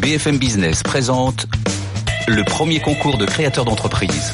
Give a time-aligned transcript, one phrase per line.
[0.00, 1.46] BFM Business présente
[2.26, 4.32] le premier concours de créateurs d'entreprise.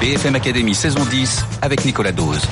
[0.00, 2.42] BFM Academy saison 10 avec Nicolas Dose.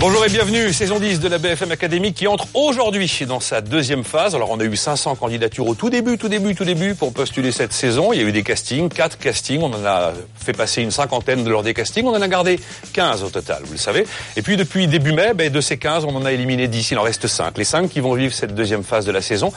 [0.00, 4.04] Bonjour et bienvenue, saison 10 de la BFM Academy qui entre aujourd'hui dans sa deuxième
[4.04, 4.34] phase.
[4.34, 7.52] Alors on a eu 500 candidatures au tout début, tout début, tout début pour postuler
[7.52, 8.12] cette saison.
[8.12, 11.46] Il y a eu des castings, quatre castings, on en a fait passer une cinquantaine
[11.46, 12.58] lors des castings, on en a gardé
[12.94, 14.06] 15 au total, vous le savez.
[14.36, 16.98] Et puis depuis début mai, ben, de ces 15, on en a éliminé 10, il
[16.98, 17.58] en reste 5.
[17.58, 19.52] Les 5 qui vont vivre cette deuxième phase de la saison.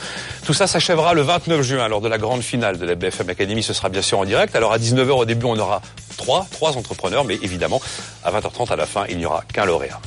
[0.45, 3.63] Tout ça s'achèvera le 29 juin lors de la grande finale de la BFM Academy,
[3.63, 4.53] ce sera bien sûr en direct.
[4.53, 5.81] Alors à 19h au début, on aura
[6.17, 7.81] trois, trois entrepreneurs, mais évidemment,
[8.25, 10.01] à 20h30 à la fin, il n'y aura qu'un lauréat.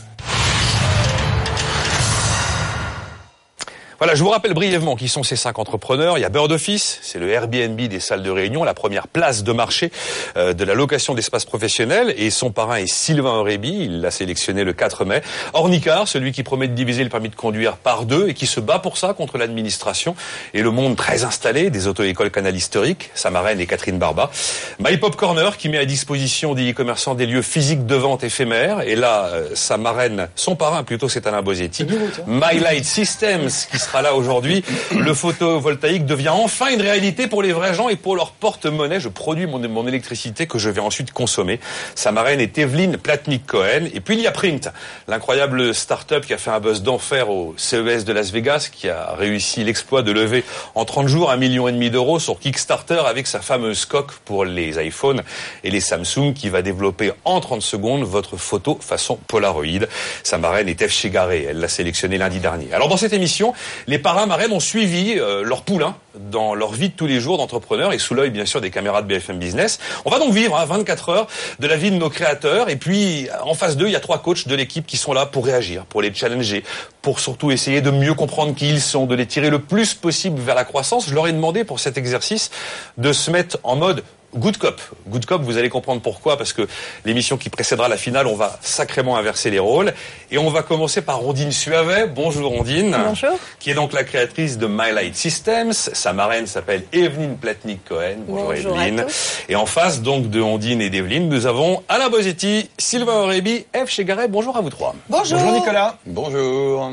[3.98, 6.18] Voilà, je vous rappelle brièvement qui sont ces cinq entrepreneurs.
[6.18, 9.42] Il y a Bird Office, c'est le Airbnb des salles de réunion, la première place
[9.42, 9.90] de marché
[10.36, 12.14] euh, de la location d'espaces professionnels.
[12.16, 15.20] Et son parrain est Sylvain Aurébi, il l'a sélectionné le 4 mai.
[15.52, 18.60] Ornicar, celui qui promet de diviser le permis de conduire par deux et qui se
[18.60, 20.14] bat pour ça contre l'administration
[20.54, 24.30] et le monde très installé des auto-écoles canal historiques, sa marraine est Catherine Barba.
[24.78, 28.82] My Pop Corner, qui met à disposition des e-commerçants des lieux physiques de vente éphémères.
[28.82, 31.84] Et là, euh, sa marraine, son parrain plutôt, c'est Alain Bosetti.
[32.28, 34.62] My Light Systems, qui sera là aujourd'hui.
[34.92, 39.00] Le photovoltaïque devient enfin une réalité pour les vrais gens et pour leur porte-monnaie.
[39.00, 41.58] Je produis mon, mon électricité que je vais ensuite consommer.
[41.94, 43.88] Sa marraine est Evelyne Platnik-Cohen.
[43.94, 44.68] Et puis il y a Print,
[45.06, 49.14] l'incroyable start-up qui a fait un buzz d'enfer au CES de Las Vegas, qui a
[49.16, 50.44] réussi l'exploit de lever
[50.74, 54.44] en 30 jours un million et demi d'euros sur Kickstarter avec sa fameuse coque pour
[54.44, 55.22] les iPhones
[55.64, 59.86] et les Samsung qui va développer en 30 secondes votre photo façon Polaroid.
[60.22, 60.92] Sa marraine est F.
[60.92, 61.46] Chegaré.
[61.48, 62.72] Elle l'a sélectionné lundi dernier.
[62.74, 63.54] Alors dans cette émission,
[63.86, 67.38] les parrains marraines ont suivi euh, leur poulain dans leur vie de tous les jours
[67.38, 69.78] d'entrepreneurs et sous l'œil bien sûr des caméras de BFM Business.
[70.04, 71.26] On va donc vivre hein, 24 heures
[71.60, 74.18] de la vie de nos créateurs et puis en face d'eux il y a trois
[74.18, 76.64] coachs de l'équipe qui sont là pour réagir, pour les challenger,
[77.02, 80.40] pour surtout essayer de mieux comprendre qui ils sont, de les tirer le plus possible
[80.40, 81.08] vers la croissance.
[81.08, 82.50] Je leur ai demandé pour cet exercice
[82.96, 84.02] de se mettre en mode
[84.36, 84.80] Good Cop.
[85.08, 86.68] Good Cop, vous allez comprendre pourquoi, parce que
[87.04, 89.94] l'émission qui précédera la finale, on va sacrément inverser les rôles.
[90.30, 92.06] Et on va commencer par Rondine Suavet.
[92.08, 92.96] Bonjour Rondine.
[93.06, 93.38] Bonjour.
[93.58, 95.72] Qui est donc la créatrice de My Light Systems.
[95.72, 98.24] Sa marraine s'appelle Evelyne Platnik-Cohen.
[98.26, 99.06] Bonjour, Bonjour Evelyne.
[99.48, 103.88] Et en face donc de Ondine et d'Evelyne, nous avons Alain Bosetti, Sylvain Aurébi, F.
[103.88, 104.28] Chegaret.
[104.28, 104.94] Bonjour à vous trois.
[105.08, 105.38] Bonjour.
[105.38, 105.96] Bonjour Nicolas.
[106.06, 106.92] Bonjour.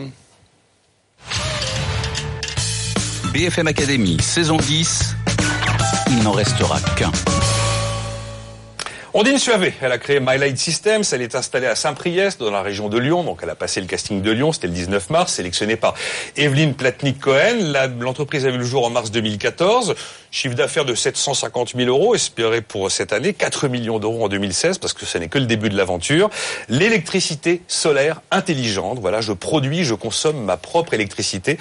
[3.33, 5.34] BFM Academy saison 10, il
[6.25, 7.11] n'en restera qu'un.
[9.13, 12.63] Ondine Suavé, elle a créé My Light Systems, elle est installée à Saint-Priest, dans la
[12.63, 15.33] région de Lyon, donc elle a passé le casting de Lyon, c'était le 19 mars,
[15.33, 15.93] sélectionnée par
[16.35, 17.57] Evelyne Platnik-Cohen.
[17.71, 19.95] La- L'entreprise a vu le jour en mars 2014,
[20.35, 24.79] chiffre d'affaires de 750 000 euros, espéré pour cette année, 4 millions d'euros en 2016,
[24.79, 26.29] parce que ce n'est que le début de l'aventure.
[26.67, 31.57] L'électricité solaire intelligente, voilà, je produis, je consomme ma propre électricité,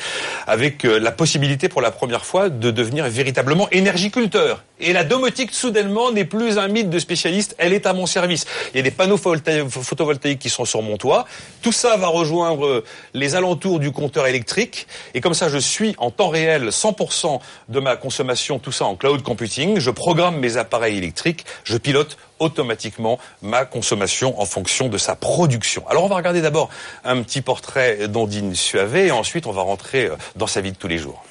[0.49, 4.65] avec euh, la possibilité pour la première fois de devenir véritablement énergiculteur.
[4.81, 8.45] Et la domotique, soudainement, n'est plus un mythe de spécialiste, elle est à mon service.
[8.73, 11.27] Il y a des panneaux photovoltaïques qui sont sur mon toit.
[11.63, 12.84] Tout ça va rejoindre euh,
[13.15, 14.89] les alentours du compteur électrique.
[15.15, 18.97] Et comme ça, je suis en temps réel 100% de ma consommation, tout ça en
[18.97, 19.79] cloud computing.
[19.79, 25.87] Je programme mes appareils électriques, je pilote automatiquement ma consommation en fonction de sa production.
[25.89, 26.71] Alors on va regarder d'abord
[27.05, 30.77] un petit portrait d'Ondine Suavé et ensuite on va rentrer euh, dans sa vie de
[30.77, 31.23] tous les jours.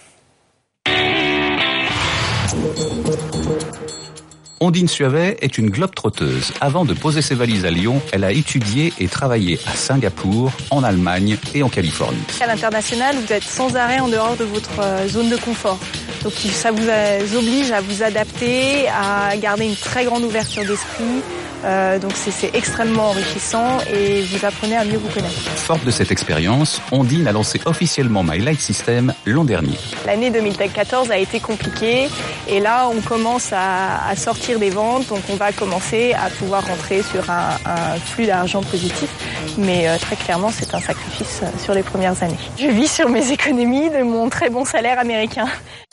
[4.64, 6.54] Ondine Suavet est une globe-trotteuse.
[6.62, 10.86] Avant de poser ses valises à Lyon, elle a étudié et travaillé à Singapour, en
[10.86, 12.24] Allemagne et en Californie.
[12.40, 15.78] À l'international, vous êtes sans arrêt en dehors de votre euh, zone de confort.
[16.24, 21.22] Donc ça vous euh, oblige à vous adapter, à garder une très grande ouverture d'esprit.
[21.64, 25.34] Euh, donc c'est- extrêmement enrichissant et vous apprenez à mieux vous connaître.
[25.56, 29.78] Forte de cette expérience, Ondine a lancé officiellement My Light System l'an dernier.
[30.06, 32.10] L'année 2014 a été compliquée
[32.48, 36.68] et là on commence à, à sortir des ventes, donc on va commencer à pouvoir
[36.68, 39.10] rentrer sur un, un flux d'argent positif.
[39.58, 42.38] Mais euh, très clairement c'est un sacrifice euh, sur les premières années.
[42.60, 45.46] Je vis sur mes économies de mon très bon salaire américain.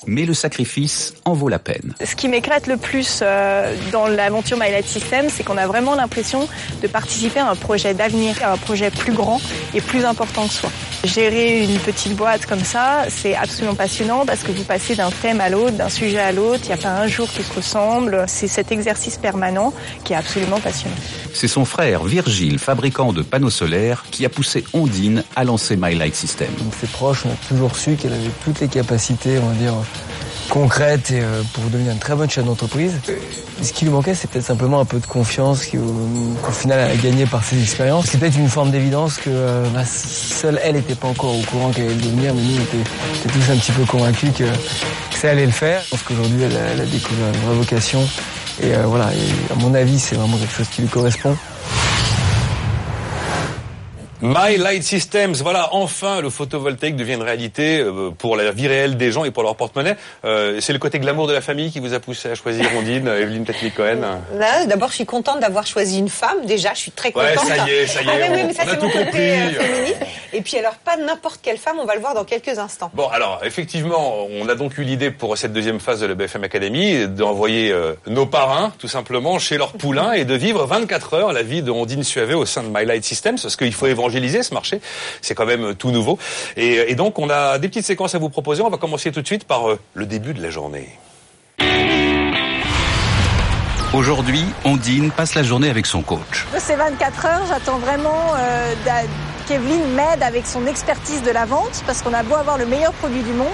[0.06, 1.94] Mais le sacrifice en vaut la peine.
[2.04, 5.94] Ce qui m'éclate le plus euh, dans l'aventure My Light System, c'est qu'on a vraiment
[5.94, 6.48] l'impression
[6.82, 9.40] de participer à un projet d'avenir, à un projet plus grand
[9.74, 10.70] et plus important que soi.
[11.04, 15.40] Gérer une petite boîte comme ça, c'est absolument passionnant parce que vous passez d'un thème
[15.40, 18.24] à l'autre, d'un sujet à l'autre, il n'y a pas un jour qui se ressemble.
[18.26, 19.72] C'est cet exercice permanent
[20.04, 20.96] qui est absolument passionnant.
[21.32, 25.94] C'est son frère Virgile, fabricant de panneaux solaires, qui a poussé Ondine à lancer My
[25.94, 26.48] Light System.
[26.58, 29.74] Donc ses proches ont toujours su qu'elle avait toutes les capacités, on va dire,
[30.50, 31.22] concrète et
[31.54, 32.92] pour devenir une très bonne chef d'entreprise.
[33.62, 37.02] Ce qui lui manquait, c'est peut-être simplement un peu de confiance qu'au final elle a
[37.02, 38.06] gagné par ses expériences.
[38.06, 39.30] C'est peut-être une forme d'évidence que
[39.72, 42.62] bah, seule elle n'était pas encore au courant qu'elle allait le devenir, mais nous on
[42.62, 44.44] était, tous un petit peu convaincus que,
[45.16, 45.82] ça allait le faire.
[45.84, 48.06] Je pense qu'aujourd'hui elle, elle, a découvert une vraie vocation
[48.62, 51.36] et voilà, et à mon avis c'est vraiment quelque chose qui lui correspond.
[54.22, 58.98] My Light Systems, voilà, enfin le photovoltaïque devient une réalité euh, pour la vie réelle
[58.98, 59.96] des gens et pour leur porte-monnaie.
[60.26, 63.08] Euh, c'est le côté glamour de la famille qui vous a poussé à choisir Ondine,
[63.20, 64.20] Evelyne Petlik-Cohen
[64.68, 66.44] D'abord, je suis contente d'avoir choisi une femme.
[66.44, 67.30] Déjà, je suis très contente.
[67.30, 69.30] Ouais, ça y est, ça y est, ah, on, ça, a tout compris.
[70.32, 72.90] Et puis alors, pas n'importe quelle femme, on va le voir dans quelques instants.
[72.92, 76.44] Bon, alors, effectivement, on a donc eu l'idée pour cette deuxième phase de la BFM
[76.44, 81.32] Academy d'envoyer euh, nos parrains, tout simplement, chez leur poulain et de vivre 24 heures
[81.32, 84.09] la vie de Ondine Suave au sein de My Light Systems, parce qu'il faut évangéliser
[84.10, 84.80] ce marché.
[85.20, 86.18] C'est quand même tout nouveau.
[86.56, 88.62] Et, donc, on a des petites séquences à vous proposer.
[88.62, 90.88] On va commencer tout de suite par euh, le début de la journée.
[93.92, 96.46] Aujourd'hui, Ondine passe la journée avec son coach.
[96.54, 98.74] De ces 24 heures, j'attends vraiment euh,
[99.48, 102.92] qu'Evelyne m'aide avec son expertise de la vente, parce qu'on a beau avoir le meilleur
[102.92, 103.48] produit du monde,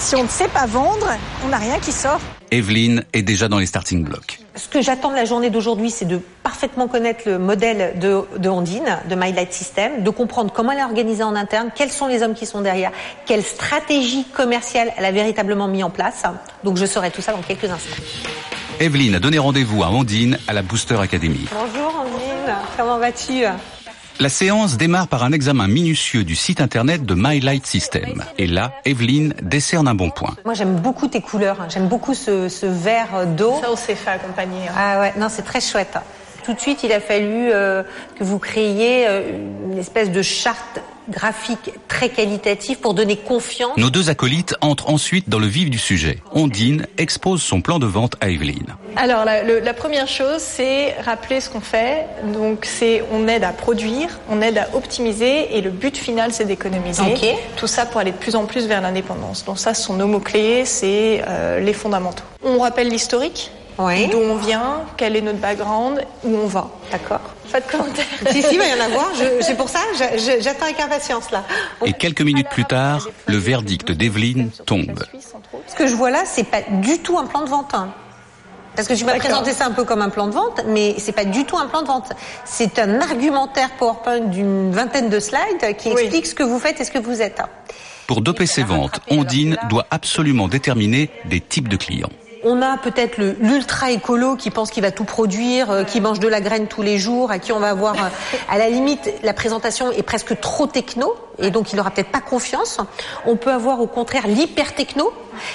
[0.00, 1.06] si on ne sait pas vendre,
[1.44, 2.20] on n'a rien qui sort.
[2.50, 4.40] Evelyne est déjà dans les starting blocks.
[4.56, 8.48] Ce que j'attends de la journée d'aujourd'hui, c'est de parfaitement connaître le modèle de, de
[8.48, 12.06] Ondine, de My Light System, de comprendre comment elle est organisée en interne, quels sont
[12.06, 12.90] les hommes qui sont derrière,
[13.26, 16.22] quelle stratégie commerciale elle a véritablement mis en place.
[16.64, 18.02] Donc je saurai tout ça dans quelques instants.
[18.80, 21.46] Evelyne a donné rendez-vous à Ondine à la Booster Academy.
[21.52, 23.44] Bonjour Ondine, comment vas-tu?
[24.20, 28.22] La séance démarre par un examen minutieux du site internet de My Light System.
[28.36, 30.36] Et là, Evelyne décerne un bon point.
[30.44, 31.56] Moi, j'aime beaucoup tes couleurs.
[31.70, 33.54] J'aime beaucoup ce, ce vert d'eau.
[33.62, 34.68] Ça, on s'est fait accompagner.
[34.68, 34.74] Hein.
[34.76, 35.96] Ah ouais, non, c'est très chouette.
[36.50, 37.84] Tout de suite, il a fallu euh,
[38.16, 39.38] que vous créiez euh,
[39.70, 43.76] une espèce de charte graphique très qualitative pour donner confiance.
[43.76, 46.18] Nos deux acolytes entrent ensuite dans le vif du sujet.
[46.32, 48.74] Ondine expose son plan de vente à Evelyne.
[48.96, 52.06] Alors la, la première chose, c'est rappeler ce qu'on fait.
[52.34, 56.46] Donc c'est on aide à produire, on aide à optimiser et le but final c'est
[56.46, 57.36] d'économiser.
[57.56, 59.44] Tout ça pour aller de plus en plus vers l'indépendance.
[59.44, 62.24] Donc ça, ce sont nos mots clés, c'est euh, les fondamentaux.
[62.42, 63.52] On rappelle l'historique
[64.10, 66.68] d'où on vient, quel est notre background, où on va.
[66.90, 67.20] D'accord.
[67.50, 68.04] Pas de commentaires.
[68.30, 69.10] si, si, il va y en avoir.
[69.40, 69.80] C'est pour ça,
[70.40, 71.44] j'attends avec impatience là.
[71.84, 75.02] Et quelques minutes plus tard, le verdict d'Evelyne tombe.
[75.66, 77.74] Ce que je vois là, c'est pas du tout un plan de vente.
[77.74, 77.92] Hein.
[78.76, 81.12] Parce que je vais présenter ça un peu comme un plan de vente, mais c'est
[81.12, 82.12] pas du tout un plan de vente.
[82.44, 86.84] C'est un argumentaire PowerPoint d'une vingtaine de slides qui explique ce que vous faites et
[86.84, 87.42] ce que vous êtes.
[88.06, 92.10] Pour doper ses ventes, Ondine doit absolument déterminer des types de clients.
[92.42, 96.28] On a peut-être l'ultra écolo qui pense qu'il va tout produire, euh, qui mange de
[96.28, 98.08] la graine tous les jours, à qui on va avoir, euh,
[98.48, 102.20] à la limite, la présentation est presque trop techno, et donc il n'aura peut-être pas
[102.20, 102.78] confiance.
[103.26, 105.12] On peut avoir au contraire l'hyper techno,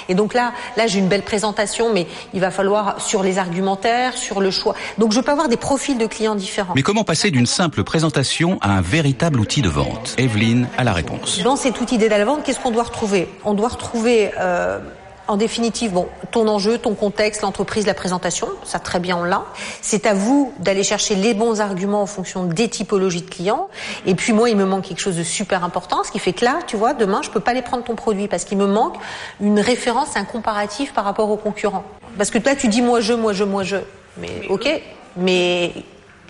[0.08, 4.16] et donc là, là j'ai une belle présentation, mais il va falloir sur les argumentaires,
[4.16, 4.74] sur le choix.
[4.98, 6.74] Donc je peux avoir des profils de clients différents.
[6.76, 10.14] Mais comment passer d'une simple présentation à un véritable outil de vente?
[10.18, 11.42] Evelyne a la réponse.
[11.42, 13.28] Dans cet outil d'aide à la vente, qu'est-ce qu'on doit retrouver?
[13.44, 14.78] On doit retrouver euh,
[15.28, 19.44] en définitive, bon, ton enjeu, ton contexte, l'entreprise, la présentation, ça très bien on l'a.
[19.82, 23.68] C'est à vous d'aller chercher les bons arguments en fonction des typologies de clients.
[24.06, 26.44] Et puis moi, il me manque quelque chose de super important, ce qui fait que
[26.44, 28.96] là, tu vois, demain, je peux pas aller prendre ton produit parce qu'il me manque
[29.40, 31.84] une référence, un comparatif par rapport aux concurrents.
[32.16, 33.76] Parce que là, tu dis moi je, moi je, moi je.
[34.18, 34.68] Mais ok,
[35.16, 35.72] mais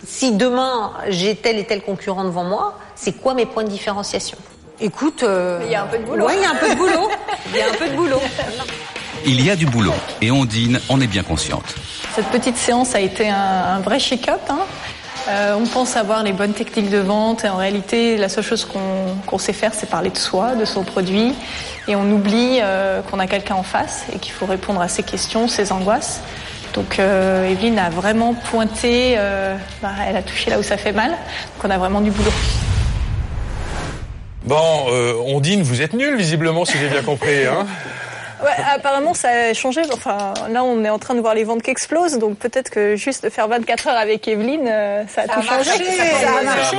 [0.05, 4.37] si demain j'ai tel et tel concurrent devant moi, c'est quoi mes points de différenciation?
[4.79, 6.27] Écoute, euh, il y a un peu de boulot.
[6.27, 7.09] Oui, il y a un peu de boulot.
[7.51, 8.21] Il y a un peu de boulot.
[9.25, 11.75] Il y a du boulot et Ondine en est bien consciente.
[12.13, 14.41] Cette petite séance a été un, vrai shake-up.
[14.49, 14.59] Hein.
[15.29, 18.67] Euh, on pense avoir les bonnes techniques de vente et en réalité, la seule chose
[19.25, 21.33] qu'on sait faire, c'est parler de soi, de son produit.
[21.87, 25.03] Et on oublie euh, qu'on a quelqu'un en face et qu'il faut répondre à ses
[25.03, 26.21] questions, ses angoisses.
[26.73, 29.17] Donc Evelyne a vraiment pointé,
[29.81, 31.09] bah, elle a touché là où ça fait mal.
[31.09, 32.33] Donc on a vraiment du boulot.
[34.47, 37.45] Bon, euh, Ondine, vous êtes nul visiblement, si j'ai bien compris.
[37.45, 37.67] Hein
[38.43, 39.81] Ouais, apparemment, ça a changé.
[39.93, 42.95] Enfin, là, on est en train de voir les ventes qui explosent, donc peut-être que
[42.95, 45.71] juste de faire 24 heures avec Evelyne, euh, ça a tout changé.
[45.71, 46.77] Ça, a marché.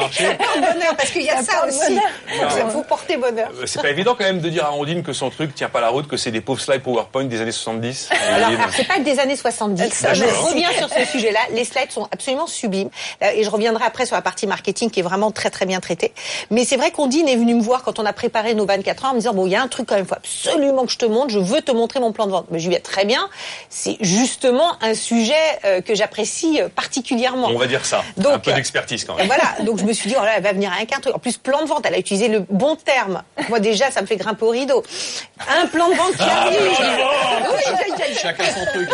[0.55, 1.99] bonheur, parce qu'il y a ça aussi.
[2.29, 3.51] Il faut porter bonheur.
[3.61, 5.81] Euh, c'est pas évident quand même de dire à Ondine que son truc tient pas
[5.81, 8.11] la route, que c'est des pauvres slides PowerPoint des années 70.
[8.35, 10.07] Alors, c'est pas que des années 70.
[10.13, 11.41] Je reviens sur ce sujet-là.
[11.53, 12.91] Les slides sont absolument sublimes.
[13.23, 15.81] Euh, et je reviendrai après sur la partie marketing qui est vraiment très très bien
[15.81, 16.13] traitée.
[16.51, 19.11] Mais c'est vrai qu'Ondine est venue me voir quand on a préparé nos 24 heures
[19.11, 20.99] en me disant, bon, il y a un truc quand même, faut absolument que je
[20.99, 22.47] te montre, je veux te montrer mon plan de vente.
[22.51, 23.29] Mais je lui dis très bien,
[23.69, 27.49] c'est justement un sujet euh, que j'apprécie particulièrement.
[27.49, 28.03] On va dire ça.
[28.17, 29.27] Donc, un peu d'expertise quand même.
[29.27, 29.57] Voilà.
[29.65, 31.15] Donc je me suis dit, oh là, elle va venir avec un truc.
[31.15, 33.23] En plus, plan de vente, elle a utilisé le bon terme.
[33.49, 34.83] Moi déjà, ça me fait grimper au rideau.
[35.63, 38.19] Un plan de vente qui ah, arrive.
[38.21, 38.89] Chacun son truc.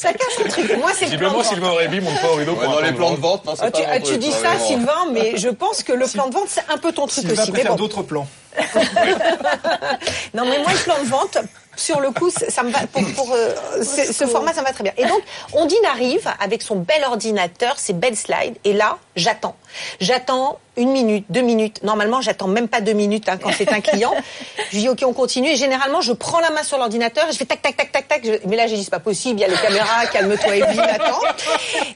[0.00, 0.78] Chacun son truc.
[0.78, 2.54] Moi, c'est Visiblement, Sylvain Aurébi monte pas au rideau.
[2.54, 5.48] dans les plans de vente, non, ah, tu, pas tu dis ça, Sylvain, mais je
[5.48, 7.52] pense que le plan de vente, c'est un peu ton truc Sylvain aussi.
[7.52, 8.26] préfère d'autres plans.
[10.34, 11.38] non, mais moi, le plan de vente,
[11.76, 14.84] sur le coup, ça me va pour, pour euh, ce, format, ça me va très
[14.84, 14.92] bien.
[14.96, 15.22] Et donc,
[15.52, 19.56] Ondine arrive avec son bel ordinateur, ses belles slides, et là, j'attends.
[20.00, 21.82] J'attends une minute, deux minutes.
[21.82, 24.14] Normalement, j'attends même pas deux minutes hein, quand c'est un client.
[24.72, 25.50] je dis ok, on continue.
[25.50, 28.42] Et généralement, je prends la main sur l'ordinateur, je fais tac tac tac tac tac.
[28.46, 29.40] Mais là, j'ai dit c'est pas possible.
[29.40, 31.20] Il y a les caméras, calme-toi, Evelyne, attends.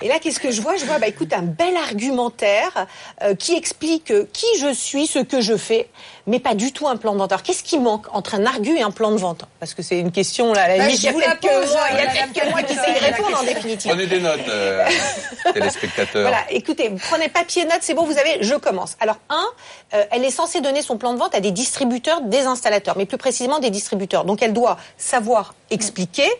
[0.00, 0.76] Et là, qu'est-ce que je vois?
[0.76, 2.86] Je vois, bah écoute, un bel argumentaire
[3.22, 5.88] euh, qui explique euh, qui je suis, ce que je fais,
[6.26, 7.32] mais pas du tout un plan de vente.
[7.32, 9.44] Alors, qu'est-ce qui manque entre un argu et un plan de vente?
[9.60, 10.68] Parce que c'est une question là.
[10.68, 12.74] La bah, il y a peut-être que moi, il y a peut-être que moi qui
[12.74, 13.90] sais y répondre en définitive.
[13.90, 14.84] Prenez des notes, euh,
[15.54, 16.22] téléspectateurs.
[16.22, 18.42] Voilà, écoutez, prenez papier notes, c'est bon, vous avez.
[18.42, 18.71] Je commence.
[19.00, 19.44] Alors, un,
[19.94, 23.06] euh, elle est censée donner son plan de vente à des distributeurs, des installateurs, mais
[23.06, 24.24] plus précisément des distributeurs.
[24.24, 26.30] Donc, elle doit savoir expliquer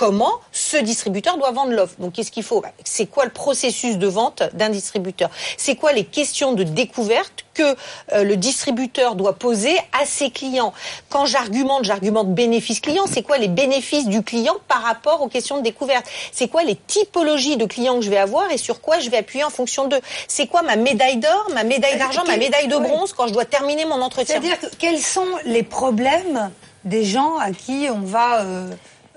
[0.00, 1.96] comment ce distributeur doit vendre l'offre.
[1.98, 2.62] Donc qu'est-ce qu'il faut?
[2.62, 5.28] Bah, C'est quoi le processus de vente d'un distributeur?
[5.58, 7.76] C'est quoi les questions de découverte que
[8.14, 10.72] euh, le distributeur doit poser à ses clients?
[11.10, 13.04] Quand j'argumente, j'argumente bénéfice client.
[13.12, 16.06] C'est quoi les bénéfices du client par rapport aux questions de découverte?
[16.32, 19.18] C'est quoi les typologies de clients que je vais avoir et sur quoi je vais
[19.18, 20.00] appuyer en fonction d'eux?
[20.28, 23.44] C'est quoi ma médaille d'or, ma médaille d'argent, ma médaille de bronze quand je dois
[23.44, 24.40] terminer mon entretien?
[24.40, 26.50] C'est-à-dire quels sont les problèmes
[26.86, 28.70] des gens à qui on va euh,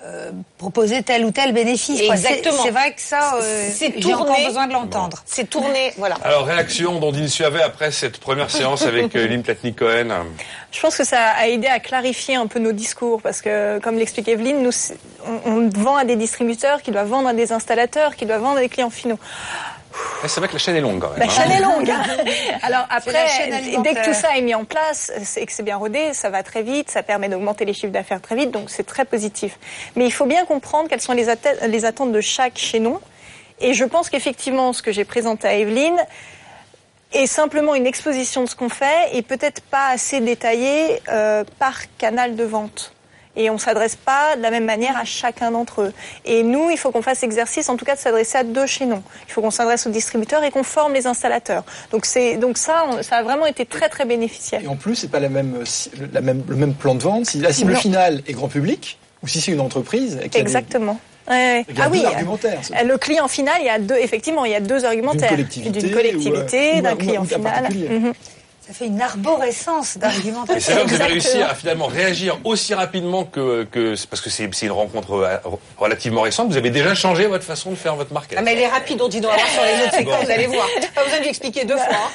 [0.06, 2.02] euh, proposer tel ou tel bénéfice.
[2.02, 2.62] Exactement.
[2.62, 5.24] C'est vrai que ça, euh, j'ai encore besoin de l'entendre.
[5.26, 6.16] C'est tourné, voilà.
[6.26, 10.10] Alors, réaction d'Ondine Suavet après cette première séance avec euh, Lynn Platnik-Cohen
[10.74, 13.96] Je pense que ça a aidé à clarifier un peu nos discours parce que, comme
[13.98, 14.72] l'explique Evelyne, nous,
[15.46, 18.62] on, vend à des distributeurs qui doivent vendre à des installateurs, qui doivent vendre à
[18.62, 19.20] des clients finaux.
[20.26, 21.20] C'est vrai que la chaîne est longue quand même.
[21.20, 21.92] La chaîne est longue.
[22.62, 23.26] Alors après,
[23.84, 26.44] dès que tout ça est mis en place et que c'est bien rodé, ça va
[26.44, 29.60] très vite, ça permet d'augmenter les chiffres d'affaires très vite, donc c'est très positif.
[29.96, 31.28] Mais il faut bien comprendre quelles sont les,
[31.68, 33.00] les attentes de chaque chaînon.
[33.60, 35.98] Et je pense qu'effectivement, ce que j'ai présenté à Evelyne
[37.14, 41.76] est simplement une exposition de ce qu'on fait et peut-être pas assez détaillé euh, par
[41.98, 42.94] canal de vente
[43.36, 45.94] et on s'adresse pas de la même manière à chacun d'entre eux.
[46.26, 49.04] Et nous, il faut qu'on fasse l'exercice, en tout cas, de s'adresser à deux chaînons.
[49.28, 51.64] Il faut qu'on s'adresse aux distributeurs et qu'on forme les installateurs.
[51.92, 54.64] Donc c'est donc ça, ça a vraiment été très très bénéficiel.
[54.64, 55.64] Et en plus, c'est pas la même,
[56.12, 57.26] la même, le même plan de vente.
[57.26, 60.20] Si la cible finale est grand public ou si c'est une entreprise.
[60.34, 61.00] Exactement.
[61.28, 62.04] ah oui,
[62.86, 65.36] le client final, il y a deux, effectivement, il y a deux argumentaires.
[65.36, 67.70] D'une collectivité, d'un client final.
[68.66, 70.56] Ça fait une arborescence d'argumentaire.
[70.60, 74.30] c'est là que vous avez réussi à finalement réagir aussi rapidement que, que parce que
[74.30, 75.38] c'est une rencontre euh,
[75.78, 76.50] relativement récente.
[76.50, 78.34] Vous avez déjà changé votre façon de faire votre marque.
[78.38, 80.48] Ah, mais elle est rapide, on dit dans la sur les autres séquences, vous allez
[80.48, 80.66] voir.
[80.96, 82.10] Pas besoin de lui expliquer deux fois.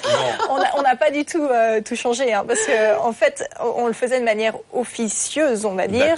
[0.78, 3.92] On n'a pas du tout euh, tout changé, hein, parce que en fait, on le
[3.92, 6.16] faisait de manière officieuse, on va dire.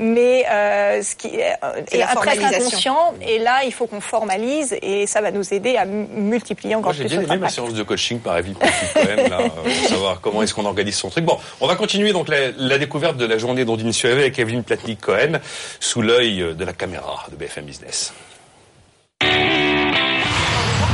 [0.00, 1.52] Mais euh, ce qui est,
[1.92, 3.14] est presque inconscient.
[3.20, 7.00] Et là, il faut qu'on formalise, et ça va nous aider à multiplier encore Moi,
[7.00, 7.08] plus.
[7.10, 10.42] J'ai bien aimé ma séance de coaching par Evie quand même là pour savoir comment
[10.42, 11.26] est-ce qu'on organise son truc.
[11.26, 15.38] Bon, on va continuer donc la, découverte de la journée d'Ondine Suave avec Evelyne Platnik-Cohen
[15.80, 18.14] sous l'œil de la caméra de BFM Business.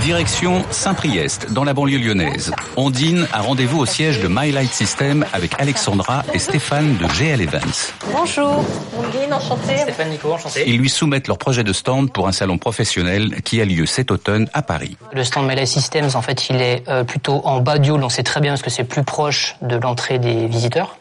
[0.07, 2.53] Direction Saint-Priest, dans la banlieue lyonnaise.
[2.77, 7.41] Ondine a rendez-vous au siège de My Light System avec Alexandra et Stéphane de GL
[7.41, 7.93] Events.
[8.13, 8.65] Bonjour,
[8.97, 9.79] Ondine, enchantée.
[9.79, 10.63] Stéphane Nico, enchanté.
[10.65, 14.13] Ils lui soumettent leur projet de stand pour un salon professionnel qui a lieu cet
[14.13, 14.97] automne à Paris.
[15.13, 18.01] Le stand My Light Systems, en fait, il est euh, plutôt en bas du hall,
[18.01, 20.97] donc c'est très bien parce que c'est plus proche de l'entrée des visiteurs.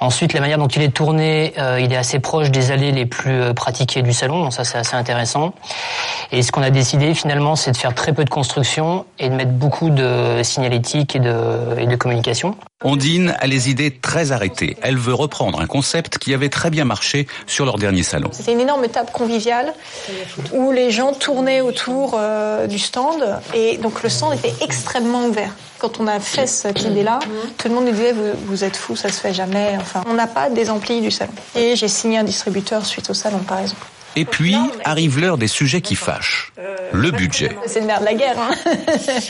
[0.00, 3.06] Ensuite, la manière dont il est tourné, euh, il est assez proche des allées les
[3.06, 5.54] plus euh, pratiquées du salon, donc ça c'est assez intéressant.
[6.30, 9.34] Et ce qu'on a décidé finalement, c'est de faire très peu de construction et de
[9.34, 12.56] mettre beaucoup de signalétique et de, et de communication.
[12.84, 14.76] Ondine a les idées très arrêtées.
[14.82, 18.30] Elle veut reprendre un concept qui avait très bien marché sur leur dernier salon.
[18.30, 19.74] C'était une énorme table conviviale
[20.52, 25.50] où les gens tournaient autour euh, du stand et donc le stand était extrêmement ouvert.
[25.78, 27.20] Quand on a fait cette idée-là,
[27.56, 29.76] tout le monde nous disait vous, vous êtes fous, ça se fait jamais.
[29.80, 31.32] Enfin, on n'a pas des amplis du salon.
[31.54, 33.86] Et j'ai signé un distributeur suite au salon, par exemple.
[34.16, 36.52] Et puis arrive l'heure des sujets qui fâchent.
[36.92, 37.56] Le budget.
[37.66, 38.36] C'est le nerf de la guerre.
[38.38, 38.50] Hein.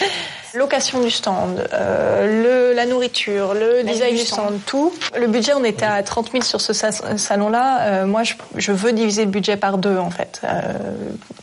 [0.55, 4.93] Location du stand, euh, le, la nourriture, le design du stand, tout.
[5.19, 7.81] Le budget, on était à 30 000 sur ce sa- salon-là.
[7.83, 10.41] Euh, moi, je, je veux diviser le budget par deux, en fait.
[10.45, 10.73] Euh,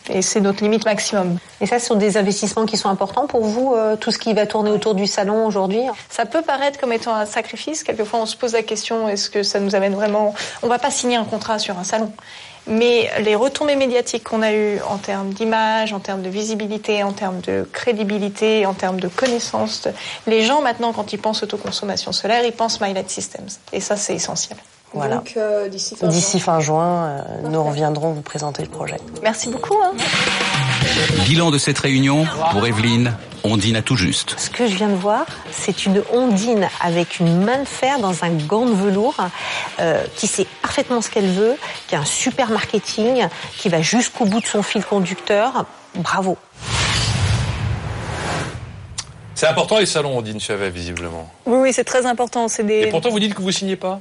[0.09, 1.37] et c'est notre limite maximum.
[1.61, 4.33] Et ça, ce sont des investissements qui sont importants pour vous, euh, tout ce qui
[4.33, 5.81] va tourner autour du salon aujourd'hui?
[6.09, 7.83] Ça peut paraître comme étant un sacrifice.
[7.83, 10.33] Quelquefois, on se pose la question est-ce que ça nous amène vraiment
[10.63, 12.11] On va pas signer un contrat sur un salon.
[12.67, 17.11] Mais les retombées médiatiques qu'on a eues en termes d'image, en termes de visibilité, en
[17.11, 19.87] termes de crédibilité, en termes de connaissances,
[20.25, 23.49] les gens maintenant, quand ils pensent autoconsommation solaire, ils pensent My Light Systems.
[23.71, 24.57] Et ça, c'est essentiel.
[24.93, 25.17] Voilà.
[25.17, 26.45] Donc, euh, d'ici fin D'ici juin.
[26.45, 28.97] fin juin, euh, nous reviendrons vous présenter le projet.
[29.21, 29.75] Merci beaucoup.
[29.83, 29.91] hein.
[31.25, 33.13] Bilan de cette réunion, pour Evelyne,
[33.43, 34.35] on dîne à tout juste.
[34.37, 38.23] Ce que je viens de voir, c'est une ondine avec une main de fer dans
[38.23, 39.17] un gant de velours
[39.79, 41.55] euh, qui sait parfaitement ce qu'elle veut,
[41.87, 43.27] qui a un super marketing,
[43.57, 45.65] qui va jusqu'au bout de son fil conducteur.
[45.95, 46.37] Bravo.
[49.35, 51.29] C'est important les salons, Odine Chavet, visiblement.
[51.45, 52.47] Oui, oui, c'est très important.
[52.47, 52.81] C'est des...
[52.81, 53.99] Et pourtant, vous dites que vous signez pas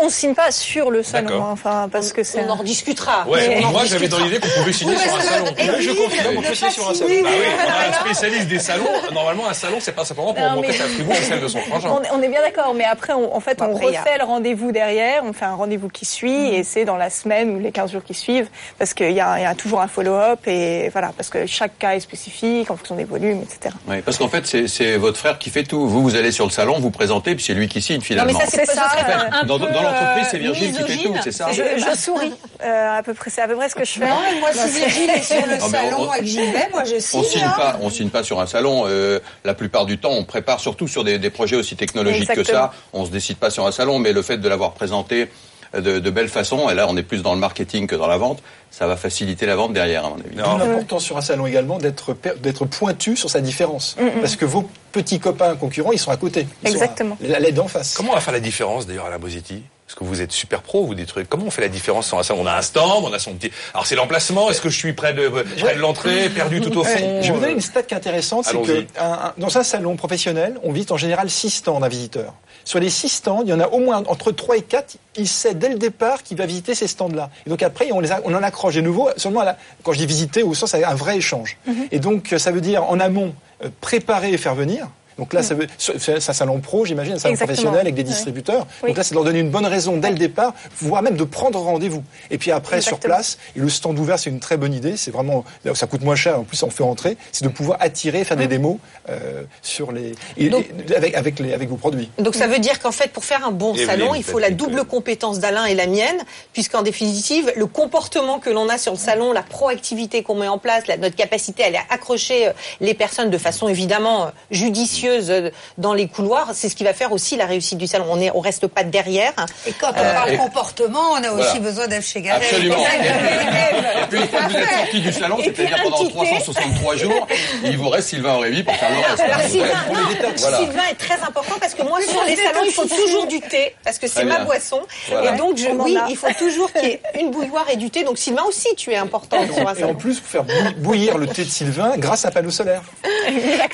[0.00, 1.44] On ne signe pas sur le salon, D'accord.
[1.46, 2.44] hein, enfin, parce que c'est.
[2.44, 3.26] On en rediscutera.
[3.26, 5.46] Ouais, Mais- moi j'avais dans l'idée qu'on pouvait signer Oui, sur un salon.
[5.80, 7.08] je confirme, ne on peut pas signer sur un salon.
[7.08, 7.22] signer.
[7.22, 8.84] Bah oui, on a un spécialiste des salons.
[9.12, 11.48] Normalement, un salon, c'est pas simplement pour Non, montrer mais- sa fribourg et celle de
[11.48, 11.88] son frangin.
[11.90, 13.92] On, est- on est bien d'accord, mais après, on- en fait, Bon, on après, il
[13.94, 16.98] y a- refait le rendez-vous derrière, on fait un rendez-vous qui suit, et c'est dans
[16.98, 19.54] la semaine ou les 15 jours qui suivent, parce qu'il y a, il y a
[19.54, 23.40] toujours un follow-up, et voilà, parce que chaque cas est spécifique en fonction des volumes,
[23.42, 23.74] etc.
[23.88, 25.88] Oui, parce qu'en fait, c'est- c'est votre frère qui fait tout.
[25.88, 28.38] Vous, vous allez sur le salon, vous présentez, puis c'est lui qui signe finalement.
[28.46, 28.90] c'est ça.
[29.08, 31.62] Euh, dans un peu, dans l'entreprise, euh, c'est Virgile qui fait tout, c'est ça Je,
[31.78, 32.32] je souris,
[32.62, 34.06] euh, à peu près, c'est à peu près ce que je fais.
[34.08, 36.98] Non, mais moi, si Virgile est sur le Non, salon on- avec Gilbert, moi, je
[36.98, 37.20] signe.
[37.20, 37.54] On signe hein.
[37.56, 38.84] pas, on signe pas sur un salon.
[38.86, 42.44] euh, la plupart du temps, on prépare surtout sur des, des projets aussi technologiques que
[42.44, 42.72] ça.
[42.92, 45.26] On se décide pas sur un salon, mais le fait de l'avoir présenté euh,
[45.74, 48.16] de, de belle façon, et là, on est plus dans le marketing que dans la
[48.16, 50.34] vente, ça va faciliter la vente derrière, à mon avis.
[50.36, 53.96] D'où l'importance sur un salon également d'être pointu sur sa différence.
[54.20, 56.46] Parce que vos petits copains concurrents, ils sont à côté.
[56.62, 57.16] Ils sont à- Exactement.
[57.20, 57.94] la LED en face.
[57.94, 60.60] Comment on va faire la différence d'ailleurs à la Bositi Parce que vous êtes super
[60.62, 61.28] pro, vous des trucs.
[61.28, 62.40] Comment on fait la différence sur un salon?
[62.42, 63.50] On a un stand, on a son petit.
[63.74, 64.50] Alors c'est l'emplacement.
[64.50, 67.20] Est-ce que je suis près de près de l'entrée, perdu tout au Ouais, fond?
[67.22, 68.86] je vais vous donner une stat qui est intéressante, c'est Allons-y.
[68.86, 72.34] que un- un- dans un salon professionnel, on visite en général 6 stands d'un visiteur.
[72.68, 75.26] Sur les 6 stands, il y en a au moins entre 3 et 4, il
[75.26, 77.30] sait dès le départ qu'il va visiter ces stands-là.
[77.46, 79.92] Et donc après, on, les a- on en accroche de nouveau, seulement à la- quand
[79.92, 81.56] je dis visiter, au sens, c'est un vrai échange.
[81.90, 83.32] Et donc, ça veut dire en amont,
[83.64, 84.86] euh, préparer et faire venir.
[85.18, 87.54] Donc là, ça veut, c'est c'est un salon pro, j'imagine, un salon Exactement.
[87.56, 88.66] professionnel avec des distributeurs.
[88.82, 88.90] Oui.
[88.90, 91.24] Donc là, c'est de leur donner une bonne raison dès le départ, voire même de
[91.24, 92.02] prendre rendez-vous.
[92.30, 94.96] Et puis après, sur place, et le stand ouvert, c'est une très bonne idée.
[94.96, 95.44] C'est vraiment,
[95.74, 96.38] ça coûte moins cher.
[96.38, 97.16] En plus, on fait rentrer.
[97.32, 101.38] C'est de pouvoir attirer, faire des démos euh, sur les, et- Donc- et avec avec
[101.40, 102.10] les avec vos produits.
[102.18, 104.76] Donc ça veut dire qu'en fait, pour faire un bon salon, il faut la double
[104.82, 106.18] que- compétence d'Alain et la mienne,
[106.52, 110.58] puisqu'en définitive, le comportement que l'on a sur le salon, la proactivité qu'on met en
[110.58, 115.07] place, la- notre capacité à aller accrocher euh, les personnes de façon évidemment euh, judicieuse
[115.30, 118.06] euh, dans les couloirs, c'est ce qui va faire aussi la réussite du salon.
[118.10, 119.32] On est, on reste pas derrière.
[119.66, 121.60] Et quand on Euh, parle et- comportement, on a aussi Voilà.
[121.60, 122.44] besoin d'Ève Chegaray.
[122.46, 122.76] Absolument.
[122.76, 126.12] Et puis une fois que vous êtes sorti du salon, c'est-à-dire pendant ticket.
[126.14, 127.26] 363 jours,
[127.64, 129.20] il vous reste Sylvain Aurébi pour faire le reste.
[129.20, 130.58] Alors Vous Sylvain, êtes- non, Voilà.
[130.58, 133.74] Sylvain est très important parce que moi sur les salons il faut toujours du thé
[133.84, 135.34] parce que c'est ma boisson Voilà.
[135.34, 138.04] et donc je, oui il faut toujours qu'il y ait une bouilloire et du thé
[138.04, 139.38] donc Sylvain aussi tu es important
[139.78, 140.44] Et en plus, pour faire
[140.78, 142.82] bouillir- le thé de Sylvain grâce à panneau solaire.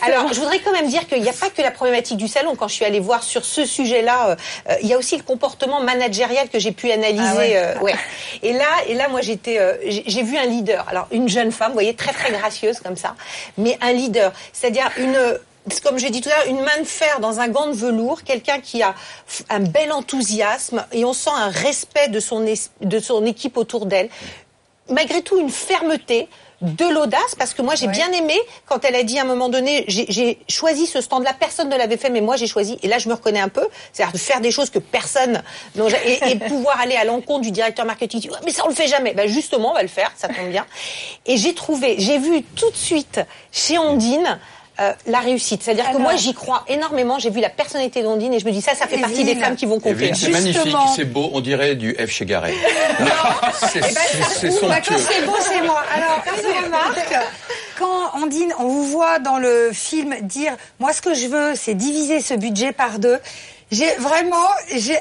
[0.03, 2.55] Alors, je voudrais quand même dire qu'il n'y a pas que la problématique du salon.
[2.57, 4.37] Quand je suis allée voir sur ce sujet-là, euh,
[4.71, 7.25] euh, il y a aussi le comportement managérial que j'ai pu analyser.
[7.27, 7.57] Ah ouais.
[7.57, 7.95] euh, ouais.
[8.43, 10.85] Et là, et là, moi, j'étais, j'ai vu un leader.
[10.89, 13.15] Alors, une jeune femme, vous voyez, très très gracieuse comme ça,
[13.59, 15.39] mais un leader, c'est-à-dire une
[15.83, 18.23] comme j'ai dit tout à l'heure, une main de fer dans un gant de velours,
[18.23, 18.95] quelqu'un qui a
[19.49, 22.45] un bel enthousiasme et on sent un respect de son,
[22.81, 24.11] de son équipe autour d'elle.
[24.91, 26.29] Malgré tout, une fermeté,
[26.65, 28.35] de l'audace, parce que moi j'ai bien aimé
[28.67, 31.97] quand elle a dit à un moment donné, j'ai- choisi ce stand-là, personne ne l'avait
[31.97, 34.41] fait, mais moi j'ai choisi, et là je me reconnais un peu, c'est-à-dire de faire
[34.41, 35.43] des choses que personne,
[35.77, 38.51] n'ont ja- et, et pouvoir aller à l'encontre du directeur marketing, qui dit, Ouais, mais
[38.53, 39.13] ça on le fait jamais.
[39.15, 40.67] Ben justement, on va le faire, ça tombe bien.
[41.27, 43.21] Et j'ai trouvé, j'ai vu tout de suite
[43.53, 44.39] chez Ondine,
[44.81, 45.63] euh, la réussite.
[45.63, 47.19] C'est-à-dire que moi, j'y crois énormément.
[47.19, 49.55] J'ai vu la personnalité d'Ondine et je me dis, ça, ça fait partie des femmes
[49.57, 50.13] qui vont compter.
[50.15, 52.55] C'est magnifique, c'est beau, on dirait du F chez Garret.
[53.61, 54.01] C'est Eh ben,
[54.35, 54.99] c'est Bah, quand somptueux.
[54.99, 55.83] c'est beau, c'est moi.
[55.95, 57.15] Alors, une remarque.
[57.79, 61.75] Quand Ondine, on vous voit dans le film dire, moi, ce que je veux, c'est
[61.75, 63.19] diviser ce budget par deux.
[63.71, 64.99] J'ai vraiment, j'ai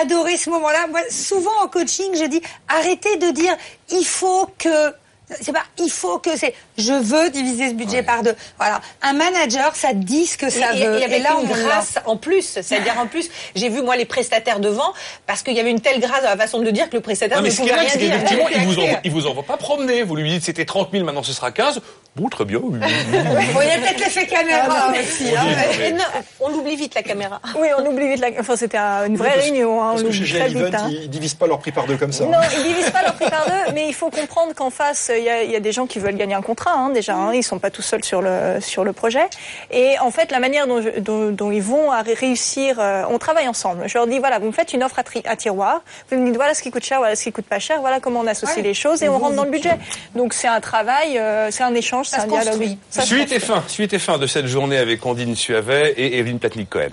[0.00, 0.86] adoré ce moment-là.
[0.90, 3.54] Moi, souvent en coaching, je dis, arrêtez de dire,
[3.90, 4.92] il faut que
[5.28, 8.34] C'est pas, il faut que c'est, je veux diviser ce budget par deux.
[8.58, 8.80] Voilà.
[9.02, 11.00] Un manager, ça dit ce que ça et, veut.
[11.00, 12.44] Et, avec là, une on grâce en plus.
[12.62, 14.92] C'est-à-dire en plus, j'ai vu moi les prestataires devant
[15.26, 17.38] parce qu'il y avait une telle grâce dans la façon de dire que le prestataire
[17.38, 18.12] Non, mais ne ce qui pouvait là, rien c'est dire.
[18.12, 20.04] qu'effectivement, il vous envoie, il vous envoie pas promener.
[20.04, 21.80] Vous lui dites c'était 30 000, maintenant ce sera 15.
[22.16, 22.58] Bon, très bien.
[22.62, 23.44] oui, oui, oui, oui.
[23.52, 25.36] Bon, il y a peut-être l'effet caméra aussi.
[25.36, 26.04] hein, mais- Mais non,
[26.40, 27.40] on l'oublie vite la caméra.
[27.60, 28.28] Oui, on oublie vite la.
[28.40, 29.82] Enfin, c'était un- une vraie Parce- réunion.
[29.82, 30.56] Hein, Parce on que chez très GL vite.
[30.74, 30.88] Event, hein.
[30.90, 32.24] ils divisent pas leur prix par deux comme ça.
[32.24, 35.24] Non, ils divisent pas leur prix par deux, mais il faut comprendre qu'en face, il
[35.24, 37.14] y, a, il y a des gens qui veulent gagner un contrat, hein, déjà.
[37.14, 39.26] Hein, ils sont pas tout seuls sur le sur le projet.
[39.70, 43.02] Et en fait, la manière dont, je- dont, dont ils vont à ré- réussir, euh,
[43.10, 43.82] on travaille ensemble.
[43.88, 46.24] Je leur dis voilà, vous me faites une offre à, tri- à tiroir, vous me
[46.26, 48.26] dites voilà ce qui coûte cher, voilà ce qui coûte pas cher, voilà comment on
[48.26, 48.62] associe Ouais.
[48.62, 49.76] les choses et on rentre dans le budget.
[50.14, 52.46] Donc c'est un travail, euh, c'est un échange, c'est Ça un se dialogue.
[52.48, 52.78] construit.
[52.90, 56.18] Ça se Suite et fin, suite et fin de cette journée avec Ondine Suavet et
[56.18, 56.90] Evelyne Platnik-Cohen.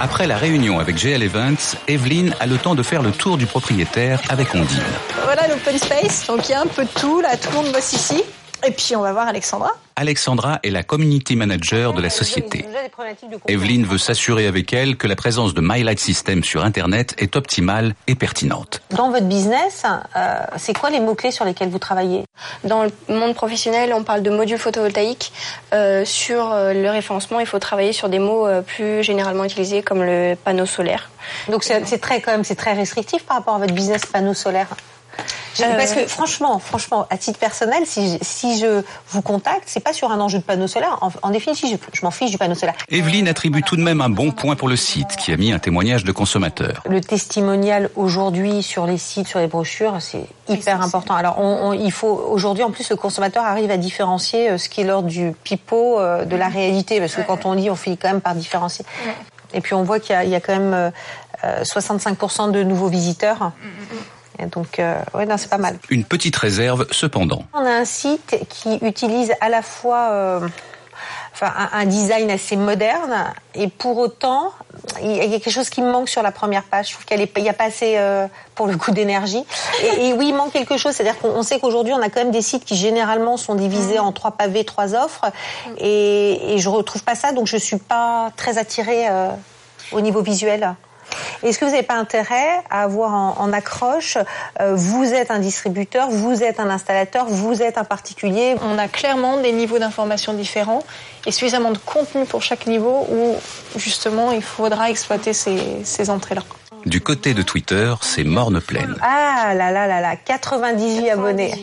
[0.00, 3.46] Après la réunion avec GL Events, Evelyne a le temps de faire le tour du
[3.46, 4.82] propriétaire avec Ondine.
[5.24, 6.26] Voilà l'open space.
[6.26, 7.20] Donc il y a un peu de tout.
[7.20, 8.22] Là, tout le monde bosse ici.
[8.64, 9.70] Et puis on va voir Alexandra.
[9.96, 12.64] Alexandra est la community manager de la société.
[13.48, 17.36] Evelyne veut s'assurer avec elle que la présence de My Light System sur Internet est
[17.36, 18.80] optimale et pertinente.
[18.90, 19.84] Dans votre business,
[20.16, 22.24] euh, c'est quoi les mots-clés sur lesquels vous travaillez?
[22.64, 25.32] Dans le monde professionnel, on parle de modules photovoltaïques.
[25.74, 30.02] Euh, sur euh, le référencement, il faut travailler sur des mots plus généralement utilisés comme
[30.02, 31.10] le panneau solaire.
[31.48, 34.34] Donc c'est c'est très quand même c'est très restrictif par rapport à votre business panneau
[34.34, 34.68] solaire.
[35.54, 39.64] Je- Euh, Parce que franchement, franchement, à titre personnel, si je, si je vous contacte,
[39.66, 40.96] c'est pas sur un enjeu de panneau solaire.
[41.02, 42.74] En, en définitive, je, je m'en fiche du panneau solaire.
[42.88, 45.58] Evelyne attribue tout de même un bon point pour le site qui a mis un
[45.58, 46.82] témoignage de consommateur.
[46.88, 51.14] Le testimonial aujourd'hui sur les sites, sur les brochures, c'est hyper important.
[51.14, 54.70] Alors, on, on- il faut aujourd'hui, en plus, le consommateur arrive à différencier euh, ce
[54.70, 57.76] qui est l'ordre du pipeau euh, de la réalité, parce que quand on lit, on
[57.76, 58.86] finit quand même par différencier.
[59.52, 60.90] Et puis, on voit qu'il y, a- il y a quand même euh,
[61.44, 63.52] euh, 65% de nouveaux visiteurs.
[64.38, 65.78] Et donc, euh, ouais, non, c'est pas mal.
[65.90, 67.44] Une petite réserve cependant.
[67.54, 70.48] On a un site qui utilise à la fois euh,
[71.34, 74.52] enfin, un, un design assez moderne et pour autant,
[75.02, 76.88] il y a quelque chose qui me manque sur la première page.
[76.88, 79.44] Je trouve qu'il n'y a pas assez, euh, pour le coup, d'énergie.
[79.82, 80.94] Et, et oui, il manque quelque chose.
[80.94, 83.98] C'est-à-dire qu'on on sait qu'aujourd'hui, on a quand même des sites qui généralement sont divisés
[83.98, 85.26] en trois pavés, trois offres.
[85.78, 89.28] Et, et je retrouve pas ça, donc je suis pas très attirée euh,
[89.92, 90.74] au niveau visuel.
[91.42, 94.18] Est-ce que vous n'avez pas intérêt à avoir en, en accroche,
[94.60, 98.54] euh, vous êtes un distributeur, vous êtes un installateur, vous êtes un particulier?
[98.62, 100.82] On a clairement des niveaux d'information différents
[101.26, 103.36] et suffisamment de contenu pour chaque niveau où
[103.76, 106.42] justement il faudra exploiter ces, ces entrées-là.
[106.86, 108.96] Du côté de Twitter, c'est morne pleine.
[109.02, 111.54] Ah là là là là, 98 abonnés.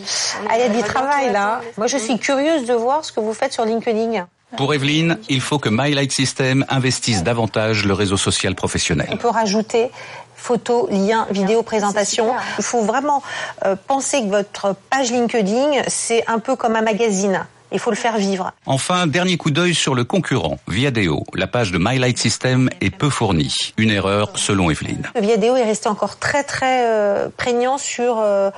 [0.49, 1.59] Ah, il y a du travail là.
[1.77, 4.27] Moi, je suis curieuse de voir ce que vous faites sur LinkedIn.
[4.57, 8.55] Pour Evelyne, il faut que My Light System investisse davantage le réseau social On On
[8.55, 9.17] professionnel.
[9.19, 9.89] peut rajouter
[10.35, 12.33] photos, liens, vidéos, présentations.
[12.57, 13.21] Il faut vraiment
[13.65, 17.45] euh, penser que votre page LinkedIn, c'est un peu comme un magazine.
[17.71, 18.51] Il faut le faire vivre.
[18.65, 21.23] Enfin, dernier coup d'œil sur le concurrent, Viadeo.
[21.35, 23.53] La page de My Light System est peu fournie.
[23.77, 25.03] Une erreur selon Evelyne.
[25.15, 28.49] Viadeo est resté encore très très euh, prégnant sur euh,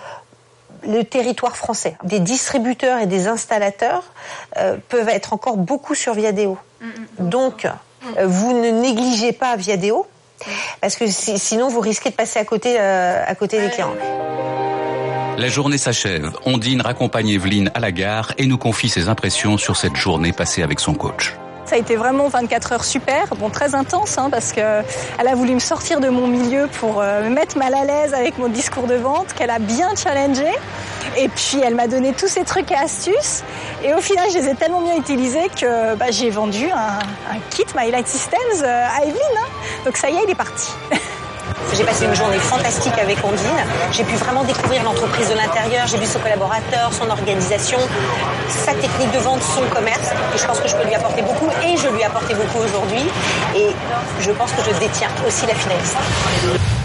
[0.88, 1.96] le territoire français.
[2.04, 4.04] Des distributeurs et des installateurs
[4.58, 6.58] euh, peuvent être encore beaucoup sur Viadeo.
[7.20, 10.08] Donc, euh, vous ne négligez pas Viadeo,
[10.82, 13.94] parce que si- sinon vous risquez de passer à côté, euh, à côté des clients.
[15.38, 16.32] La journée s'achève.
[16.46, 20.62] Ondine raccompagne Evelyne à la gare et nous confie ses impressions sur cette journée passée
[20.62, 21.34] avec son coach.
[21.72, 25.36] Ça a été vraiment 24 heures super, bon très intense hein, parce que elle a
[25.36, 28.50] voulu me sortir de mon milieu pour euh, me mettre mal à l'aise avec mon
[28.50, 30.52] discours de vente qu'elle a bien challengé
[31.18, 33.46] et puis elle m'a donné tous ces trucs et astuces
[33.86, 37.00] et au final je les ai tellement bien utilisés que bah, j'ai vendu un,
[37.52, 39.16] kit My Light Systems euh, à Evelyne.
[39.38, 39.50] hein.
[39.86, 40.74] Donc ça y est, il est parti.
[41.74, 43.64] J'ai passé une journée fantastique avec Ondine.
[43.92, 45.88] J'ai pu vraiment découvrir l'entreprise de l'intérieur.
[45.88, 47.80] J'ai vu son collaborateur, son organisation,
[48.50, 50.12] sa technique de vente, son commerce.
[50.36, 51.50] Et je pense que je peux lui apporter beaucoup.
[51.64, 53.04] Et je lui ai apporté beaucoup aujourd'hui.
[53.56, 53.70] Et
[54.20, 56.81] je pense que je détiens aussi la finaliste.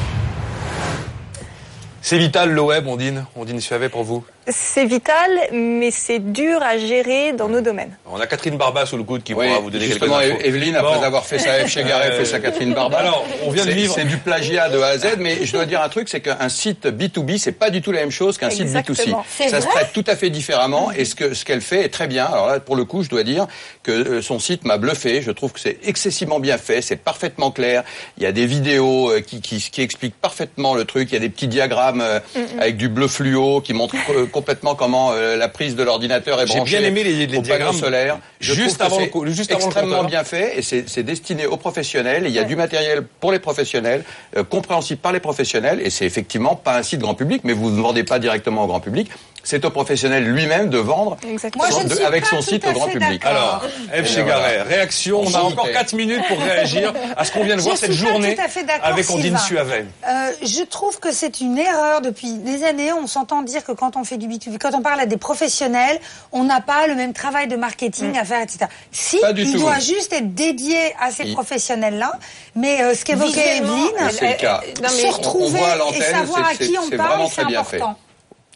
[2.09, 3.27] C'est vital le web, Ondine.
[3.35, 4.25] Ondine Suavet pour vous.
[4.47, 7.97] C'est vital, mais c'est dur à gérer dans nos domaines.
[8.09, 10.45] On a Catherine Barba sous le coude qui Oui, pourra vous donner justement, quelques infos.
[10.45, 11.03] Evelyne, après Bon.
[11.03, 12.99] avoir fait sa F chez Garret, Euh, fait sa Catherine Barba.
[12.99, 13.95] Alors, on vient de C'est- vivre.
[13.97, 16.49] C'est du plagiat de A à Z, mais je dois dire un truc, c'est qu'un
[16.49, 18.69] site B2B, c'est pas du tout la même chose qu'un site B2C.
[18.69, 19.25] Exactement.
[19.29, 21.88] C'est Ça se traite tout à fait différemment, et ce que ce qu'elle fait est
[21.88, 22.27] très bien.
[22.27, 23.49] Alors là, pour le coup, je dois dire
[23.83, 25.23] que euh, son site m'a bluffé.
[25.23, 27.83] Je trouve que c'est excessivement bien fait, c'est parfaitement clair.
[28.16, 31.09] Il y a des vidéos euh, qui, qui qui expliquent parfaitement le truc.
[31.11, 32.21] Il y a des petits diagrammes euh,
[32.59, 36.47] avec du bleu fluo qui montrent euh, complètement comment euh, la prise de l'ordinateur est
[36.47, 38.19] J'ai branchée bien aimé les- les au panneau diagrammes solaire.
[38.41, 40.11] Je juste avant le juste avant extrêmement compteur.
[40.11, 42.25] bien fait et c'est c'est destiné aux professionnels.
[42.27, 44.05] Il y a du matériel pour les professionnels,
[44.37, 47.71] euh, compréhensible par les professionnels et c'est effectivement pas un site grand public, mais vous
[47.71, 49.09] ne vendez pas directement au grand public.
[49.49, 51.63] C'est au professionnel lui-même de vendre Exactement.
[51.63, 53.25] Moi, je son- ne de- suis avec pas son tout site au grand public.
[53.25, 53.63] Alors,
[53.95, 54.65] Eve Chegaray, voilà.
[54.65, 55.21] réaction.
[55.25, 55.73] On a encore plaît.
[55.73, 58.37] 4 minutes pour réagir à ce qu'on vient de Je voir cette journée
[58.83, 59.39] avec Ondine.
[59.39, 59.87] Suavet.
[60.09, 62.93] Euh, je trouve que c'est une erreur depuis des années.
[62.93, 66.01] On s'entend dire que quand on fait du B2B, quand on parle à des professionnels,
[66.33, 68.67] on n'a pas le même travail de marketing à faire, etc.
[68.91, 69.59] Si, Pas du il tout.
[69.61, 72.13] doit juste être dédié à ces professionnels-là.
[72.57, 75.61] Mais euh, ce qu'évoquait Evelyne, mais se on- on retrouver
[75.95, 77.81] et savoir à c'est- qui on parle, c'est fait.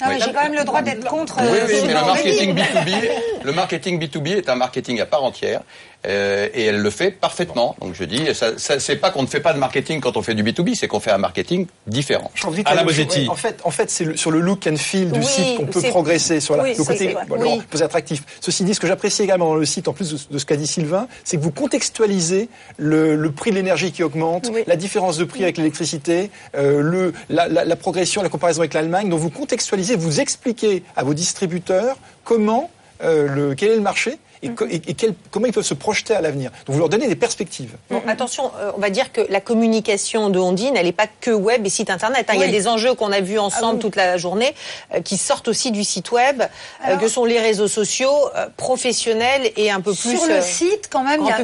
[0.00, 0.16] Ah Oui.
[0.24, 1.36] J'ai quand même le droit d'être contre.
[1.40, 2.92] Oui, euh, oui, mais Sylvain le marketing Aurélie.
[2.92, 5.60] B2B, le marketing B2B est un marketing à part entière.
[6.06, 7.76] Euh, et elle le fait parfaitement.
[7.80, 10.22] Donc je dis, ça, ça, c'est pas qu'on ne fait pas de marketing quand on
[10.22, 12.30] fait du B2B, c'est qu'on fait un marketing différent.
[12.64, 13.28] Alain dire, Bosetti.
[13.28, 15.66] En fait, en fait c'est le- sur le look and feel du Oui, site qu'on
[15.66, 17.60] peut progresser sur la, oui, le côté voilà, Oui.
[17.68, 18.22] plus attractif.
[18.40, 20.56] Ceci dit, ce que j'apprécie également dans le site, en plus de, de ce qu'a
[20.56, 24.62] dit Sylvain, c'est que vous contextualisez le, le prix de l'énergie qui augmente, Oui.
[24.66, 28.74] la différence de prix avec l'électricité, euh, le, la, la- la progression, la comparaison avec
[28.74, 29.08] l'Allemagne.
[29.10, 32.70] Donc vous contextualisez, vous expliquez à vos distributeurs comment,
[33.02, 35.74] euh, le, quel est le marché et, co- et- et quel- comment ils peuvent se
[35.74, 36.50] projeter à l'avenir?
[36.66, 37.76] Donc vous leur donnez des perspectives.
[37.90, 41.30] Bon, attention, euh, on va dire que la communication de Ondine, elle n'est pas que
[41.30, 42.26] web et site internet.
[42.28, 42.32] hein.
[42.34, 43.80] Il y a des enjeux qu'on a vus ensemble oui.
[43.80, 44.54] toute la journée,
[44.94, 46.42] euh, qui sortent aussi du site web,
[46.88, 50.16] euh, que sont les réseaux sociaux euh, professionnels et un peu plus.
[50.16, 51.42] Sur le euh, site, quand même, il y a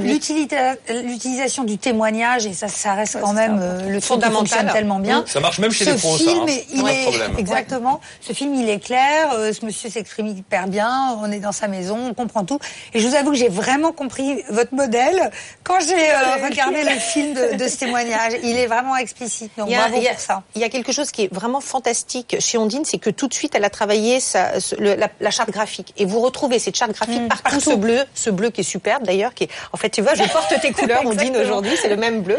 [1.02, 4.38] l'utilisation du témoignage, et ça, ça reste quand même euh, le truc qui Fondamental.
[4.38, 5.24] fonctionne tellement bien.
[5.26, 6.56] Ça marche même chez ce les pros, ça, film, hein.
[6.72, 8.00] il est exactement.
[8.20, 9.32] Ce film, il est clair.
[9.34, 11.16] euh, ce monsieur s'exprime hyper bien.
[11.22, 12.58] On est dans sa maison, on comprend tout.
[12.94, 15.30] Et je vous avoue que j'ai vraiment compris votre modèle
[15.64, 18.34] quand j'ai euh, regardé le film de, de ce témoignage.
[18.42, 19.50] Il est vraiment explicite.
[19.58, 20.42] Donc a, bravo a- pour ça.
[20.54, 23.34] il y a quelque chose qui est vraiment fantastique chez Ondine, c'est que tout de
[23.34, 25.92] suite, elle a travaillé sa- ce- le- la, la charte graphique.
[25.96, 27.60] Et vous retrouvez cette charte graphique Mm, partout, partout.
[27.70, 30.24] ce bleu, ce bleu qui est superbe d'ailleurs, qui est, en fait, tu vois, je
[30.24, 32.38] porte tes couleurs, Ondine, aujourd'hui, c'est le même bleu,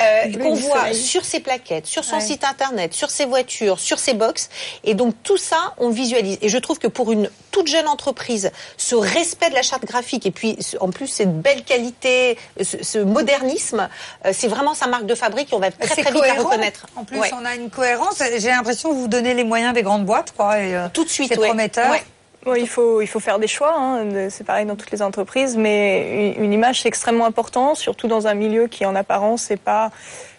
[0.00, 0.94] euh, qu'on voit soleil.
[0.94, 2.20] sur ses plaquettes, sur son Ouais.
[2.20, 4.48] site internet, sur ses voitures, sur ses box.
[4.84, 6.38] Et donc, tout ça, on visualise.
[6.42, 10.26] Et je trouve que pour une toute jeune entreprise, ce respect de la charte graphique
[10.26, 13.88] et puis, en plus, cette belle qualité, ce, ce modernisme,
[14.26, 16.86] euh, c'est vraiment sa marque de fabrique et on va très, très vite la reconnaître.
[16.96, 17.30] En plus, Ouais.
[17.40, 18.22] on a une cohérence.
[18.38, 20.58] J'ai l'impression que vous donnez les moyens des grandes boîtes, quoi.
[20.60, 21.48] Et, euh, Tout de suite, c'est ouais.
[21.48, 21.90] prometteur.
[21.90, 22.02] Ouais.
[22.44, 23.74] Bon, il faut il faut faire des choix.
[23.74, 24.28] Hein.
[24.28, 28.26] C'est pareil dans toutes les entreprises, mais une, une image c'est extrêmement important, surtout dans
[28.26, 29.90] un milieu qui en apparence n'est pas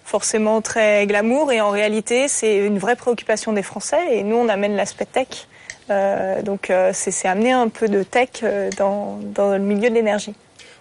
[0.03, 4.49] forcément très glamour et en réalité c'est une vraie préoccupation des Français et nous on
[4.49, 5.47] amène l'aspect tech.
[5.89, 9.95] Euh, donc euh, c'est amener un peu de tech euh, dans dans le milieu de
[9.95, 10.33] l'énergie.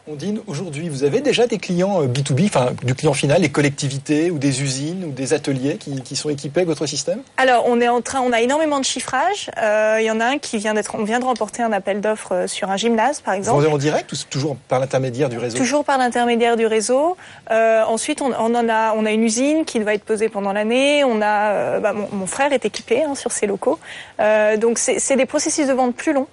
[0.07, 4.31] Ondine, aujourd'hui, vous avez déjà des clients euh, B2B, enfin du client final, les collectivités
[4.31, 7.23] ou des usines ou des ateliers qui, qui sont équipés avec votre système?
[7.39, 9.51] Alors, on est en train, on a énormément de chiffrage.
[9.57, 12.03] Euh, Il y en a un qui vient d'être, on vient de remporter un appel
[12.03, 13.63] d'offres euh, sur un gymnase, par Vous exemple.
[13.63, 15.57] vendez en direct ou toujours par l'intermédiaire du réseau?
[15.57, 17.17] Toujours par l'intermédiaire du réseau.
[17.51, 20.53] Euh, ensuite, on, on en a, on a une usine qui va être posée pendant
[20.53, 21.03] l'année.
[21.05, 23.79] On a, euh, bah, mon, mon frère est équipé hein, sur ses locaux.
[24.21, 26.29] Euh, donc, c'est des processus de vente plus longs,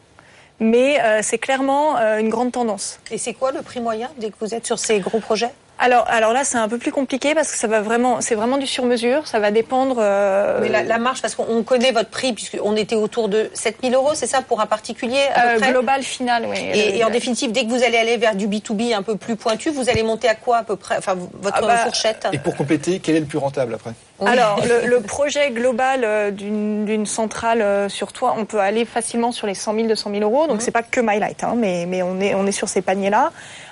[0.61, 2.99] mais euh, c'est clairement euh, une grande tendance.
[3.09, 5.51] Et c'est quoi le prix moyen dès que vous êtes sur ces gros projets?
[5.83, 8.57] Alors, alors là, c'est un peu plus compliqué parce que ça va vraiment, c'est vraiment
[8.59, 9.25] du sur-mesure.
[9.27, 9.97] Ça va dépendre.
[9.99, 13.95] euh, Mais la, la marge, parce qu'on connaît votre prix, puisqu'on était autour de 7000
[13.95, 16.57] euros, c'est ça, pour un particulier à euh, peu global final, oui.
[16.73, 19.15] et, et en Le- définitive, dès que vous allez aller vers du B2B un peu
[19.15, 22.27] plus pointu, vous allez monter à quoi à peu près Enfin, votre Ah bah, fourchette
[22.31, 23.91] Et pour compléter, quel est le plus rentable après
[24.23, 29.31] Alors, le, le projet global euh, d'une centrale euh, sur toit, on peut aller facilement
[29.31, 30.45] sur les 100 000, 200 000 euros.
[30.45, 33.31] Donc, c'est pas que MyLight, hein, mais, mais on, est, on est sur ces paniers-là.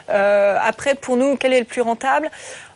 [0.10, 2.30] Euh, après, pour nous, quel est le plus rentable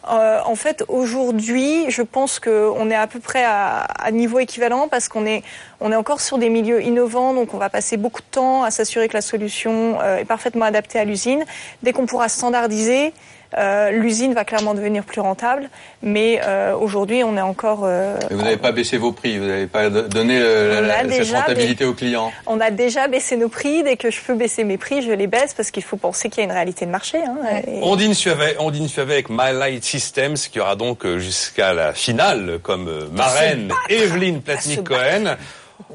[0.09, 4.87] Euh, En fait, aujourd'hui, je pense qu'on est à peu près à, à niveau équivalent
[4.89, 5.43] parce qu'on est,
[5.83, 7.33] on est encore sur des milieux innovants.
[7.33, 10.65] Donc, on va passer beaucoup de temps à s'assurer que la solution euh, est parfaitement
[10.65, 11.43] adaptée à l'usine.
[11.83, 13.13] Dès qu'on pourra standardiser,
[13.55, 15.69] euh, l'usine va clairement devenir plus rentable.
[16.01, 17.81] Mais euh, aujourd'hui, on est encore.
[17.83, 21.93] euh, vous n'avez pas baissé vos prix, vous n'avez pas donné la- cette rentabilité aux
[21.93, 22.31] clients.
[22.47, 23.83] On a déjà baissé nos prix.
[23.83, 26.39] Dès que je peux baisser mes prix, je les baisse parce qu'il faut penser qu'il
[26.39, 27.19] y a une réalité de marché.
[27.19, 31.93] Hein, Et- Ondine Suavet, Ondine Suavet avec My Light Systems qui aura donc jusqu'à la
[31.93, 35.35] finale comme marraine Evelyne Platnik-Cohen.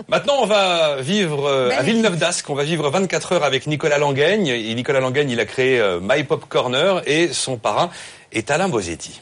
[0.09, 3.99] Maintenant, on va vivre euh, à Villeneuve d'Ascq, on va vivre 24 heures avec Nicolas
[3.99, 4.49] Langaigne.
[4.49, 7.91] Et Nicolas Langaigne, il a créé euh, My Pop Corner et son parrain
[8.33, 9.21] est Alain Bosetti.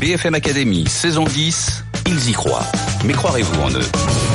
[0.00, 2.66] BFM Academy, saison 10, ils y croient.
[3.04, 4.33] Mais croirez-vous en eux?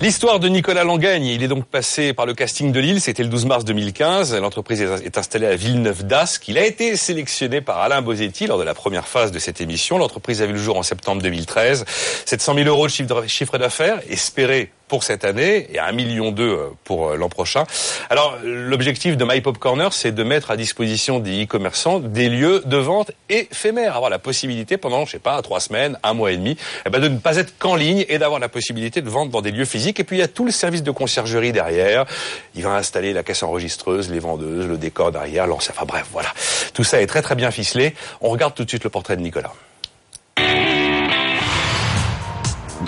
[0.00, 3.28] L'histoire de Nicolas Langagne, il est donc passé par le casting de Lille, c'était le
[3.28, 4.32] 12 mars 2015.
[4.36, 6.46] L'entreprise est installée à Villeneuve d'Ascq.
[6.46, 9.98] Il a été sélectionné par Alain Bosetti lors de la première phase de cette émission.
[9.98, 11.84] L'entreprise a vu le jour en septembre 2013.
[12.26, 16.70] 700 000 euros de chiffre d'affaires, espéré pour cette année et à 1 million euh,
[16.84, 17.64] pour euh, l'an prochain.
[18.10, 22.62] Alors l'objectif de My Pop Corner, c'est de mettre à disposition des e-commerçants des lieux
[22.64, 26.36] de vente éphémères, avoir la possibilité pendant, je sais pas, trois semaines, un mois et
[26.36, 29.30] demi, eh ben, de ne pas être qu'en ligne et d'avoir la possibilité de vendre
[29.30, 30.00] dans des lieux physiques.
[30.00, 32.06] Et puis il y a tout le service de conciergerie derrière.
[32.54, 35.74] Il va installer la caisse enregistreuse, les vendeuses, le décor derrière, l'ancien.
[35.76, 36.28] Enfin bref, voilà.
[36.72, 37.94] Tout ça est très très bien ficelé.
[38.20, 39.52] On regarde tout de suite le portrait de Nicolas.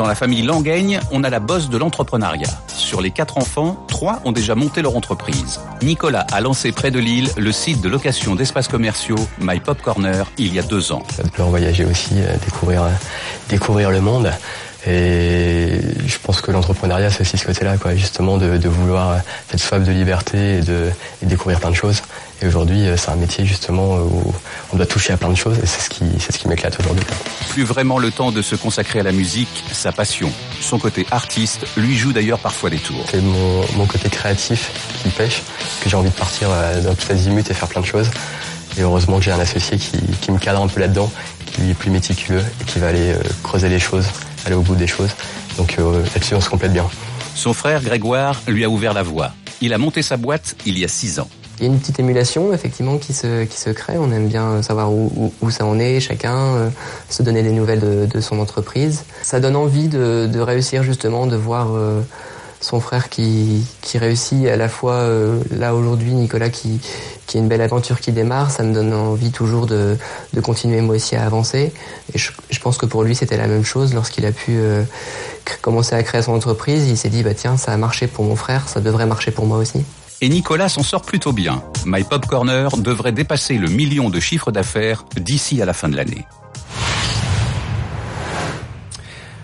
[0.00, 2.48] Dans la famille Langaigne, on a la bosse de l'entrepreneuriat.
[2.68, 5.60] Sur les quatre enfants, trois ont déjà monté leur entreprise.
[5.82, 10.24] Nicolas a lancé près de Lille le site de location d'espaces commerciaux My Pop Corner
[10.38, 11.02] il y a deux ans.
[11.14, 12.88] Ça te voyager aussi, euh, découvrir, euh,
[13.50, 14.32] découvrir le monde.
[14.86, 19.18] Et je pense que l'entrepreneuriat, c'est aussi ce côté-là, quoi, justement, de, vouloir
[19.50, 20.88] cette soif de liberté et de
[21.22, 22.00] et découvrir plein de choses.
[22.42, 24.32] Et aujourd'hui, euh, c'est un métier justement où
[24.72, 26.78] on doit toucher à plein de choses, et c'est ce qui, c'est ce qui m'éclate
[26.80, 27.04] aujourd'hui.
[27.50, 30.30] Plus vraiment le temps de se consacrer à la musique, sa passion.
[30.60, 33.04] Son côté artiste lui joue d'ailleurs parfois des tours.
[33.10, 34.70] C'est mon, mon côté créatif
[35.02, 35.42] qui pêche,
[35.82, 38.10] que j'ai envie de partir euh, dans toutes les immutes et faire plein de choses.
[38.78, 41.10] Et heureusement que j'ai un associé qui, qui me cadre un peu là-dedans,
[41.46, 44.06] qui est plus méticuleux et qui va aller euh, creuser les choses
[44.46, 45.10] aller au bout des choses.
[45.56, 46.88] Donc euh, là-dessus, on se complète bien.
[47.34, 49.32] Son frère Grégoire lui a ouvert la voie.
[49.60, 51.28] Il a monté sa boîte il y a six ans.
[51.60, 53.98] Il y a une petite émulation effectivement qui se, qui se crée.
[53.98, 56.70] On aime bien savoir où, où, ça en est, chacun, euh,
[57.10, 59.04] se donner des nouvelles de, de, son entreprise.
[59.20, 62.00] Ça donne envie de, de réussir justement, de voir euh,
[62.60, 66.80] son frère qui, qui réussit à la fois euh, là aujourd'hui, Nicolas qui,
[67.26, 69.96] qui a une belle aventure qui démarre, ça me donne envie toujours de,
[70.32, 71.72] de continuer moi aussi à avancer.
[72.14, 74.82] Et je, je pense que pour lui c'était la même chose lorsqu'il a pu euh,
[75.62, 78.36] commencer à créer son entreprise, il s'est dit bah tiens ça a marché pour mon
[78.36, 79.84] frère, ça devrait marcher pour moi aussi.
[80.22, 81.62] Et Nicolas s'en sort plutôt bien.
[81.86, 85.96] My Pop Corner devrait dépasser le million de chiffre d'affaires d'ici à la fin de
[85.96, 86.26] l'année.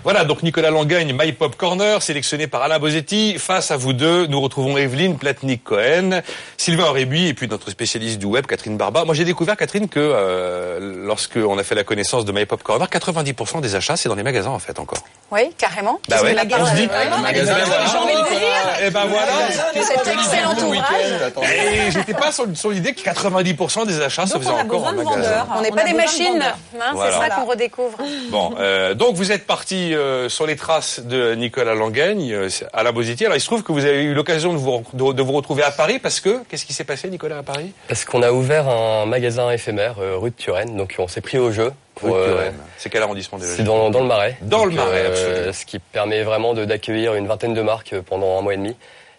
[0.07, 3.41] Voilà, donc Nicolas Langagne, My Pop Corner, sélectionné par Alain Bosetti.
[3.41, 6.23] Face à vous deux, nous retrouvons Evelyne Platnik-Cohen,
[6.57, 9.05] Sylvain Aurébuy et puis notre spécialiste du web, Catherine Barba.
[9.05, 12.87] Moi, j'ai découvert, Catherine, que euh, lorsqu'on a fait la connaissance de My Pop Corner,
[12.87, 14.99] 90% des achats, c'est dans les magasins, en fait, encore.
[15.33, 15.99] Oui, carrément.
[16.09, 16.37] Bah ouais.
[16.57, 17.57] On se dit, euh, magasin,
[17.91, 18.87] J'ai envie de dire.
[18.87, 19.33] Et ben voilà.
[19.75, 21.51] Cet excellent ouvrage.
[21.53, 25.49] Et j'étais pas sur, sur l'idée que 90% des achats se faisaient encore en magasin.
[25.57, 26.45] On n'est pas des machines.
[26.81, 26.95] Hein.
[26.95, 27.99] C'est ça qu'on redécouvre.
[28.31, 32.83] Bon, euh, donc vous êtes parti euh, sur les traces de Nicolas Langagne, euh, à
[32.83, 33.25] la Bosetti.
[33.25, 35.63] Alors il se trouve que vous avez eu l'occasion de vous, de, de vous retrouver
[35.63, 37.73] à Paris parce que qu'est-ce qui s'est passé, Nicolas, à Paris?
[37.89, 41.39] Parce qu'on a ouvert un magasin éphémère euh, rue de Turenne, donc on s'est pris
[41.39, 41.73] au jeu.
[42.03, 42.55] Rue de Turenne.
[42.79, 44.37] C'est quel arrondissement déjà C'est dans, dans le Marais.
[44.43, 45.53] Dans le Marais, absolument.
[45.53, 48.77] Ce qui permet vraiment de- d'accueillir une vingtaine de marques pendant un mois et demi.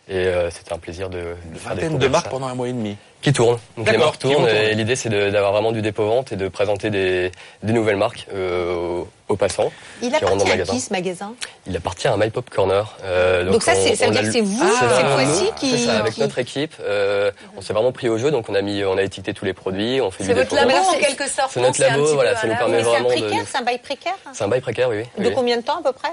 [0.10, 2.30] Et c'était un plaisir de, de faire Vingtaine de marques ça.
[2.32, 2.96] pendant un mois et demi.
[3.22, 3.58] Qui tournent.
[3.76, 7.32] Donc les marques tournent et l'idée c'est d'avoir vraiment du dépôt-vente et de présenter des,
[7.64, 9.72] des nouvelles marques euh, aux, aux passants
[10.04, 10.74] Il qui rentrent dans appartient le à magasin.
[10.74, 11.34] qui ce magasin?
[11.66, 12.96] Il appartient à My Pop Corner.
[13.04, 15.72] Euh, Donc ça, c'est- ça veut on dire que c'est vous, C'est cette fois-ci, qui-
[15.72, 16.76] C'est ça, avec qui- notre équipe.
[16.80, 19.46] euh, on s'est vraiment pris au jeu, donc on a mis, on a étiqueté tous
[19.46, 21.50] les produits, on fait du C'est votre labo en quelque sorte.
[21.52, 23.80] C'est notre labo, voilà, ça nous permet c'est un vraiment de- précaire, c'est un bail
[23.80, 24.16] précaire?
[24.32, 25.04] C'est un bail précaire, oui.
[25.24, 26.10] De combien de temps à peu près?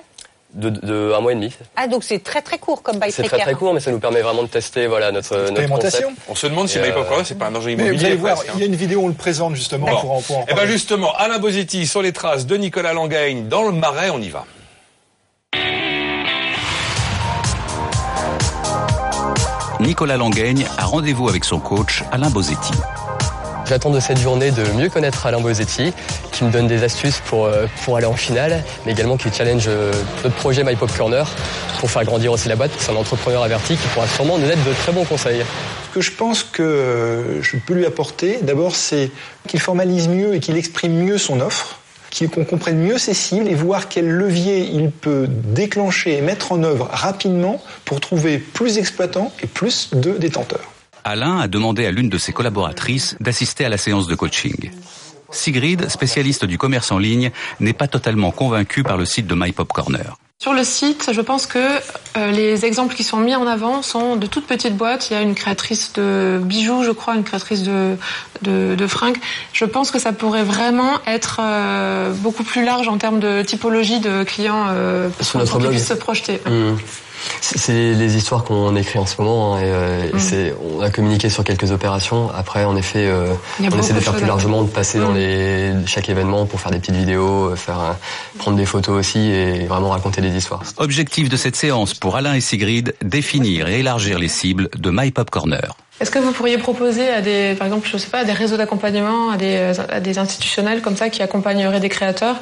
[0.55, 1.53] De, un mois et demi.
[1.77, 3.99] Ah, donc c'est très très court comme bail C'est très très court, mais ça nous
[3.99, 6.07] permet vraiment de tester voilà, notre, notre concept.
[6.29, 7.97] On se demande si Et, Pop euh, c'est pas un enjeu Mais immobilier.
[7.99, 8.53] vous allez voir, presque, hein.
[8.57, 10.01] il y a une vidéo où on le présente justement Bon.
[10.01, 13.49] pour en, pour en Eh ben justement, Alain Bosetti sur les traces de Nicolas Langagne
[13.49, 14.45] dans le Marais, on y va.
[19.81, 22.73] Nicolas Langaigne a rendez-vous avec son coach Alain Bosetti.
[23.67, 25.95] J'attends de cette journée de mieux connaître Alain Bosetti,
[26.33, 29.65] qui me donne des astuces pour, euh, pour aller en finale, mais également qui challenge
[29.69, 29.91] euh,
[30.23, 31.27] notre projet My Pop Corner
[31.81, 32.73] pour faire grandir aussi la boîte.
[32.79, 35.43] C'est un entrepreneur averti qui pourra sûrement nous donner de très bons conseils.
[35.89, 39.11] Ce que je pense que je peux lui apporter, d'abord, c'est
[39.49, 41.79] qu'il formalise mieux et qu'il exprime mieux son offre,
[42.35, 46.63] qu'on comprenne mieux ses cibles et voir quel levier il peut déclencher et mettre en
[46.63, 50.74] œuvre rapidement pour trouver plus d'exploitants et plus de détenteurs.
[51.05, 54.71] Alain a demandé à l'une de ses collaboratrices d'assister à la séance de coaching.
[55.31, 59.53] Sigrid, spécialiste du commerce en ligne, n'est pas totalement convaincue par le site de My
[59.53, 60.17] Pop Corner.
[60.41, 64.17] Sur le site, je pense que euh, les exemples qui sont mis en avant sont
[64.17, 65.09] de toutes petites boîtes.
[65.09, 67.97] Il y a une créatrice de bijoux, je crois, une créatrice de,
[68.43, 69.17] de, de fringues.
[69.53, 74.01] Je pense que ça pourrait vraiment être euh, beaucoup plus large en termes de typologie
[74.01, 76.41] de clients euh, Sur pour qu'ils puissent se projeter.
[76.45, 76.75] Mmh.
[77.41, 79.55] C'est les histoires qu'on écrit en ce moment.
[79.57, 80.19] hein, et, euh, et Mm.
[80.19, 82.31] c'est, on a communiqué sur quelques opérations.
[82.35, 85.17] Après, en effet, euh, on essaie de faire plus largement, de passer dans Mm.
[85.17, 87.93] les, chaque événement pour faire des petites vidéos, euh, faire, euh,
[88.39, 90.63] prendre des photos aussi et vraiment raconter des histoires.
[90.79, 95.11] Objectif de cette séance pour Alain et Sigrid, définir et élargir les cibles de My
[95.11, 95.75] Pop Corner.
[96.01, 98.57] Est-ce que vous pourriez proposer à des, par exemple, je sais pas, à des réseaux
[98.57, 102.37] d'accompagnement, à des, à des institutionnels comme ça qui accompagneraient des créateurs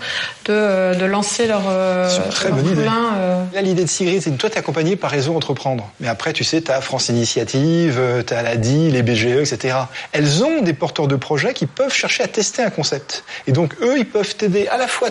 [0.46, 2.82] de, euh, de lancer leur, euh, C'est une très leur bonne idée.
[2.86, 5.90] euh, Là, l'idée de Sigrid, c'est que toi, t'es accompagné par Réseau Entreprendre.
[6.00, 9.76] Mais après, tu sais, t'as France Initiative, euh, t'as l'ADI, les BGE, etc.
[10.12, 13.22] Elles ont des porteurs de projets qui peuvent chercher à tester un concept.
[13.46, 15.10] Et donc, eux, ils peuvent t'aider à la fois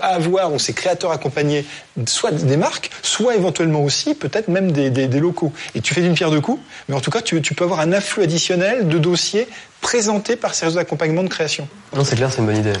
[0.00, 1.66] à avoir donc, ces créateurs accompagnés,
[2.06, 5.52] soit des marques, soit éventuellement aussi, peut-être même des, des- des locaux.
[5.74, 7.73] Et tu fais d'une pierre deux coups, mais en tout cas, tu, tu peux avoir
[7.80, 9.48] un afflux additionnel de dossiers
[9.80, 11.68] présentés par ces réseaux d'accompagnement de création.
[11.94, 12.72] Non, c'est clair, c'est une bonne idée.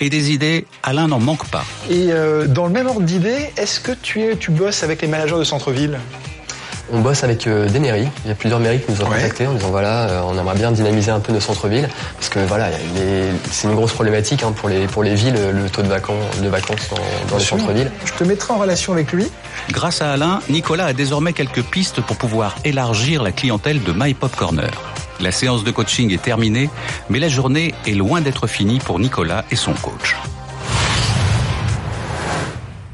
[0.00, 1.64] Et des idées, Alain n'en manque pas.
[1.88, 5.08] Et euh, dans le même ordre d'idée, est-ce que tu, es, tu bosses avec les
[5.08, 5.98] managers de centre-ville?
[6.92, 8.08] On bosse avec euh, des mairies.
[8.24, 10.56] Il y a plusieurs mairies qui nous ont contactés en disant voilà, euh, on aimerait
[10.56, 12.68] bien dynamiser un peu nos centres-villes parce que voilà,
[13.50, 16.48] c'est une grosse problématique hein, pour les pour les villes, le taux de vacances, de
[16.48, 17.90] vacances dans, dans les centres-villes.
[18.04, 19.26] Je te mettrai en relation avec lui.
[19.70, 24.14] Grâce à Alain, Nicolas a désormais quelques pistes pour pouvoir élargir la clientèle de My
[24.14, 24.70] Pop Corner.
[25.20, 26.70] La séance de coaching est terminée,
[27.10, 30.16] mais la journée est loin d'être finie pour Nicolas et son coach.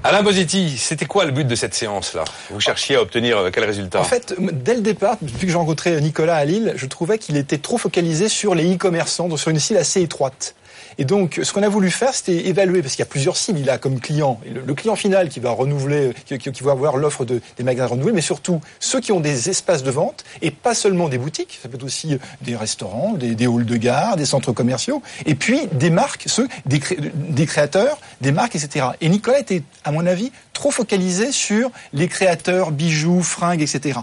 [0.09, 3.65] Alain Bosetti, c'était quoi le but de cette séance-là Vous cherchiez à obtenir euh, quel
[3.65, 3.99] résultat?
[3.99, 7.37] En fait, dès le départ, depuis que j'ai rencontré Nicolas à Lille, je trouvais qu'il
[7.37, 10.55] était trop focalisé sur les e-commerçants, donc sur une cible assez étroite.
[10.99, 13.59] Et donc, ce qu'on a voulu faire, c'était évaluer, parce qu'il y a plusieurs cibles,
[13.59, 17.43] il a comme client, le, client final qui va renouveler, qui, va avoir l'offre de,
[17.59, 21.09] des magasins renouvelés, mais surtout ceux qui ont des espaces de vente, et pas seulement
[21.09, 24.25] des boutiques, ça peut être aussi euh, des restaurants, des, des halls de gare, des
[24.25, 28.87] centres commerciaux, et puis des marques, ceux, des créateurs, des marques, etc.
[29.03, 34.01] Et Nicolas était, à mon avis, trop focalisé sur les créateurs, bijoux, fringues, etc.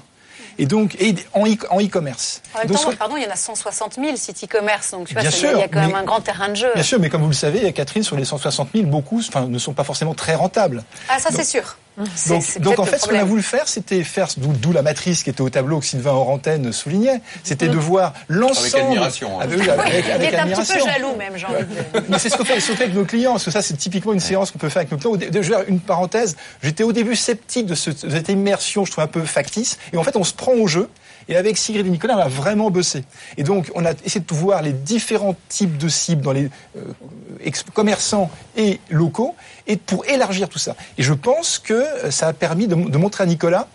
[0.60, 2.42] Et donc, et en e- en e-commerce.
[2.54, 5.14] En même Donc, temps, pardon, il y en a 160 000 sites e-commerce, donc tu
[5.14, 6.50] vois, Bien ça- il y a- sûr, il y a quand même un grand terrain
[6.50, 6.72] de jeu.
[6.74, 9.58] Bien sûr, mais comme vous le savez, Catherine, sur les 160 000, beaucoup enfin, ne
[9.58, 10.84] sont pas forcément très rentables.
[11.10, 11.78] Ah, ça c'est sûr.
[12.60, 15.42] Donc, en fait, ce qu'on a voulu faire, c'était faire, d'où la matrice qui était
[15.42, 18.84] au tableau que Sylvain Orantène soulignait, c'était de voir l'ensemble.
[18.84, 19.46] admiration, hein.
[19.46, 21.84] Ah, oui, avec, Il avec est un petit peu jaloux même, j'ai envie de dire.
[22.10, 23.78] Mais c'est ce qu'on fait, ce qu'on fait avec nos clients, parce que ça, c'est
[23.78, 25.30] typiquement une séance qu'on peut faire avec nos clients.
[25.32, 26.36] Je vais faire une parenthèse.
[26.64, 29.78] J'étais au début sceptique de, ce- de cette immersion, je trouve un peu factice.
[29.94, 30.90] Et en fait, on se prend au jeu.
[31.28, 33.04] Et avec Sigrid et Nicolas, on a vraiment bossé.
[33.38, 37.52] Et donc, on a essayé de voir les différents types de cibles dans les euh,
[37.74, 39.36] commerçants et locaux,
[39.68, 40.76] et pour élargir tout ça.
[40.98, 43.68] Et je pense que euh, ça a permis de, montrer à Nicolas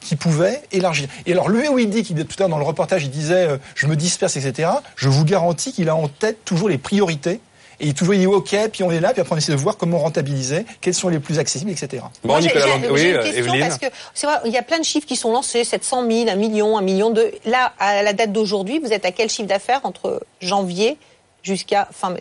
[0.00, 1.08] qui pouvait élargir.
[1.26, 1.48] Et alors,
[1.78, 4.36] il dit, qu'il tout à l'heure dans le reportage, il disait euh, je me disperse,
[4.36, 4.70] etc.
[4.96, 7.40] Je vous garantis qu'il a en tête toujours les priorités.
[7.82, 9.76] Et il toujours dit OK, puis on est là, puis après on essaie de voir
[9.76, 12.02] comment rentabiliser, quels sont les plus accessibles, etc.
[12.22, 13.60] Bon, Moi, Nicolas, j'ai- oui, j'ai une euh, question Evelyne.
[13.68, 16.30] parce que c'est vrai, il y a plein de chiffres qui sont lancés, 700 000,
[16.30, 17.32] 1 million, 1 million de.
[17.44, 20.96] Là, à la date d'aujourd'hui, vous êtes à quel chiffre d'affaires entre janvier
[21.42, 22.20] jusqu'à fin mai?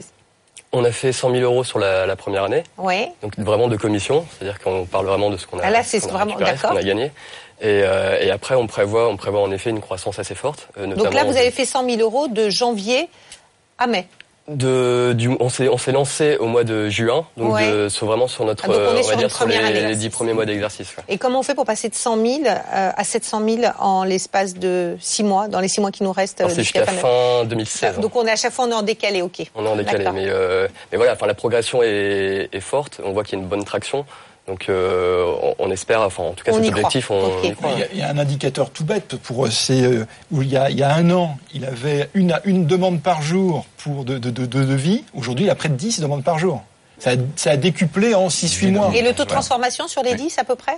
[0.73, 3.11] On a fait 100 000 euros sur la, la première année, Ouais.
[3.21, 5.99] donc vraiment de commission, c'est-à-dire qu'on parle vraiment de ce qu'on a, Ah, là, c'est
[5.99, 6.71] ce qu'on a vraiment- récupéré, ce d'accord.
[6.71, 7.05] qu'on a gagné.
[7.59, 10.69] Et, euh, et après, on prévoit, on prévoit en effet une croissance assez forte.
[10.79, 13.07] euh, Donc là, vous avez fait 100 000 euros de janvier
[13.77, 14.07] à mai.
[14.55, 17.71] De, du, on s'est on lancé au mois de juin, donc Ouais.
[17.71, 20.33] de, sur vraiment sur notre Ah, on euh, sur va dire sur les, les premiers
[20.33, 20.95] mois d'exercice.
[20.97, 21.03] ouais.
[21.07, 22.51] Et comment on fait pour passer de 100 000 euh,
[22.95, 26.41] à 700 000 en l'espace de 6 mois, dans les 6 mois qui nous restent
[26.41, 27.95] euh, C'est jusqu'à fin 2016.
[27.97, 28.01] hein.
[28.01, 29.41] Donc on est à chaque fois on est en décalé, ok.
[29.55, 32.99] On est en décalé, mais, euh, mais voilà, enfin la progression est, est forte.
[33.03, 34.05] On voit qu'il y a une bonne traction.
[34.51, 37.17] Donc euh, on, on espère, enfin en tout cas On cet y objectif, croit.
[37.17, 37.39] on, Ok.
[37.41, 37.69] on y croit.
[37.73, 40.41] Il y, a, il y a un indicateur tout bête pour euh, c'est euh, où
[40.41, 43.65] il y, a, il y a un an, il avait une, une demande par jour
[43.77, 45.05] pour de, de, de, de devis.
[45.15, 46.63] Aujourd'hui, il a près de 10 demandes par jour.
[46.99, 48.91] Ça a, ça a décuplé en 6-8 mois.
[48.93, 50.77] Et le taux de transformation sur les 10 à peu près?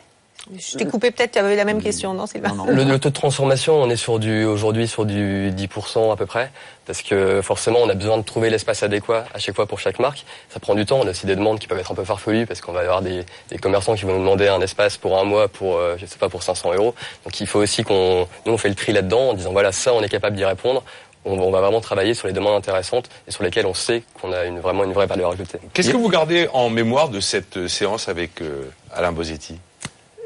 [0.58, 3.14] Je t'ai coupé peut-être, tu avais la même question, non Sylvain Le, le taux de
[3.14, 6.52] transformation, on est sur du aujourd'hui sur du 10% à peu près,
[6.86, 10.00] parce que forcément on a besoin de trouver l'espace adéquat à chaque fois pour chaque
[10.00, 10.26] marque.
[10.50, 11.00] Ça prend du temps.
[11.02, 13.02] On a aussi des demandes qui peuvent être un peu farfelues, parce qu'on va avoir
[13.02, 16.06] des, des commerçants qui vont nous demander un espace pour un mois pour euh, je
[16.06, 16.94] sais pas pour 500 euros.
[17.24, 19.94] Donc il faut aussi qu'on nous on fait le tri là-dedans en disant voilà ça
[19.94, 20.84] on est capable d'y répondre.
[21.26, 24.04] On, va- on va vraiment travailler sur les demandes intéressantes et sur lesquelles on sait
[24.22, 25.60] qu'on a une, vraiment une vraie valeur ajoutée.
[25.74, 28.64] Qu'est-ce que vous gardez en mémoire de cette euh, séance avec euh,
[28.94, 29.58] Alain Bosetti?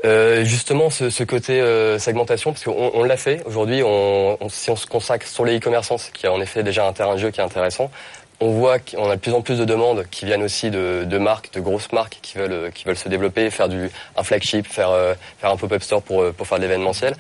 [0.08, 3.44] Euh, justement, ce, côté euh, segmentation, parce qu'on on l'a fait.
[3.46, 3.80] Aujourd'hui,
[4.50, 7.20] si on se consacre sur les e-commerçants, qui est en effet déjà un terrain de
[7.20, 7.92] jeu qui est intéressant,
[8.40, 11.52] on voit qu'on a de plus en plus de demandes qui viennent aussi de, marques,
[11.54, 15.58] de grosses marques qui veulent, se développer, faire du, un flagship, faire, euh, faire un
[15.58, 17.14] pop-up store pour, faire de l'événementiel.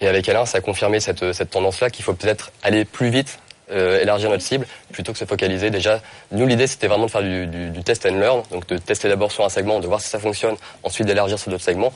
[0.00, 3.40] Et avec Alain, ça a confirmé cette, cette tendance-là qu'il faut peut-être aller plus vite,
[3.72, 6.00] euh, élargir notre cible, plutôt que se focaliser déjà.
[6.32, 9.08] Nous, l'idée, c'était vraiment de faire du, du, du test and learn, donc de tester
[9.08, 11.92] d'abord sur un segment, de voir si ça fonctionne, ensuite d'élargir sur d'autres segments.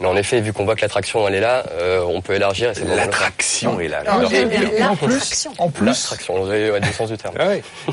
[0.00, 2.70] Mais en effet, vu qu'on voit que l'attraction elle est là, euh, on peut élargir
[2.70, 2.84] et.
[2.84, 4.02] L'attraction est là.
[4.30, 7.34] Et- et- et en plus, en plus, L'attraction, ouais, du sens du terme.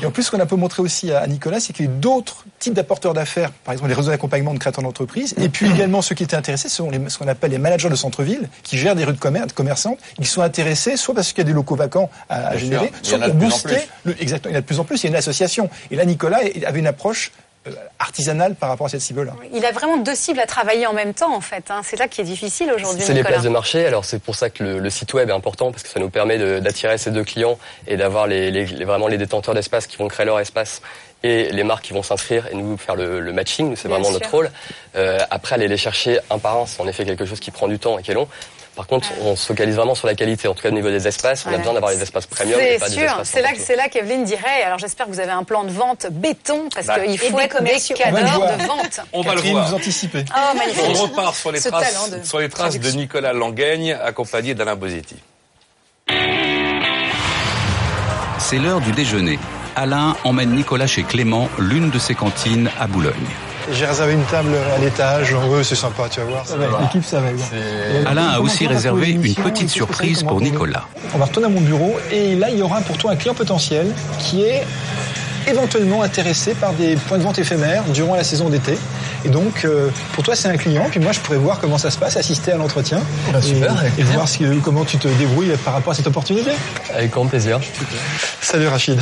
[0.00, 1.90] Et en plus, ce qu'on a peu montré aussi à Nicolas, c'est qu'il y a
[1.90, 5.70] eu d'autres types d'apporteurs d'affaires, par exemple les réseaux d'accompagnement de créateurs d'entreprises, et puis
[5.70, 8.48] également ceux qui étaient intéressés, ce sont les- ce qu'on appelle les managers de centre-ville,
[8.62, 11.44] qui gèrent des rues de commerce, commerçantes, ils sont intéressés soit parce qu'il y a
[11.44, 13.18] des locaux vacants à, à générer, sûr.
[13.18, 13.68] Soit pour booster.
[14.04, 15.68] Le, exactement, il y en a de plus en plus, il y a une association.
[15.90, 17.32] Et là, Nicolas avait une approche
[17.66, 19.32] euh, artisanale par rapport à cette cible-là.
[19.52, 21.70] Il a vraiment deux cibles à travailler en même temps, en fait.
[21.70, 21.80] hein.
[21.84, 24.50] C'est là qui est difficile aujourd'hui, C'est les places de marché, alors c'est pour ça
[24.50, 27.10] que le, le site web est important parce que ça nous permet de- d'attirer ces
[27.10, 30.40] deux clients et d'avoir les, les- les- vraiment les détenteurs d'espace qui vont créer leur
[30.40, 30.82] espace
[31.22, 34.12] et les marques qui vont s'inscrire et nous faire le, le matching, c'est vraiment sûr.
[34.14, 34.50] notre rôle.
[34.96, 37.66] Euh, après aller les chercher un par un, c'est en effet quelque chose qui prend
[37.66, 38.28] du temps et qui est long.
[38.76, 41.06] Par contre, on se focalise vraiment sur la qualité, en tout cas au niveau des
[41.06, 43.48] espaces, on a besoin d'avoir les espaces premium C'est pas des sûr, espaces c'est là,
[43.56, 44.62] c'est là qu'Evelyne dirait.
[44.66, 46.98] Alors j'espère que vous avez un plan de vente béton parce Bah.
[46.98, 48.56] qu'il faut des être des On va le cadors voir.
[48.58, 49.00] de vente.
[49.12, 49.68] On va le voir.
[49.68, 50.24] vous anticipez.
[50.36, 50.82] Oh, magnifique.
[50.88, 52.98] On repart sur les Ce traces, de sur les traces de traduction.
[53.00, 55.16] Nicolas Langaigne, accompagné d'Alain Bosetti.
[58.38, 59.38] C'est l'heure du déjeuner.
[59.76, 63.12] Alain emmène Nicolas chez Clément, l'une de ses cantines à Boulogne.
[63.72, 65.32] J'ai réservé une table à l'étage.
[65.32, 66.46] Ouais, c'est sympa, tu vas voir.
[66.46, 67.32] Ça va, l'équipe, ça va.
[67.32, 67.44] bien.
[68.06, 70.84] Alain a aussi réservé une petite surprise pour Nicolas.
[71.14, 73.34] On va retourner à mon bureau et là, il y aura pour toi un client
[73.34, 73.86] potentiel
[74.18, 74.64] qui est
[75.46, 78.76] éventuellement intéressé par des points de vente éphémères durant la saison d'été.
[79.24, 80.86] Et donc, euh, pour toi, c'est un client.
[80.90, 83.00] Puis moi, je pourrais voir comment ça se passe, assister à l'entretien.
[83.32, 84.26] Bah, super, et, voir
[84.62, 86.50] comment tu te débrouilles par rapport à cette opportunité.
[86.94, 87.60] Avec grand plaisir.
[88.40, 89.00] Salut Rachid.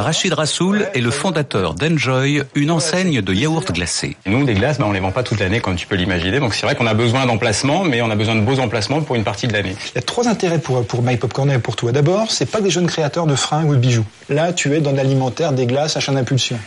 [0.00, 4.16] Rachid Rassoul est le fondateur d'Enjoy, une enseigne de yaourt glacé.
[4.26, 6.40] Nous, des glaces, ben, on les vend pas toute l'année, comme tu peux l'imaginer.
[6.40, 9.16] Donc c'est vrai qu'on a besoin d'emplacements, mais on a besoin de beaux emplacements pour
[9.16, 9.76] une partie de l'année.
[9.94, 11.92] Il y a trois intérêts pour, pour My Popcorn et pour toi.
[11.92, 14.04] D'abord, c'est pas des jeunes créateurs de fringues ou de bijoux.
[14.28, 16.58] Là, tu es dans l'alimentaire, des glaces, achat d'impulsion.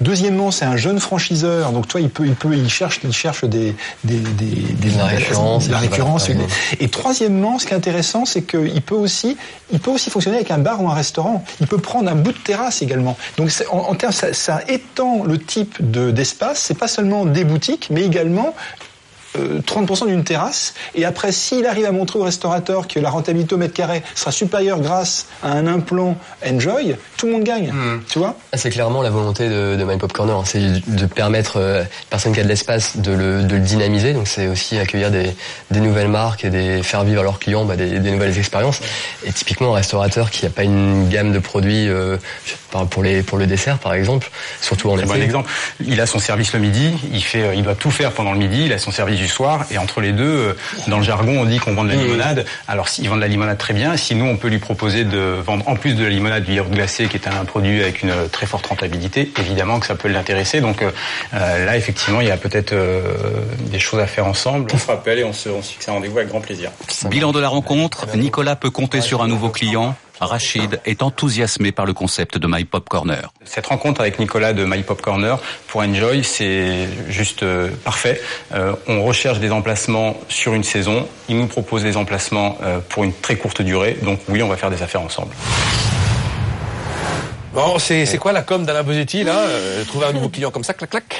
[0.00, 1.72] Deuxièmement, c'est un jeune franchiseur.
[1.72, 3.74] Donc toi, il peut, il peut, il cherche, il cherche des,
[4.04, 6.30] des, des, des La récurrence, la récurrence.
[6.30, 6.44] voilà,
[6.80, 9.36] Et troisièmement, ce qui est intéressant, c'est qu'il peut aussi,
[9.72, 11.44] il peut aussi fonctionner avec un bar ou un restaurant.
[11.60, 13.16] Il peut prendre un bout de terrasse également.
[13.36, 16.60] Donc en, termes, ça, ça étend le type de d'espace.
[16.60, 18.54] C'est pas seulement des boutiques, mais également
[19.36, 20.74] euh, 30% d'une terrasse.
[20.94, 24.32] Et après, s'il arrive à montrer au restaurateur que la rentabilité au mètre carré sera
[24.32, 26.16] supérieure grâce à un implant
[26.46, 27.72] Enjoy, tout le monde gagne.
[28.08, 30.42] Tu vois Ah, C'est clairement la volonté de, de My Pop Corner, hein.
[30.44, 34.12] c'est de permettre euh, personne qui a de l'espace de le, de le dynamiser.
[34.12, 35.34] Donc c'est aussi accueillir des,
[35.70, 38.80] des nouvelles marques et des, faire vivre à leurs clients bah, des, des nouvelles expériences.
[39.24, 42.16] Et typiquement un restaurateur qui n'a pas une gamme de produits euh,
[42.90, 45.14] pour les pour le dessert par exemple, surtout en C'est un été.
[45.18, 45.50] bon exemple.
[45.84, 48.38] Il a son service le midi, il fait, euh, il doit tout faire pendant le
[48.38, 50.52] midi, il a son service du soir, et entre les deux, euh,
[50.88, 52.04] dans le jargon, on dit qu'on vend de la Mmh.
[52.04, 52.44] limonade.
[52.68, 55.36] Alors, s'il vend de la limonade très bien, si nous, on peut lui proposer de
[55.44, 58.12] vendre en plus de la limonade du yaourt glacé, qui est un produit avec une
[58.32, 60.60] très forte rentabilité, évidemment que ça peut l'intéresser.
[60.60, 60.90] Donc euh,
[61.34, 63.02] euh, là, effectivement, il y a peut-être euh,
[63.70, 64.70] des choses à faire ensemble.
[64.72, 66.70] On se rappelle et on se, on se fixe un rendez-vous avec grand plaisir.
[67.08, 69.94] Bilan de la rencontre, Nicolas peut compter sur un nouveau client.
[70.26, 73.32] Rachid est enthousiasmé par le concept de My Pop Corner.
[73.44, 78.20] Cette rencontre avec Nicolas de My Pop Corner pour Enjoy, c'est juste euh, parfait.
[78.52, 81.08] Euh, on recherche des emplacements sur une saison.
[81.28, 83.98] Il nous propose des emplacements euh, pour une très courte durée.
[84.02, 85.34] Donc oui, on va faire des affaires ensemble.
[87.52, 89.36] Bon, c'est c'est quoi la com d'Alain Bosetti, là?
[89.38, 91.16] Euh, Trouver un nouveau client comme ça, clac, clac?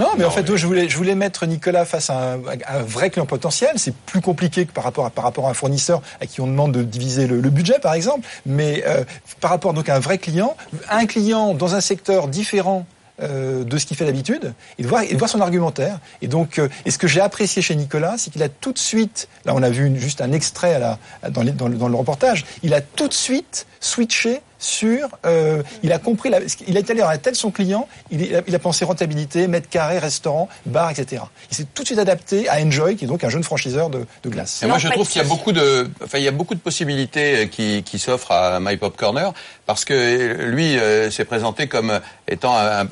[0.00, 2.82] Non, mais en fait, je voulais, je voulais mettre Nicolas face à un, à un
[2.82, 3.72] vrai client potentiel.
[3.76, 6.46] C'est plus compliqué que par rapport à, par rapport à un fournisseur à qui on
[6.46, 8.26] demande de diviser le, le budget, par exemple.
[8.46, 9.04] Mais euh,
[9.40, 10.56] par rapport donc à un vrai client,
[10.88, 12.86] un client dans un secteur différent
[13.22, 15.98] euh, de ce qu'il fait d'habitude, et de voir, et de voir son argumentaire.
[16.22, 18.78] Et donc, euh, et ce que j'ai apprécié chez Nicolas, c'est qu'il a tout de
[18.78, 20.98] suite, là on a vu une- juste un extrait à la,
[21.28, 25.62] dans, les- dans le, dans le reportage, il a tout de suite switché sur, euh,
[25.82, 26.38] il a compris, la-
[26.68, 28.84] il a été allé dans la tête de son client, il, est- il a pensé
[28.84, 31.22] rentabilité, mètre carré, restaurant, bar, etc.
[31.50, 34.06] Il s'est tout de suite adapté à Enjoy, qui est donc un jeune franchiseur de,
[34.22, 34.62] de glace.
[34.62, 36.60] Et moi, je trouve qu'il y a beaucoup de, enfin, il y a beaucoup de
[36.60, 39.32] possibilités euh, qui, qui s'offrent à My Pop Corner
[39.70, 42.86] parce que lui euh, s'est présenté comme étant un, un-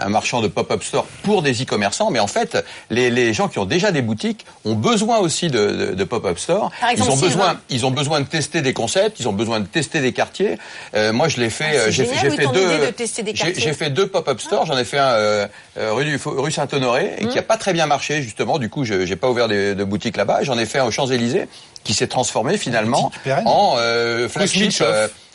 [0.00, 2.56] un marchand de pop-up store pour des e-commerçants, mais en fait,
[2.90, 6.38] les, les gens qui ont déjà des boutiques ont besoin aussi de, de, de pop-up
[6.38, 6.70] store.
[6.80, 9.60] Par exemple, ils ont besoin, ils ont besoin de tester des concepts, ils ont besoin
[9.60, 10.58] de tester des quartiers.
[10.94, 13.44] Euh, moi, je l'ai fait, Ah, euh, j'ai fait ton deux, de tester des j'ai-
[13.44, 13.62] quartiers.
[13.62, 14.66] j'ai fait deux pop-up stores.
[14.66, 15.46] J'en ai fait un euh,
[15.78, 17.28] euh, rue, du, rue Saint-Honoré et Mmh.
[17.28, 18.58] qui a pas très bien marché justement.
[18.58, 20.38] Du coup, je j'ai pas ouvert de, de boutique là-bas.
[20.42, 21.48] J'en ai fait un aux Champs Élysées
[21.84, 23.10] qui s'est transformé finalement
[23.44, 24.72] en euh, flagship.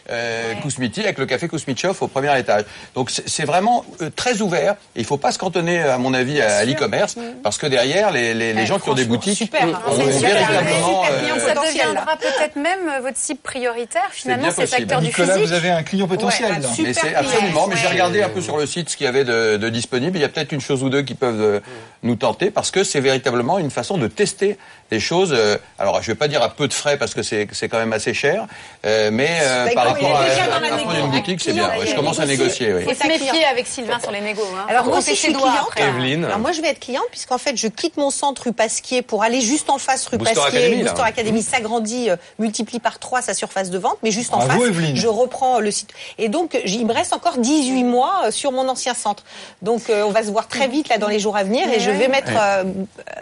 [0.10, 2.64] Euh, Kousmiti avec le café Kousmitchov au premier étage.
[2.94, 4.74] Donc c'est c'est vraiment euh, très ouvert.
[4.96, 8.12] Et il faut pas se cantonner, à mon avis, à, à l'e-commerce, parce que derrière,
[8.12, 9.82] les, les, les gens qui ont des boutiques super, hein.
[9.88, 10.30] ont C'est super.
[10.34, 11.04] véritablement...
[11.06, 15.34] Euh, Ça deviendra peut-être même euh, votre cible prioritaire, finalement, bien ces acteurs du Nicolas,
[15.36, 15.48] physique.
[15.48, 16.52] vous avez un client potentiel.
[16.52, 16.68] Ouais, là.
[16.68, 17.20] super Mais c'est client.
[17.20, 17.68] absolument.
[17.68, 20.18] Mais j'ai regardé un peu sur le site ce qu'il y avait de, de disponible.
[20.18, 21.60] Il y a peut-être une chose ou deux qui peuvent euh,
[22.04, 24.58] nous tenter parce que c'est véritablement une façon de tester
[24.92, 25.34] des choses.
[25.34, 27.80] euh, alors, je vais pas dire à peu de frais parce que c'est c'est quand
[27.80, 28.46] même assez cher,
[28.86, 31.06] euh, mais euh, Bah, par rapport à, déjà dans la à prendre négo.
[31.06, 31.78] une boutique, c'est Client, bien.
[31.78, 32.74] Ouais, il je commence à négocier.
[32.74, 32.84] Oui.
[32.84, 34.42] Faut se méfier avec Sylvain sur les négos.
[34.56, 34.66] Hein.
[34.70, 35.68] Alors moi aussi je suis doigts cliente.
[35.68, 35.84] après.
[35.84, 36.26] Evelyne.
[36.26, 39.24] Alors moi je vais être cliente puisqu'en fait je quitte mon centre rue Pasquier pour
[39.24, 40.60] aller juste en face rue Booster Pasquier.
[40.60, 40.84] Academy.
[40.84, 44.62] Booster Academy s'agrandit, euh, multiplie par 3 sa surface de vente, mais juste en face,
[44.62, 44.96] Evelyne.
[44.96, 45.92] je reprends le site.
[46.18, 49.24] Et donc il me reste encore 18 mois euh, sur mon ancien centre.
[49.62, 51.80] Donc euh, on va se voir très vite là dans les jours à venir et
[51.80, 52.64] je vais mettre euh,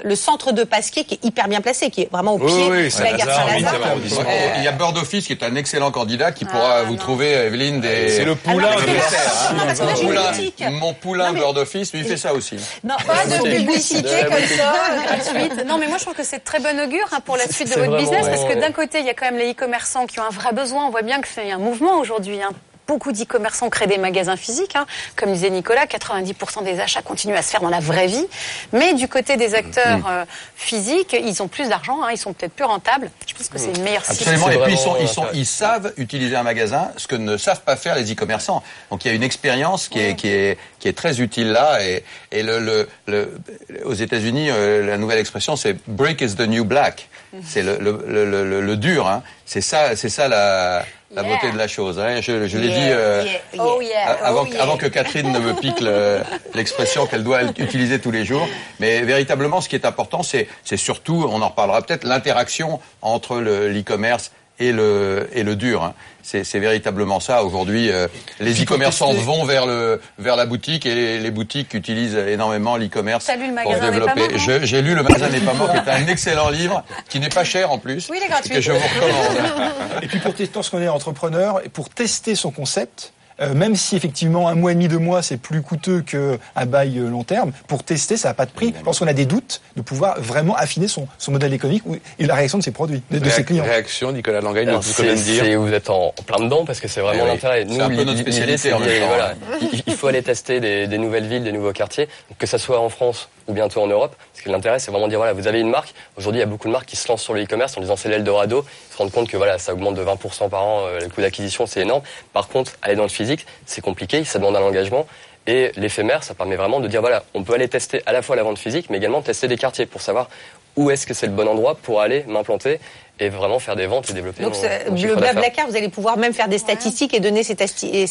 [0.04, 3.04] le centre de Pasquier qui est hyper bien placé, qui est vraiment au pied de
[3.04, 4.28] la gare Lazare, Saint-Lazare.
[4.58, 7.82] Il y a Bird Office qui est un excellent candidat qui pourra vous trouver, Evelyne,
[7.82, 8.10] des.
[8.10, 10.70] C'est le poulain de dessert, hein.
[10.72, 12.56] Mon poulain Non, mais- Bird Office, lui, il fait ça aussi.
[12.84, 14.74] Non, Pas de publicité De comme ça,
[15.06, 15.66] gratuite.
[15.66, 17.70] Non, mais moi je trouve que c'est de très bon augure hein, pour la suite
[17.76, 20.20] de votre business, parce que d'un côté, il y a quand même les e-commerçants qui
[20.20, 20.86] ont un vrai besoin.
[20.86, 22.40] On voit bien que c'est un mouvement aujourd'hui.
[22.88, 24.76] Beaucoup d'e-commerçants créent des magasins physiques.
[24.76, 24.86] hein.
[25.16, 28.26] Comme disait Nicolas, 90% des achats continuent à se faire dans la vraie vie.
[28.74, 30.06] Mais du côté des acteurs Mm.
[30.10, 30.26] euh,
[30.56, 33.10] physiques, ils ont plus d'argent, hein, ils sont peut-être plus rentables.
[33.28, 34.04] Je pense que c'est une meilleure.
[34.08, 34.48] Absolument.
[34.48, 37.38] C'est Et puis ils sont, ils sont, ils savent utiliser un magasin, ce que ne
[37.38, 38.62] savent pas faire les e-commerçants.
[38.90, 41.82] Donc il y a une expérience qui est, qui est, qui est très utile là.
[41.86, 43.40] Et, et le, le, le-
[43.86, 47.08] aux États-Unis, euh, la nouvelle expression, c'est "break is the new black".
[47.48, 49.08] C'est le, le, le, le, le dur.
[49.08, 49.24] Hein.
[49.46, 50.84] C'est ça, c'est ça la,
[51.14, 51.36] la Yeah.
[51.36, 52.00] beauté de la chose.
[52.00, 52.22] Hein.
[52.22, 52.92] Je, je l'ai Yeah, dit.
[52.92, 53.40] euh, yeah.
[53.60, 53.80] Oh
[54.24, 56.20] Avant, Oh, avant que Catherine ne me pique le-
[56.56, 58.48] l'expression qu'elle doit utiliser tous les jours.
[58.80, 63.38] Mais véritablement, ce qui est important, c'est c'est surtout, on en reparlera peut-être, l'interaction entre
[63.40, 64.32] le- l'e-commerce
[64.62, 65.84] et le, et le dur.
[65.84, 65.94] hein.
[66.24, 67.44] C'est véritablement ça.
[67.44, 68.08] Aujourd'hui, euh,
[68.40, 73.26] les e-commerçants vont vers, le, vers la boutique et les, les boutiques utilisent énormément l'e-commerce
[73.64, 74.38] pour se développer.
[74.64, 77.44] J'ai lu Le magasin n'est pas mort, qui est un excellent livre, qui n'est pas
[77.44, 78.52] cher en plus, Oui, il est gratuit.
[78.54, 79.72] que je vous recommande.
[80.04, 83.96] Et puis pour tester, lorsqu'on est entrepreneur, et pour tester son concept, euh, même si
[83.96, 87.52] effectivement un mois et demi, deux mois, c'est plus coûteux qu'un bail euh, long terme,
[87.68, 88.74] pour tester, ça n'a pas de prix.
[88.86, 91.84] Lorsqu'on a des doutes, de pouvoir vraiment affiner son, son modèle économique
[92.20, 93.64] et la réaction de ses produits, de, de ses clients.
[93.64, 95.44] Réaction, Nicolas Langagne, Alors, vous dire.
[95.44, 97.32] c'est- vous êtes en, plein dedans parce que c'est vraiment Eh oui.
[97.34, 97.66] l'intérêt.
[97.70, 99.34] C'est un peu notre l'idée, spécialité c'est voilà.
[99.62, 102.80] il, il faut aller tester des, des nouvelles villes, des nouveaux quartiers, que ça soit
[102.80, 104.16] en France bientôt en Europe.
[104.34, 105.94] Parce que l'intérêt, c'est vraiment de dire voilà, vous avez une marque.
[106.18, 107.96] Aujourd'hui, il y a beaucoup de marques qui se lancent sur le e-commerce en disant
[107.96, 108.66] c'est l'Eldorado.
[108.90, 111.22] Ils se rendent compte que voilà, ça augmente de 20% par an, euh, le coût
[111.22, 112.02] d'acquisition, c'est énorme.
[112.34, 115.08] Par contre, aller dans le physique, c'est compliqué, ça demande un engagement.
[115.48, 118.36] Et l'éphémère, ça permet vraiment de dire voilà, on peut aller tester à la fois
[118.36, 120.30] la vente physique, mais également tester des quartiers pour savoir
[120.76, 122.80] où est-ce que c'est le bon endroit pour aller m'implanter
[123.22, 124.56] et vraiment faire des ventes et développer Donc
[124.88, 125.16] mon, mon le.
[125.16, 128.08] Blablacar, vous allez pouvoir même faire des statistiques et donner ces, et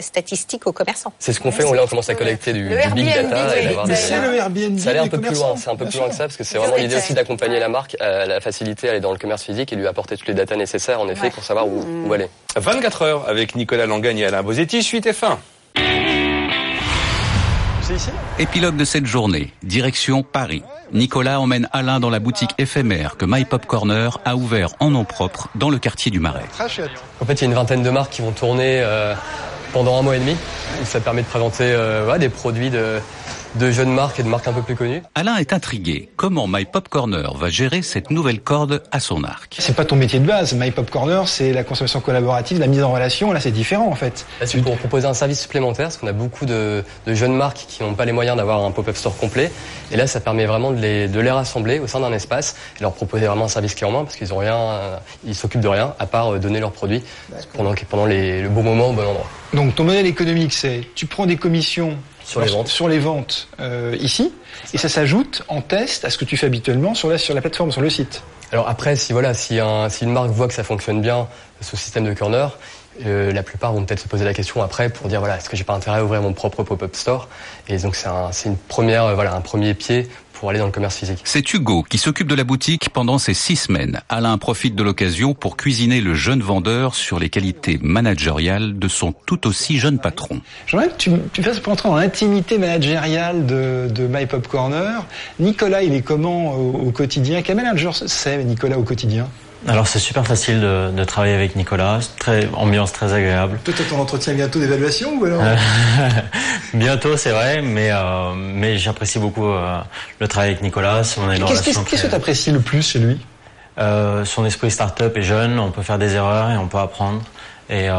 [0.00, 1.12] statistiques aux commerçants.
[1.18, 3.02] C'est ce qu'on fait, on, là on commence à collecter du, du big data oui,
[3.62, 5.86] et des- c'est le Airbnb Ça allait un des peu plus loin, c'est un peu
[5.86, 8.26] plus loin que ça, parce que c'est vraiment vrai, l'idée aussi d'accompagner la marque à
[8.26, 11.00] la facilité à aller dans le commerce physique et lui apporter toutes les datas nécessaires
[11.00, 11.30] en effet Ouais.
[11.30, 12.28] pour savoir où, où aller.
[12.56, 15.36] 24 heures avec Nicolas Langagne et Alain Bosetti, suite F1.
[17.88, 18.10] C'est ici?
[18.38, 20.62] Épilogue de cette journée, direction Paris.
[20.92, 25.06] Nicolas emmène Alain dans la boutique éphémère que My Pop Corner a ouvert en nom
[25.06, 26.44] propre dans le quartier du Marais.
[26.60, 29.14] En fait, il y a une vingtaine de marques qui vont tourner euh,
[29.72, 30.36] pendant un mois et demi.
[30.84, 33.00] Ça permet de présenter euh, ouais, des produits de,
[33.54, 35.02] de jeunes marques et de marques un peu plus connues.
[35.14, 36.08] Alain est intrigué.
[36.16, 39.56] Comment My Pop Corner va gérer cette nouvelle corde à son arc?
[39.58, 40.54] C'est pas ton métier de base.
[40.54, 43.32] My Pop Corner, c'est la consommation collaborative, la mise en relation.
[43.32, 44.26] Là, c'est différent en fait.
[44.40, 47.64] Là, c'est pour proposer un service supplémentaire, parce qu'on a beaucoup de, de jeunes marques
[47.68, 49.50] qui n'ont pas les moyens d'avoir un pop-up store complet.
[49.90, 52.82] Et là, ça permet vraiment de les, de les rassembler au sein d'un espace et
[52.82, 55.68] leur proposer vraiment un service clé en main, parce qu'ils ont rien, ils s'occupent de
[55.68, 57.02] rien, à part euh, donner leurs produits
[57.54, 59.26] pendant, pendant les, le bon moment au bon endroit.
[59.54, 61.96] Donc ton modèle économique, c'est tu prends des commissions
[62.28, 62.68] Sur les ventes.
[62.68, 64.32] sur les ventes euh, ici,
[64.74, 67.40] et ça s'ajoute en test à ce que tu fais habituellement sur la, sur la
[67.40, 68.22] plateforme, sur le site.
[68.52, 71.26] Alors après, si voilà, si, un, si une marque voit que ça fonctionne bien,
[71.62, 72.58] ce système de corner,
[73.06, 75.56] euh, la plupart vont peut-être se poser la question après pour dire voilà, est-ce que
[75.56, 77.28] j'ai pas intérêt à ouvrir mon propre pop-up store?
[77.68, 80.08] Et donc c'est un, c'est une première, euh, voilà, un premier pied
[80.38, 81.18] pour aller dans le commerce physique.
[81.24, 84.00] C'est Hugo qui s'occupe de la boutique pendant ces six semaines.
[84.08, 89.12] Alain profite de l'occasion pour cuisiner le jeune vendeur sur les qualités managériales de son
[89.26, 90.40] tout aussi jeune patron.
[90.66, 95.04] J'aimerais que tu, tu fasses pour entrer dans l'intimité managériale de, de My Pop Corner.
[95.40, 97.42] Nicolas, il est comment au, au quotidien?
[97.42, 99.28] Quel manager c'est Nicolas au quotidien?
[99.66, 103.58] Alors c'est super facile de, de travailler avec Nicolas, très ambiance très agréable.
[103.64, 105.56] Toi, tu ton entretien bientôt d'évaluation ou alors Euh,
[106.74, 109.78] Bientôt c'est vrai, mais euh, mais j'apprécie beaucoup euh,
[110.20, 111.02] le travail avec Nicolas.
[111.02, 113.18] Qu'est-ce que tu apprécies le plus chez lui?
[113.78, 117.22] Euh, Son esprit start-up est jeune, on peut faire des erreurs et on peut apprendre.
[117.70, 117.94] Et euh,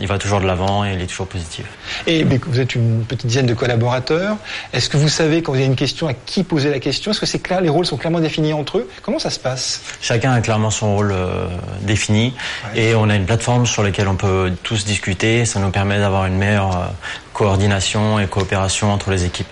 [0.00, 1.66] il va toujours de l'avant et il est toujours positif.
[2.06, 4.36] Et mais vous êtes une petite dizaine de collaborateurs.
[4.72, 7.12] Est-ce que vous savez quand vous avez une question à qui poser la question?
[7.12, 8.90] Est-ce que c'est clair Les rôles sont clairement définis entre eux?
[9.02, 9.82] Comment ça se passe?
[10.00, 11.46] Chacun a clairement son rôle euh,
[11.82, 12.34] défini
[12.74, 15.44] et on a une plateforme sur laquelle on peut tous discuter.
[15.44, 16.86] Ça nous permet d'avoir une meilleure euh,
[17.32, 19.48] coordination et coopération entre les équipes.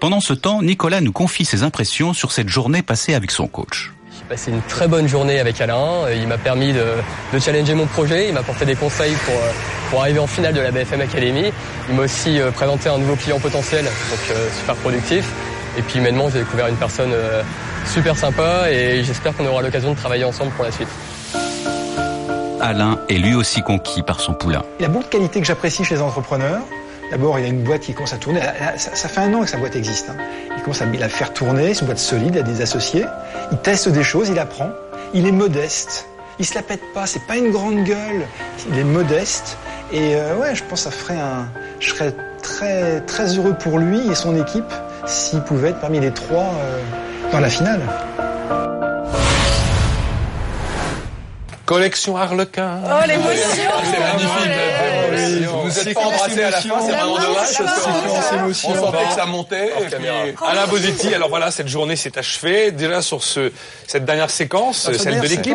[0.00, 3.92] Pendant ce temps, Nicolas nous confie ses impressions sur cette journée passée avec son coach.
[4.28, 6.04] J'ai passé une très bonne journée avec Alain.
[6.04, 6.84] Euh, Il m'a permis de,
[7.32, 8.28] de challenger mon projet.
[8.28, 9.50] Il m'a apporté des conseils pour, euh,
[9.88, 11.50] pour arriver en finale de la BFM Academy.
[11.88, 15.32] Il m'a aussi euh, présenté un nouveau client potentiel, donc euh, super productif.
[15.78, 17.42] Et puis humainement, j'ai découvert une personne euh,
[17.86, 20.88] super sympa et j'espère qu'on aura l'occasion de travailler ensemble pour la suite.
[22.60, 24.62] Alain est lui aussi conquis par son poulain.
[24.78, 26.60] Il y a beaucoup de qualités que j'apprécie chez les entrepreneurs.
[27.10, 28.40] D'abord, il a une boîte qui commence à tourner.
[28.76, 30.10] Ça, ça fait un an que sa boîte existe.
[30.10, 30.16] hein.
[30.56, 33.04] Il commence à la faire tourner, c'est une boîte solide, il a des associés.
[33.50, 34.70] Il teste des choses, il apprend.
[35.14, 36.06] Il est modeste.
[36.38, 38.26] Il se la pète pas, c'est pas une grande gueule.
[38.70, 39.56] Il est modeste.
[39.90, 41.48] Et euh, ouais, je pense que ça ferait un.
[41.80, 44.72] Je serais très, très heureux pour lui et son équipe
[45.06, 46.82] s'il pouvait être parmi les trois euh,
[47.32, 47.80] dans la finale.
[51.64, 52.80] Collection Harlequin.
[52.84, 53.48] Oh, l'émotion
[53.84, 54.97] C'est magnifique.
[55.46, 57.48] Vous vous êtes pas embrassé à la fin, c'est vraiment dommage.
[58.64, 59.72] On sentait que ça montait.
[60.46, 62.70] Alain Bosetti, alors voilà, cette journée s'est achevée.
[62.72, 63.52] Déjà sur ce,
[63.86, 65.54] cette dernière séquence, cette celle de l'équipe.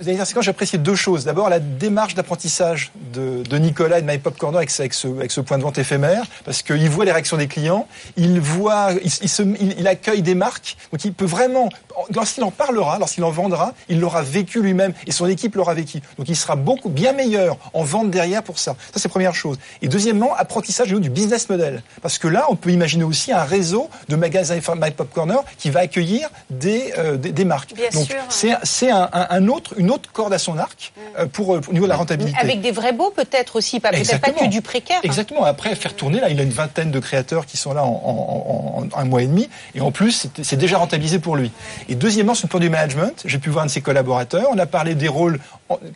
[0.00, 1.24] La dernière séquence, j'apprécie deux choses.
[1.24, 4.94] D'abord, la démarche d'apprentissage de, de Nicolas et de My Pop Corner avec, ce- avec
[4.94, 7.86] ce, avec ce point de vente éphémère, parce qu'il voit les réactions des clients,
[8.16, 11.68] il voit, il, il se- il- il accueille des marques, donc il peut vraiment,
[12.14, 16.00] lorsqu'il en parlera, lorsqu'il en vendra, il l'aura vécu lui-même et son équipe l'aura vécu.
[16.18, 18.76] Donc il sera beaucoup bien meilleur en vente derrière pour ça.
[18.94, 19.58] Ça c'est la première chose.
[19.82, 23.88] Et deuxièmement, apprentissage du business model, parce que là, on peut imaginer aussi un réseau
[24.08, 27.74] de magasins My Pop Corner qui va accueillir des, euh, des, des marques.
[27.74, 31.54] Bien Donc c'est un, un- un autre, une autre corde à son arc euh, pour,
[31.54, 32.36] euh, au niveau de la rentabilité.
[32.40, 35.00] Avec des vrais beaux peut-être aussi, pas peut-être pas que du précaire.
[35.02, 35.44] Exactement.
[35.44, 38.82] Après, faire tourner, là, il a une vingtaine de créateurs qui sont là en, en-
[38.82, 39.48] en- en un mois et demi.
[39.74, 41.50] Et en plus, c'est- déjà rentabilisé pour lui.
[41.88, 44.46] Et deuxièmement, sur le plan du management, j'ai pu voir un de ses collaborateurs.
[44.50, 45.40] On a parlé des rôles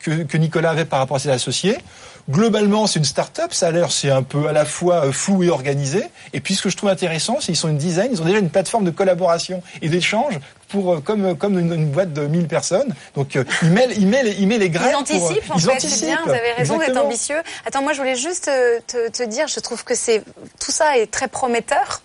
[0.02, 1.76] que Nicolas avait par rapport à ses associés.
[2.28, 3.52] Globalement, c'est une start-up.
[3.52, 6.02] Ça a l'air, c'est un peu à la fois euh, flou et organisé.
[6.32, 8.08] Et puis, ce que je trouve intéressant, c'est qu'ils sont une dizaine.
[8.10, 10.40] Ils ont déjà une plateforme de collaboration et d'échange
[10.76, 12.94] pour, euh, comme, comme une, une boîte de 1000 personnes.
[13.14, 14.88] Donc, euh, il met, il met, les, il met les graines.
[14.88, 15.66] Ils pour, euh, anticipent, en ils fait.
[15.66, 16.06] C'est anticipent.
[16.06, 17.40] bien, vous avez raison d'être ambitieux.
[17.66, 20.22] Attends, moi, je voulais juste euh, te, te dire, je trouve que c'est
[20.64, 22.02] tout ça est très prometteur.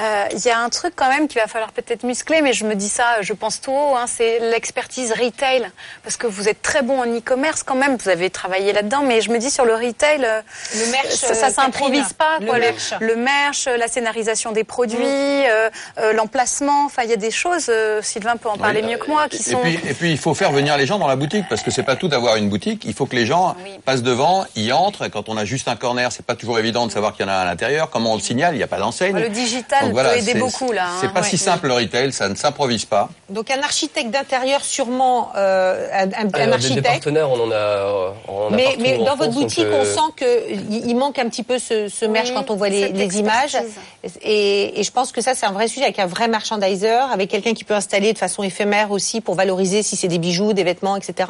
[0.00, 2.64] Euh, Il y a un truc quand même qu'il va falloir peut-être muscler, mais je
[2.64, 5.70] me dis ça, je pense tout haut, hein, c'est l'expertise retail,
[6.02, 9.20] parce que vous êtes très bon en e-commerce quand même, vous avez travaillé là-dedans, mais
[9.20, 10.40] je me dis sur le retail, euh,
[10.74, 12.58] Le merch, ça, ça euh, s'improvise pas, le quoi.
[12.58, 12.94] Le, merch.
[12.98, 17.66] le merch, la scénarisation des produits, euh, euh, l'emplacement, enfin il y a des choses,
[17.68, 19.58] euh, Sylvain peut en parler Oui, mieux que moi, qui et sont...
[19.60, 21.82] Puis, et puis, il faut faire venir les gens dans la boutique, parce que c'est
[21.82, 22.82] pas tout d'avoir une boutique.
[22.84, 25.04] Il faut que les gens passent devant, y entrent.
[25.06, 27.28] Et quand on a juste un corner, c'est pas toujours évident de savoir qu'il y
[27.28, 27.90] en a à l'intérieur.
[27.90, 28.54] Comment on le signale?
[28.54, 29.16] Il n'y a pas d'enseigne.
[29.18, 30.86] Le digital Donc voilà, peut aider c'est- beaucoup là.
[31.00, 31.12] C'est hein.
[31.14, 31.26] pas Ouais.
[31.28, 33.08] si simple le retail, ça ne s'improvise pas.
[33.30, 36.86] Donc un architecte d'intérieur, sûrement euh, un, un- un Alors, des- des, architecte.
[36.86, 39.34] partenaires, on en a, euh, on en a Mais, partout mais en dans votre France,
[39.34, 42.50] boutique, euh, on sent qu'il il manque un petit peu ce, ce merch Oui, quand
[42.50, 43.56] on voit les images.
[44.22, 47.30] Et, et je pense que ça, c'est un vrai sujet avec un vrai merchandiser, avec
[47.30, 50.64] quelqu'un qui peut installer de façon éphémère aussi pour valoriser si c'est des bijoux, des
[50.64, 51.28] vêtements, etc.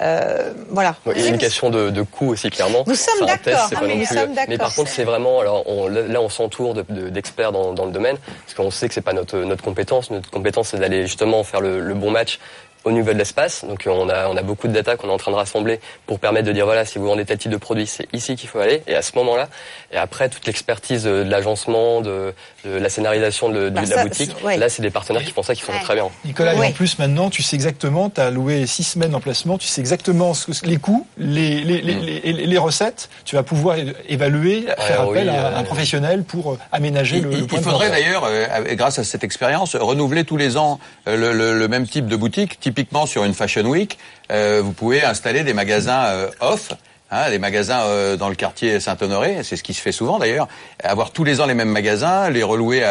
[0.00, 0.96] Euh, voilà.
[1.14, 2.84] Il y a une question de, de coût aussi clairement.
[2.86, 3.68] Nous sommes d'accord.
[3.76, 7.72] Ah, mais par contre, c'est vraiment alors on, là on s'entoure de- de- d'experts dans,
[7.74, 10.10] dans le domaine parce qu'on sait que c'est pas notre notre compétence.
[10.10, 12.38] Notre compétence c'est d'aller justement faire le, le bon match
[12.84, 13.64] au niveau de l'espace.
[13.64, 16.18] Donc on a on a beaucoup de data qu'on est en train de rassembler pour
[16.18, 18.58] permettre de dire voilà si vous vendez tel type de produit c'est ici qu'il faut
[18.58, 19.48] aller et à ce moment-là
[19.92, 22.34] et après toute l'expertise euh, de l'agencement de,
[22.64, 24.56] de la scénarisation de, de Bah, la ça, boutique ouais.
[24.56, 26.08] là c'est des partenaires qui font ça qui font très bien.
[26.24, 29.58] Nicolas, et en plus maintenant, tu sais exactement, tu as loué six semaines en placement,
[29.58, 33.08] tu sais exactement ce que- les coûts, les, les, les, les, les recettes.
[33.24, 33.76] Tu vas pouvoir
[34.08, 37.36] évaluer, faire Ah appel oui, à euh, un professionnel pour euh, aménager Il, le, le
[37.38, 40.78] il- point il de faudrait d'ailleurs, euh, grâce à cette expérience, renouveler tous les ans
[41.06, 42.60] le, le- le même type de boutique.
[42.60, 43.98] Typiquement sur une Fashion Week,
[44.30, 46.68] euh, vous pouvez installer des magasins euh, off.
[47.14, 50.48] Hein, des magasins euh, dans le quartier Saint-Honoré, c'est ce qui se fait souvent d'ailleurs.
[50.82, 52.82] Avoir tous les ans les mêmes magasins, les relouer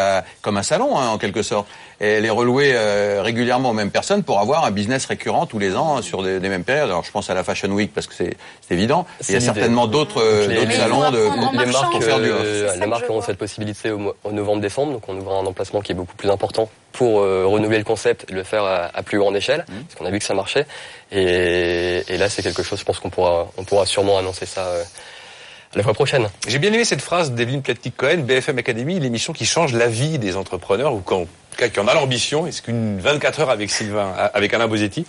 [0.43, 1.67] comme un salon hein, en quelque sorte,
[2.01, 5.75] et les relouer euh, régulièrement aux mêmes personnes pour avoir un business récurrent tous les
[5.75, 6.89] ans sur des, des mêmes périodes.
[6.89, 9.05] Alors je pense à la Fashion Week parce que c'est c'est évident.
[9.29, 12.79] Il y a certainement d'autres euh, salons de les marques, pour faire du euh, off.
[12.79, 16.15] les marques auront cette possibilité au, novembre-décembre, donc on ouvre un emplacement qui est beaucoup
[16.15, 19.51] plus important pour euh, renouveler le concept et le faire à, à plus grande échelle,
[19.67, 19.83] Mmh.
[19.83, 20.65] parce qu'on a vu que ça marchait.
[21.11, 24.65] Et, et là, c'est quelque chose, je pense qu'on pourra, on pourra sûrement annoncer ça
[24.65, 24.83] euh,
[25.75, 26.29] la fois prochaine.
[26.47, 30.35] J'ai bien aimé cette phrase d'Evelyne Platnik-Cohen, BFM Academy, l'émission qui change la vie des
[30.35, 32.47] entrepreneurs ou quand, qui en a l'ambition.
[32.47, 35.05] Est-ce qu'une 24 heures avec Sylvain, avec Alain Bosetti,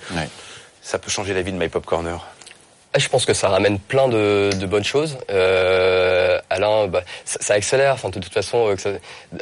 [0.81, 2.25] ça peut changer la vie de My Pop Corner
[2.95, 5.17] Je pense que ça ramène plein de, de bonnes choses.
[5.31, 7.95] Euh, Alain, bah, ça, ça accélère.
[7.95, 8.99] Enfin, de toute façon, euh,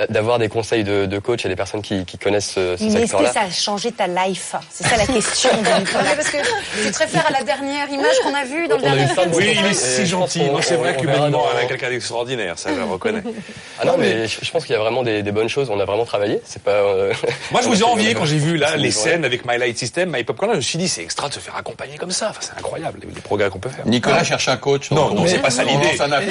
[0.09, 2.88] d'avoir des conseils de, de coach et des personnes qui, qui connaissent ce, ce Mais
[2.90, 3.32] est-ce que secteur-là.
[3.32, 5.51] ça a changé ta life C'est ça la question.
[5.62, 6.36] de parce que
[6.84, 9.30] tu te réfères à la dernière image qu'on a vue dans le On dernier film.
[9.34, 10.42] Oui, il est si gentil.
[10.62, 13.22] c'est vrai on que verra humainement, dans- Alain est quelqu'un d'extraordinaire, ça je le reconnais.
[13.82, 15.70] Ah non, mais je, je pense qu'il y a vraiment des, des bonnes choses.
[15.70, 16.38] On a vraiment travaillé.
[16.44, 16.72] C'est pas.
[16.72, 17.14] euh,
[17.51, 20.11] Moi, je vous ai envié quand j'ai vu là les scènes avec My Light System,
[20.14, 20.53] My Popcorn.
[20.53, 22.28] Je me suis dit, c'est extra de se faire accompagner comme ça.
[22.28, 23.86] Enfin, c'est incroyable les, les progrès qu'on peut faire.
[23.86, 24.91] Nicolas cherche un coach.
[24.91, 25.99] Non, c'est pas ça l'idée.
[26.01, 26.28] un appel.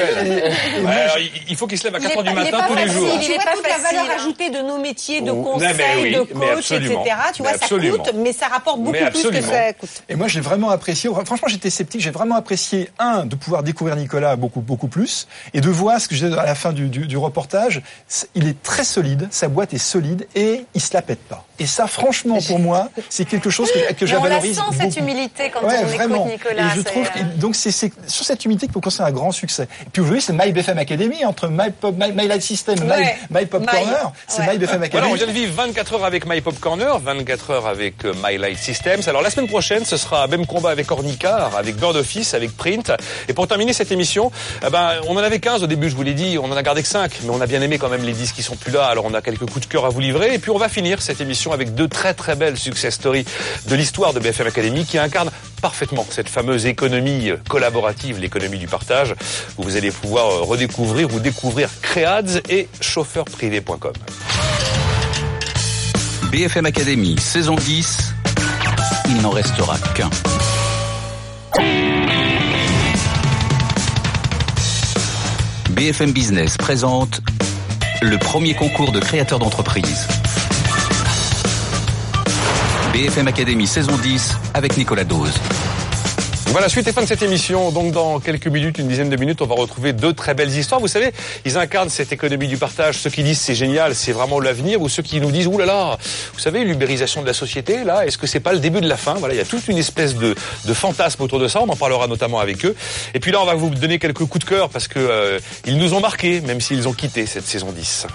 [0.84, 2.88] Ouais, alors, il- il faut qu'il se lève à 4 heures du matin tous les
[2.88, 3.08] jours.
[3.20, 4.16] Tu Il est vois pas toute la valeur hein.
[4.20, 6.98] ajoutée de nos métiers, de conseils, de coach, etc.
[7.34, 9.90] Tu vois, ça coûte, mais ça rapporte beaucoup plus que ça coûte.
[10.10, 11.10] Et moi, j'ai vraiment apprécié.
[11.26, 12.02] Franchement, j'étais sceptique.
[12.02, 16.08] J'ai vraiment apprécié un de pouvoir découvrir Nicolas beaucoup beaucoup plus et de voir ce
[16.08, 17.82] que je disais à la fin du, du, du reportage.
[18.36, 19.28] Il est très solide.
[19.32, 21.46] Sa boîte est solide et il se la pète pas.
[21.60, 24.98] Et ça, franchement, pour moi, c'est quelque chose que, que je on la sent cette
[24.98, 26.28] humilité quand Ouais, on vraiment.
[26.28, 26.74] écoute Nicolas.
[26.74, 29.32] Et je trouve euh, que, donc c'est sur cette humilité qu'il faut construire un grand
[29.32, 29.64] succès.
[29.86, 33.18] Et puis aujourd'hui, c'est My BFM Academy entre My, Pop, My, My Light System, Ouais.
[33.30, 33.68] My, My Pop My.
[33.68, 34.12] Corner.
[34.28, 34.54] C'est Ouais.
[34.54, 35.12] My BFM Voilà, Academy.
[35.12, 38.38] on vient de vivre 24 heures avec My Pop Corner, 24 heures avec euh, My
[38.38, 39.02] Light Systems.
[39.08, 42.92] Alors la semaine prochaine, ce sera même combat avec Ornicar, avec Bird Office, avec Print.
[43.28, 44.32] Et pour terminer cette émission,
[44.66, 46.64] eh ben, on en avait 15 au début, je vous l'ai dit, on en a
[46.64, 48.72] gardé que 5, mais on a bien aimé quand même les 10 qui sont plus
[48.72, 48.86] là.
[48.86, 50.34] Alors on a quelques coups de cœur à vous livrer.
[50.34, 53.26] Et puis on va finir cette émission avec deux très très belles success stories
[53.68, 55.32] de l'histoire de BFM Academy qui incarnent
[55.62, 59.16] parfaitement cette fameuse économie collaborative, l'économie du partage,
[59.58, 63.94] où vous allez pouvoir euh, redécouvrir ou découvrir Créads et chauffeurprivé.com.
[66.32, 68.14] BFM Academy, saison 10,
[69.10, 70.10] il n'en restera qu'un.
[75.72, 77.22] BFM Business présente
[78.02, 80.08] le premier concours de créateurs d'entreprise.
[82.94, 85.34] BFM Academy, saison 10, avec Nicolas Dose.
[86.48, 87.70] Voilà, suite et fin de cette émission.
[87.70, 90.82] Donc, dans quelques minutes, une dizaine de minutes, on va retrouver deux très belles histoires.
[90.82, 91.12] Vous savez,
[91.46, 92.98] ils incarnent cette économie du partage.
[92.98, 95.98] Ceux qui disent c'est génial, c'est vraiment l'avenir, ou ceux qui nous disent là,
[96.34, 98.98] vous savez, l'ubérisation de la société, là, est-ce que c'est pas le début de la
[98.98, 99.14] fin?
[99.14, 100.34] Voilà, il y a toute une espèce de,
[100.66, 101.62] de fantasme autour de ça.
[101.62, 102.76] On en parlera notamment avec eux.
[103.14, 105.78] Et puis là, on va vous donner quelques coups de cœur parce que euh, ils
[105.78, 108.08] nous ont marqués, même s'ils ont quitté cette saison 10.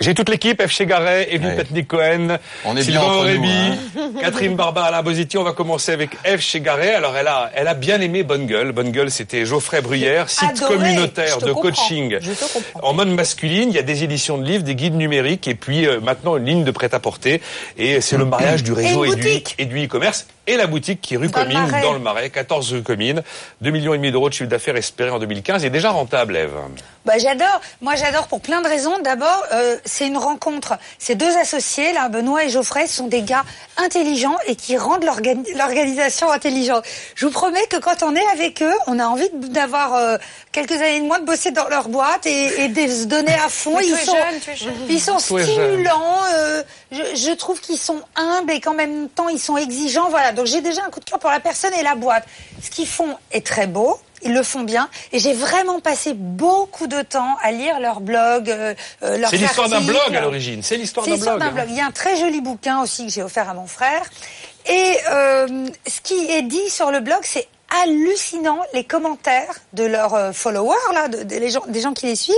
[0.00, 0.70] J'ai toute l'équipe, F.
[0.70, 1.64] Chegaray, Evelyne Ouais.
[1.64, 4.10] Petnik Cohen, On est bien Sylvain entre nous, Aurébi, hein.
[4.20, 5.38] Catherine Barba, Alain Bositi.
[5.38, 6.40] On va commencer avec F.
[6.40, 6.94] Chegaray.
[6.94, 8.72] Alors, elle a, elle a bien aimé Bonne Gueule.
[8.72, 10.74] Bonne Gueule, c'était Geoffrey Bruyère, site Adoré.
[10.74, 11.62] communautaire de comprends.
[11.70, 12.18] coaching
[12.82, 13.70] en mode masculine.
[13.70, 16.44] Il y a des éditions de livres, des guides numériques et puis euh, maintenant une
[16.44, 17.40] ligne de prêt-à-porter.
[17.78, 20.26] Et c'est le mariage du réseau et du e-commerce.
[20.46, 23.22] Et la boutique qui est rue Dans Comines, dans le Marais, 14 rue Comines.
[23.62, 26.52] 2 millions et demi d'euros de chiffre d'affaires espéré en 2015 et déjà rentable, Eve.
[27.06, 27.60] Bah, j'adore.
[27.80, 28.98] Moi, j'adore pour plein de raisons.
[29.02, 30.74] D'abord, euh, c'est une rencontre.
[30.98, 33.44] Ces deux associés, là, Benoît et Geoffrey, sont des gars
[33.78, 36.84] intelligents et qui rendent l'organi- l'organisation intelligente.
[37.14, 40.16] Je vous promets que quand on est avec eux, on a envie d'avoir euh,
[40.52, 43.48] quelques années de moins de bosser dans leur boîte et, et de se donner à
[43.48, 43.78] fond.
[43.82, 44.56] Ils sont, jeune,
[44.88, 46.18] ils sont stimulants.
[46.34, 50.08] euh, je, je trouve qu'ils sont humbles et qu'en même temps ils sont exigeants.
[50.08, 50.32] Voilà.
[50.34, 52.24] Donc j'ai déjà un coup de cœur pour la personne et la boîte.
[52.62, 53.98] Ce qu'ils font est très beau.
[54.26, 58.48] Ils le font bien et j'ai vraiment passé beaucoup de temps à lire leur blog,
[58.48, 60.62] euh, euh, leurs C'est l'histoire d'un blog à l'origine.
[60.62, 61.38] C'est l'histoire d'un blog.
[61.40, 61.66] d'un blog.
[61.68, 64.02] Il y a un très joli bouquin aussi que j'ai offert à mon frère.
[64.64, 67.46] Et euh, ce qui est dit sur le blog, c'est
[67.82, 72.06] hallucinant les commentaires de leurs euh, followers, là, de, de- les gens, des gens qui
[72.06, 72.34] les suivent,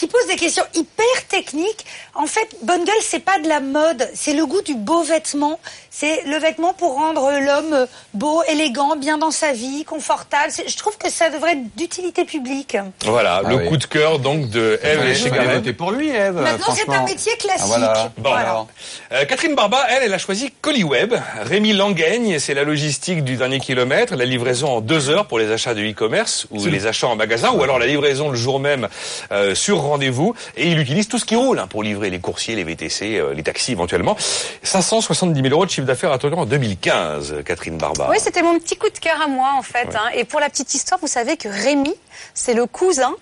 [0.00, 1.84] qui posent des questions hyper techniques.
[2.14, 5.60] En fait, bonne gueule, c'est pas de la mode, c'est le goût du beau vêtement.
[5.90, 10.50] C'est le vêtement pour rendre l'homme beau, élégant, bien dans sa vie, confortable.
[10.66, 12.78] Je trouve que ça devrait être d'utilité publique.
[13.04, 13.68] Voilà, Ah le oui.
[13.68, 15.54] coup de cœur donc de Eve Fallait- et fallait Chegaray.
[15.56, 16.36] voter pour lui, Eve.
[16.36, 17.60] Maintenant, c'est un métier classique.
[17.64, 18.12] Ah, voilà.
[18.16, 18.66] Bon, Voilà.
[19.12, 21.12] Euh, Catherine Barba, elle, elle a choisi Coliweb.
[21.42, 25.50] Rémi Langaigne, c'est la logistique du dernier kilomètre, la livraison en deux heures pour les
[25.52, 28.88] achats de e-commerce ou les achats en magasin, ou alors la livraison le jour même
[29.32, 30.34] euh, sur rendez-vous.
[30.56, 33.34] Et il utilise tout ce qui roule hein, pour livrer les coursiers, les VTC, euh,
[33.34, 34.16] les taxis éventuellement.
[34.62, 38.08] 570 000 euros de chiffre d'affaires attendu en 2015, Catherine Barba.
[38.10, 39.94] Oui, c'était mon petit coup de cœur à moi, en fait.
[39.94, 40.10] hein.
[40.14, 41.94] Et pour la petite histoire, vous savez que Rémi,
[42.34, 43.14] c'est le cousin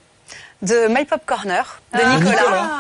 [0.62, 2.16] de My Pop Corner, de Ah.
[2.16, 2.70] Nicolas.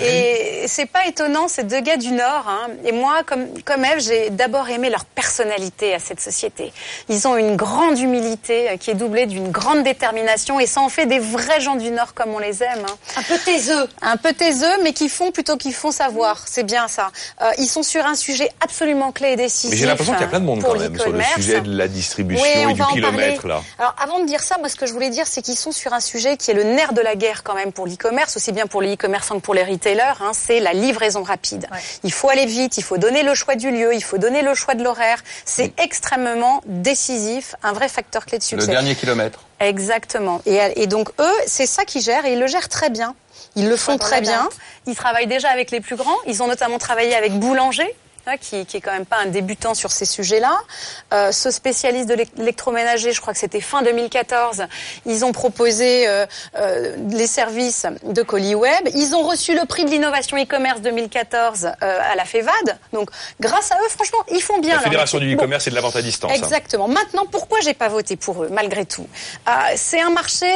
[0.00, 2.46] Et c'est pas étonnant, c'est deux gars du Nord.
[2.48, 2.68] hein.
[2.84, 6.72] Et moi, comme, comme Eve, j'ai d'abord aimé leur personnalité à cette société.
[7.08, 10.88] Ils ont une grande humilité euh, qui est doublée d'une grande détermination et ça en
[10.88, 12.84] fait des vrais gens du Nord comme on les aime.
[12.88, 12.96] hein.
[13.16, 13.86] Un peu taiseux.
[14.02, 16.42] Un peu taiseux, mais qui font plutôt qu'ils font savoir.
[16.46, 17.10] C'est bien ça.
[17.42, 19.70] Euh, ils sont sur un sujet absolument clé et décisif.
[19.72, 21.60] Mais j'ai l'impression qu'il y a plein de monde pour quand même sur le sujet
[21.60, 23.48] de la distribution Oui, et du kilomètre parler.
[23.56, 23.62] là.
[23.78, 25.92] Alors, avant de dire ça, moi, ce que je voulais dire, c'est qu'ils sont sur
[25.92, 28.52] un sujet qui est le nerf de la guerre guerre quand même pour l'e-commerce, aussi
[28.52, 31.66] bien pour les e-commerçants que pour les retailers, hein, c'est la livraison rapide.
[32.04, 34.54] Il faut aller vite, il faut donner le choix du lieu, il faut donner le
[34.54, 35.18] choix de l'horaire.
[35.44, 38.70] C'est extrêmement décisif, un vrai facteur clé de Le succès.
[38.70, 39.40] dernier kilomètre.
[39.58, 40.40] Exactement.
[40.46, 43.14] Et, et donc eux, c'est ça qu'ils gèrent et ils le gèrent très bien.
[43.56, 44.48] Ils le font très bien.
[44.86, 46.16] Ils travaillent déjà avec les plus grands.
[46.26, 47.92] Ils ont notamment travaillé avec Boulanger.
[48.26, 50.58] Hein, Qui, qui est quand même pas un débutant sur ces sujets-là.
[51.12, 54.64] Euh, ce spécialiste de l'é- l'électroménager, je crois que c'était fin 2014,
[55.06, 58.88] ils ont proposé euh, euh, les services de colis web.
[58.94, 62.78] Ils ont reçu le prix de l'innovation e-commerce 2014 euh, à la FEVAD.
[62.92, 63.10] Donc,
[63.40, 64.74] grâce à eux, franchement, ils font bien.
[64.76, 65.42] La Fédération du Bon.
[65.42, 66.30] e-commerce et de la vente à distance.
[66.32, 66.34] hein.
[66.34, 66.88] Exactement.
[66.88, 69.06] Maintenant, pourquoi j'ai pas voté pour eux, malgré tout?
[69.76, 70.46] C'est un marché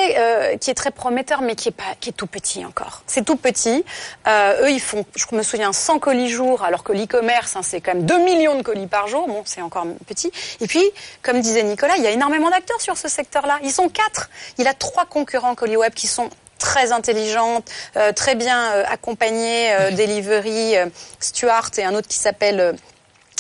[0.61, 3.03] qui est très prometteur, mais qui est pas, qui est tout petit encore.
[3.07, 3.85] C'est tout petit.
[4.29, 7.95] Eux, ils font, je me souviens, 100 colis jour, alors que l'e-commerce, hein, c'est quand
[7.95, 9.27] même 2 millions de colis par jour.
[9.29, 10.33] Bon, c'est encore petit.
[10.61, 10.83] Et puis,
[11.23, 13.59] comme disait Nicolas, il y a énormément d'acteurs sur ce secteur-là.
[13.63, 14.31] Ils sont quatre.
[14.59, 19.73] Il a trois concurrents colis web qui sont très intelligentes, euh, très bien euh, accompagnées,
[19.73, 20.87] euh, Delivery, euh,
[21.19, 22.77] Stuart et un autre qui s'appelle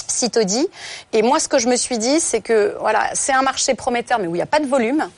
[0.08, 0.66] Citodi.
[1.12, 4.18] Et moi, ce que je me suis dit, c'est que voilà, c'est un marché prometteur,
[4.18, 5.08] mais où il n'y a pas de volume.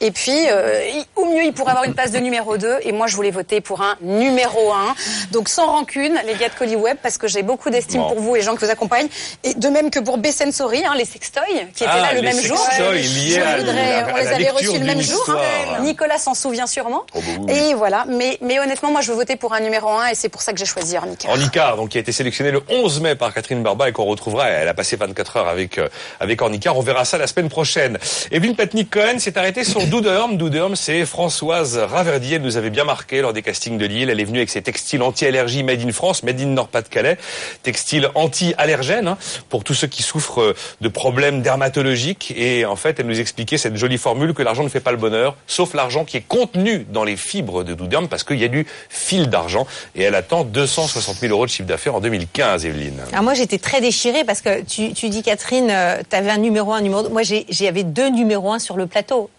[0.00, 0.80] Et puis, euh,
[1.16, 2.78] au mieux, il pourrait avoir une place de numéro 2.
[2.82, 4.94] Et moi, je voulais voter pour un numéro 1.
[5.32, 8.08] Donc, sans rancune, les gars de Colis Web, parce que j'ai beaucoup d'estime Bon.
[8.08, 9.08] pour vous et les gens qui vous accompagnent.
[9.44, 11.42] Et de même que pour Bessensori, hein, les sextoys,
[11.74, 12.56] qui étaient Ah, là le même jour.
[12.76, 15.24] Je à voudrais- la- on les avait reçus le même jour.
[15.28, 15.80] hein.
[15.82, 17.02] Nicolas s'en souvient sûrement.
[17.14, 17.52] Oh, bah oui.
[17.70, 18.04] Et voilà.
[18.08, 20.52] Mais, mais honnêtement, moi, je veux voter pour un numéro 1 et c'est pour ça
[20.52, 21.28] que j'ai choisi Ornica.
[21.28, 24.48] Ornicar, donc qui a été sélectionné le 11 mai par Catherine Barba et qu'on retrouvera.
[24.48, 25.88] Elle a passé 24 heures avec euh,
[26.20, 26.76] avec Ornicar.
[26.76, 27.98] On verra ça la semaine prochaine.
[28.30, 30.36] Evelyne Patnik-Cohen s'est arrêtée sur Douderm.
[30.36, 32.36] Douderm, c'est Françoise Raverdier.
[32.36, 34.08] Elle nous avait bien marqué lors des castings de Lille.
[34.08, 37.18] Elle est venue avec ses textiles anti-allergie made in France, made in Nord-Pas-de-Calais.
[37.64, 39.18] Textiles anti-allergènes hein,
[39.48, 42.32] pour tous ceux qui souffrent euh, de problèmes dermatologiques.
[42.36, 44.96] Et en fait, elle nous expliquait cette jolie formule que l'argent ne fait pas le
[44.96, 48.48] bonheur, sauf l'argent qui est contenu dans les fibres de Douderm parce qu'il y a
[48.48, 49.66] du fil d'argent.
[49.96, 53.00] Et elle attend 260 000 euros de chiffre d'affaires en 2015, Evelyne.
[53.10, 55.74] Alors moi j'étais très déchirée parce que tu, dis Catherine,
[56.08, 57.08] tu avais un numéro un, numéro deux.
[57.08, 59.30] Moi j'ai- j'avais deux numéros un sur le plateau.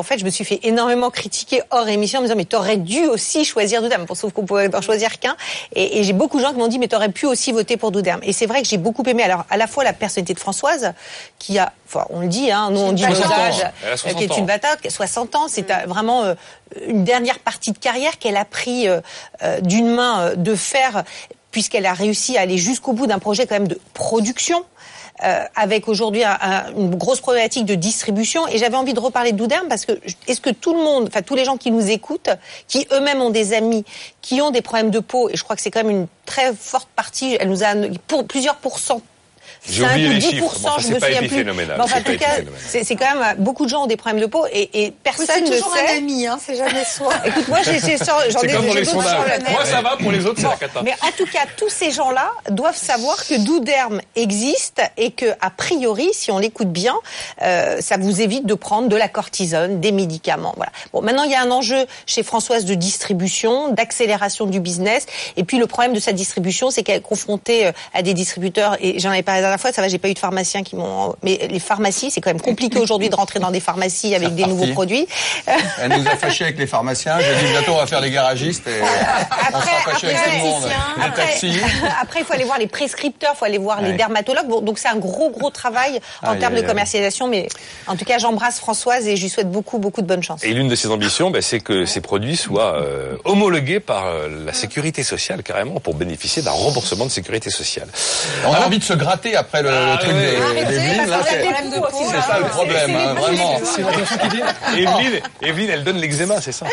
[0.00, 2.76] En fait je me suis fait énormément critiquer hors émission en me disant mais t'aurais
[2.76, 4.04] dû aussi choisir Doudam.
[4.06, 5.36] Bon, sauf qu'on pouvait en choisir qu'un.
[5.74, 7.92] Et, et j'ai beaucoup de gens qui m'ont dit mais t'aurais pu aussi voter pour
[7.92, 8.20] Doudam.
[8.22, 10.92] Et c'est vrai que j'ai beaucoup aimé alors à la fois la personnalité de Françoise
[11.38, 13.28] qui a, enfin on le dit, hein, nous on dit 60 ans.
[13.28, 16.34] l'usage, Elle a 60 qui est une bataille, 60 ans, c'est euh, vraiment euh,
[16.86, 19.00] une dernière partie de carrière qu'elle a pris euh,
[19.42, 21.04] euh, d'une main euh, de fer
[21.50, 24.64] puisqu'elle a réussi à aller jusqu'au bout d'un projet quand même de production.
[25.24, 28.46] Euh, avec aujourd'hui un- un- une grosse problématique de distribution.
[28.48, 29.92] Et j'avais envie de reparler de parce que
[30.28, 32.30] est-ce que tout le monde, enfin tous les gens qui nous écoutent,
[32.68, 33.84] qui eux-mêmes ont des amis
[34.22, 36.54] qui ont des problèmes de peau et je crois que c'est quand même une très
[36.54, 37.74] forte partie, elle nous a
[38.06, 39.02] pour plusieurs pourcents
[39.68, 41.44] J'ai 5 oublié ou les 10 chiffres, mais enfin, je c'est me pas souviens plus.
[41.44, 43.86] Mais enfin, c'est en pas tout cas, c'est c'est quand même beaucoup de gens ont
[43.86, 45.94] des problèmes de peau et, et personne c'est ne toujours sait.
[45.94, 47.12] un ami, hein, c'est jamais soi.
[47.24, 47.90] Écoute, moi, j'en ai- C'est
[48.46, 49.50] les d'autres sur le.
[49.50, 50.82] Moi, ça va, pour les autres, c'est Bon, la cata.
[50.82, 55.50] Mais en tout cas, tous ces gens-là doivent savoir que Douderm existe et que, a
[55.50, 56.94] priori, si on l'écoute bien,
[57.42, 60.54] euh, ça vous évite de prendre de la cortisone, des médicaments.
[60.56, 60.72] Voilà.
[60.92, 65.06] Bon, maintenant, il y a un enjeu chez Françoise de distribution, d'accélération du business.
[65.36, 68.76] Et puis, le problème de sa distribution, c'est qu'elle est confrontée euh, à des distributeurs.
[68.80, 70.76] Et j'en avais parlé la dernière fois, ça va, j'ai pas eu de pharmaciens qui
[70.76, 71.14] m'ont.
[71.22, 74.44] Mais les pharmacies, c'est quand même compliqué aujourd'hui de rentrer dans des pharmacies avec des
[74.44, 75.06] nouveaux produits.
[75.80, 77.18] Elle nous a fâchés avec les pharmaciens.
[77.20, 80.38] J'ai dit bientôt on va faire les garagistes et on sera fâchés avec tout le
[80.38, 80.64] monde.
[80.64, 81.60] Les Après, taxis.
[82.00, 84.48] après, il faut aller voir les prescripteurs, il faut aller voir les dermatologues.
[84.48, 87.28] Bon, donc c'est un gros, gros travail en termes de commercialisation.
[87.28, 87.48] Mais
[87.86, 90.44] en tout cas, j'embrasse Françoise et je lui souhaite beaucoup, beaucoup de bonne chance.
[90.44, 94.28] Et l'une de ses ambitions, ben, c'est que ces produits soient euh, homologués par euh,
[94.44, 97.88] la sécurité sociale, carrément, pour bénéficier d'un remboursement de sécurité sociale.
[98.46, 102.22] On a envie de se gratter après le, Ah, le truc Arrêtez, c'est- hein.
[102.26, 103.60] ça le problème, C'est les hein, vraiment.
[104.76, 106.66] Evelyne, Evelyne, elle donne l'eczéma, c'est ça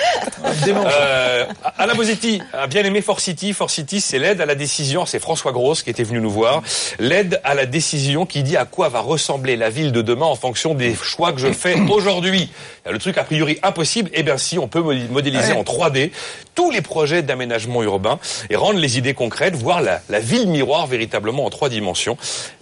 [0.68, 1.46] euh,
[1.78, 3.54] Alain Bosetti a bien aimé Fort City.
[3.54, 5.06] Fort City, c'est l'aide à la décision.
[5.06, 6.62] C'est François Grosse qui était venu nous voir.
[7.00, 10.36] L'aide à la décision qui dit à quoi va ressembler la ville de demain en
[10.36, 12.52] fonction des choix que je fais aujourd'hui.
[12.92, 14.10] Le truc a priori impossible.
[14.14, 16.12] Eh bien, si on peut modéliser en 3D
[16.56, 18.20] tous les projets d'aménagement urbain
[18.50, 22.18] et rendre les idées concrètes, voir la, la ville miroir véritablement en trois dimensions.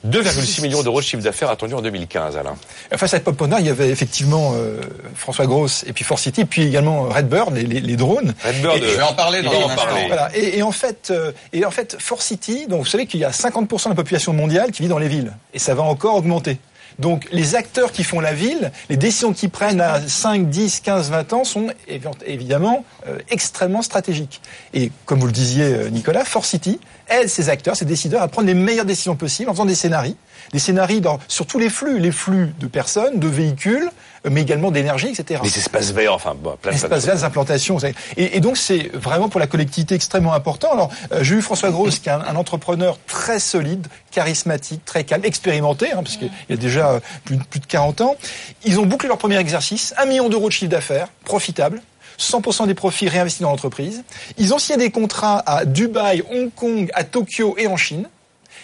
[0.07, 2.55] 2,6 millions d'euros de chiffre d'affaires attendus en 2015, Alain.
[2.95, 4.81] Face à Popona, il y avait effectivement euh,
[5.15, 8.33] François Gross et puis Fort City, puis également Redbird, les, les, les drones.
[8.43, 9.85] Redbird, Et- je vais en parler et- dans un instant.
[10.07, 10.29] Voilà.
[10.35, 13.25] Et, et en fait, euh, et en fait, Fort City, donc vous savez qu'il y
[13.25, 16.15] a 50% de la population mondiale qui vit dans les villes, et ça va encore
[16.15, 16.57] augmenter.
[16.99, 21.09] Donc les acteurs qui font la ville, les décisions qu'ils prennent à 5, 10, 15,
[21.11, 24.41] 20 ans sont évi- évidemment euh, extrêmement stratégiques.
[24.73, 26.79] Et comme vous le disiez euh, Nicolas, Fort City
[27.09, 30.15] aide ces acteurs, ces décideurs à prendre les meilleures décisions possibles en faisant des scénarios
[30.53, 33.89] Des scénarios dans, sur tous les flux, les flux de personnes, de véhicules,
[34.29, 35.41] mais également d'énergie, etc.
[35.43, 37.77] Les espaces verts, enfin, bon, plein de Espaces verts, implantations.
[38.17, 40.71] Et, et donc c'est vraiment pour la collectivité extrêmement important.
[40.73, 45.03] Alors euh, j'ai eu François Grosse, qui est un, un entrepreneur très solide, charismatique, très
[45.03, 48.15] calme, expérimenté, hein, parce qu'il y a déjà euh, plus, plus de 40 ans.
[48.63, 51.81] Ils ont bouclé leur premier exercice, un million d'euros de chiffre d'affaires, profitable.
[52.17, 54.03] 100% des profits réinvestis dans l'entreprise.
[54.37, 58.07] Ils ont signé des contrats à Dubaï, Hong Kong, à Tokyo et en Chine.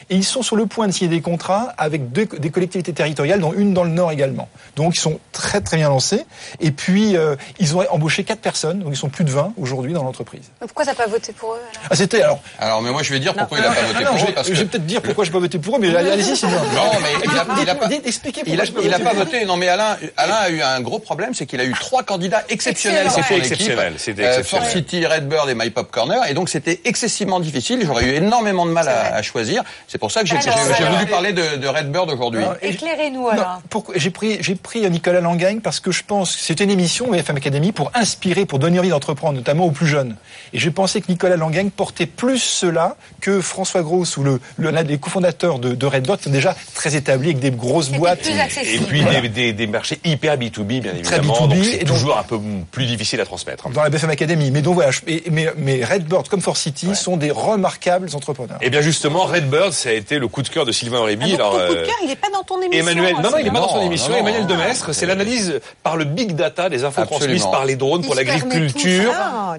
[0.10, 3.40] Et ils sont sur le point de signer des contrats avec deux, des collectivités territoriales,
[3.40, 4.50] dont une dans le Nord également.
[4.76, 6.26] Donc ils sont très très bien lancés.
[6.60, 9.94] Et puis euh, ils ont embauché quatre personnes, donc ils sont plus de 20 aujourd'hui
[9.94, 10.44] dans l'entreprise.
[10.60, 11.88] Pourquoi t'as pas voté pour eux alors?
[11.90, 12.40] Ah c'était alors.
[12.60, 14.34] Alors, mais moi, je vais dire pourquoi il n'a pas voté pour eux.
[14.34, 14.58] Parce Je que...
[14.58, 16.32] vais peut-être dire pourquoi j'ai pas voté pour eux, mais allez-y.
[16.42, 19.46] Non, mais il a, il a pas, Expliquez il a, pourquoi il a pas voté.
[19.46, 22.44] Non, mais Alain, Alain a eu un gros problème, c'est qu'il a eu trois candidats
[22.50, 24.64] exceptionnels C'était exceptionnel, c'était Euh, exceptionnel.
[24.66, 26.20] Fort City, Redbird et My Pop Corner.
[26.30, 27.82] Et donc, c'était excessivement difficile.
[27.86, 29.64] J'aurais eu énormément de mal à, à choisir.
[29.88, 32.42] C'est pour ça que j'ai voulu parler de, de Redbird aujourd'hui.
[32.62, 33.62] Éclairez-nous Non, alors.
[33.70, 37.10] pourquoi- j'ai pris j'ai pris Nicolas Langagne parce que je pense que c'était une émission
[37.12, 40.16] BFM Academy pour inspirer, pour donner envie d'entreprendre, notamment aux plus jeunes.
[40.54, 44.72] Et j'ai pensé que Nicolas Langagne portait plus cela que François Gross ou le le-
[44.72, 47.90] l'un des cofondateurs de, de Red Dot, qui sont déjà très établis avec des grosses
[47.90, 48.26] boîtes.
[48.28, 51.48] Et puis des, des, des marchés hyper B2B, bien Très évidemment.
[51.48, 52.40] B2B, donc c'est et donc- toujours un peu
[52.72, 53.70] plus difficile à transmettre.
[53.70, 54.52] dans la BFM Academy.
[54.52, 58.58] Mais donc voilà, je- mais, mais Redbird comme For City sont des remarquables entrepreneurs.
[58.62, 61.34] Et bien justement, Redbird, ça a été le coup de cœur de Sylvain Aurébi.
[61.36, 62.88] Alors, Ton coup de euh, cœur, il n'est pas dans ton émission.
[62.88, 64.12] Emmanuel, non, non, il n'est pas dans son émission.
[64.12, 64.18] non.
[64.18, 67.20] Emmanuel Demestre, c'est l'analyse par le big data des infos Absolument.
[67.20, 69.14] transmises par les drones pour l'agriculture,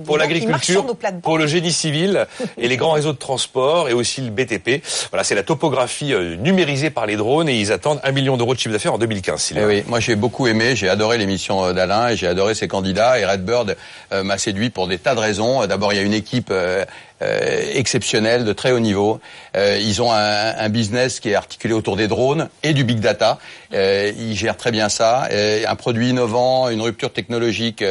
[0.05, 0.85] pour l'agriculture,
[1.23, 2.27] pour le génie civil
[2.59, 4.83] et les grands réseaux de transport et aussi le BTP.
[5.11, 8.55] Voilà, c'est la topographie euh, numérisée par les drones et ils attendent un million d'euros
[8.55, 9.35] de chiffre d'affaires en 2015.
[9.35, 9.67] Eh Sylvain.
[9.67, 13.19] oui, moi j'ai beaucoup aimé, j'ai adoré l'émission euh, d'Alain et j'ai adoré ses candidats
[13.19, 13.77] et Redbird
[14.13, 15.65] m'a séduit pour des tas de raisons.
[15.67, 16.53] D'abord, il y a une équipe
[17.23, 19.21] euh, exceptionnelle de très haut niveau.
[19.57, 23.39] Euh, ils ont un, business qui est articulé autour des drones et du big data.
[23.75, 25.29] Euh, ils gèrent très bien ça.
[25.67, 27.85] Un produit innovant, une rupture technologique.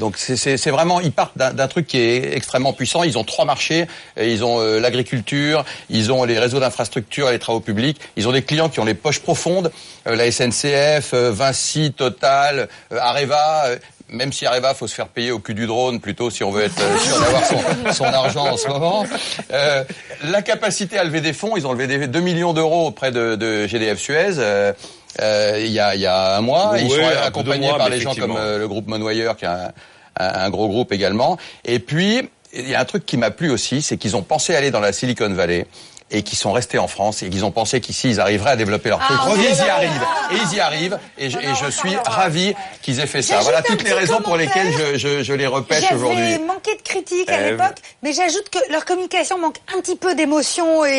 [0.00, 3.04] donc c'est- vraiment, ils partent d'un truc qui est extrêmement puissant.
[3.04, 3.86] Ils ont trois marchés.
[4.20, 7.98] Ils ont l'agriculture, ils ont les réseaux d'infrastructures les travaux publics.
[8.16, 9.70] Ils ont des clients qui ont les poches profondes.
[10.04, 13.64] La SNCF, Vinci, Total, Areva.
[14.10, 16.64] Même si Areva, faut se faire payer au cul du drone plutôt si on veut
[16.64, 19.04] être euh, sûr d'avoir son, son argent en ce moment.
[19.52, 19.84] Euh,
[20.24, 23.36] la capacité à lever des fonds, ils ont levé des 2 millions d'euros auprès de,
[23.36, 24.38] de GDF Suez.
[24.38, 24.72] euh,
[25.20, 26.96] euh, il y, a, il y a un mois, ils sont
[27.26, 29.72] accompagnés mois, par les gens comme euh, le groupe Monoyer, qui est un,
[30.20, 31.36] un- un gros groupe également.
[31.64, 34.54] Et puis, il y a un truc qui m'a plu aussi, c'est qu'ils ont pensé
[34.54, 35.66] aller dans la Silicon Valley
[36.10, 38.88] et qui sont restés en France et qu'ils ont pensé qu'ici ils arriveraient à développer
[38.88, 39.38] leur Ah, truc.
[39.44, 40.06] est ils y arrivent.
[40.32, 40.98] Et ils y arrivent.
[41.18, 43.40] Et je, et je suis ravi qu'ils aient fait ça.
[43.40, 46.24] Voilà toutes les raisons pour lesquelles je, je, je les repêche aujourd'hui.
[46.32, 49.96] J'avais manqué de critique à Eh, l'époque, mais j'ajoute que leur communication manque un petit
[49.96, 50.90] peu d'émotion et,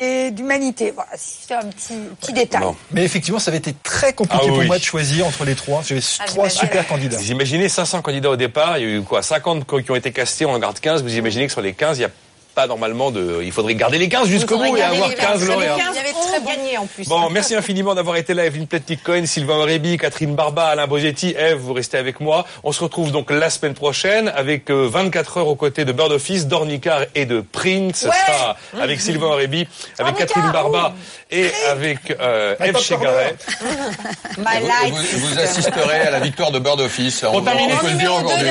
[0.00, 0.92] et- et d'humanité.
[0.92, 2.62] Voilà, c'est un petit, petit détail.
[2.90, 4.66] Mais effectivement, ça avait été très compliqué Ah pour oui.
[4.66, 5.82] moi de choisir entre les trois.
[5.86, 7.18] J'avais trois super candidats.
[7.18, 10.10] Vous imaginez 500 candidats au départ, il y a eu quoi 50 qui ont été
[10.12, 11.02] castés, on en garde 15.
[11.02, 12.10] Vous imaginez que sur les 15, il n'y a
[12.54, 13.40] pas normalement de.
[13.42, 15.76] Il faudrait garder les 15 jusqu'au bout et avoir 15 lauréats.
[15.90, 17.08] Il y avait très gagné en plus.
[17.08, 21.34] Bon, merci infiniment d'avoir été là, Evelyne Pletnik-Cohen, Sylvain Aurébi, Catherine Barba, Alain Bogetti.
[21.38, 22.46] Eve, vous restez avec moi.
[22.62, 26.12] On se retrouve donc la semaine prochaine avec euh, 24 heures aux côtés de Bird
[26.12, 28.00] Office, d'Ornicar et de Prince.
[28.00, 28.12] Ce Ouais.
[28.26, 29.66] sera avec Sylvain Aurébi,
[29.98, 30.94] avec Catherine Barba
[31.30, 33.34] et avec euh, Eve Chegaray.
[34.38, 35.14] My Vous, life.
[35.14, 37.24] vous- vous assisterez à la victoire de Bird Office.
[37.24, 37.50] On, on peut
[37.88, 38.48] le dire aujourd'hui.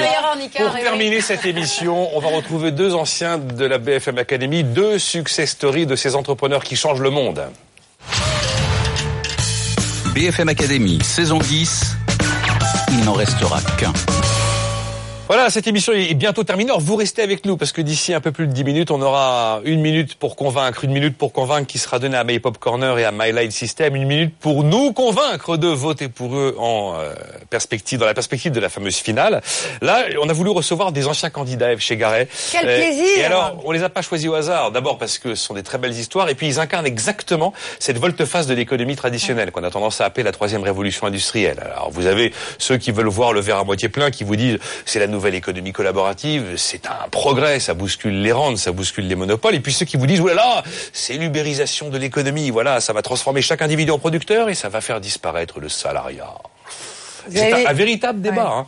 [0.58, 5.52] Pour terminer cette émission, on va retrouver deux anciens de la BFM Academy, deux success
[5.52, 7.44] stories de ces entrepreneurs qui changent le monde.
[10.16, 11.96] BFM Academy, saison 10.
[12.90, 13.94] Il n'en restera qu'un.
[15.30, 16.70] Voilà, cette émission est bientôt terminée.
[16.70, 19.02] Alors vous restez avec nous parce que d'ici un peu plus de 10 minutes, on
[19.02, 22.58] aura une minute pour convaincre, une minute pour convaincre qui sera donnée à My Pop
[22.58, 26.56] Corner et à My Light System, une minute pour nous convaincre de voter pour eux
[26.60, 27.14] en euh,
[27.50, 29.42] perspective, dans la perspective de la fameuse finale.
[29.82, 32.28] Là, on a voulu recevoir des anciens candidats Eve chez Garret.
[32.52, 34.72] Quel plaisir Et alors, on les a pas choisis au hasard.
[34.72, 37.98] D'abord parce que ce sont des très belles histoires et puis ils incarnent exactement cette
[37.98, 41.62] volte-face de l'économie traditionnelle qu'on a tendance à appeler la troisième révolution industrielle.
[41.64, 44.58] Alors vous avez ceux qui veulent voir le verre à moitié plein qui vous disent
[44.84, 49.16] c'est la nouvelle économie collaborative, c'est un progrès, ça bouscule les rentes, ça bouscule les
[49.16, 49.56] monopoles.
[49.56, 53.42] Et puis ceux qui vous disent oulala, c'est l'ubérisation de l'économie, voilà, ça va transformer
[53.42, 56.34] chaque individu en producteur et ça va faire disparaître le salariat.
[57.30, 58.50] C'est avez- un, un véritable débat.
[58.50, 58.66] hein.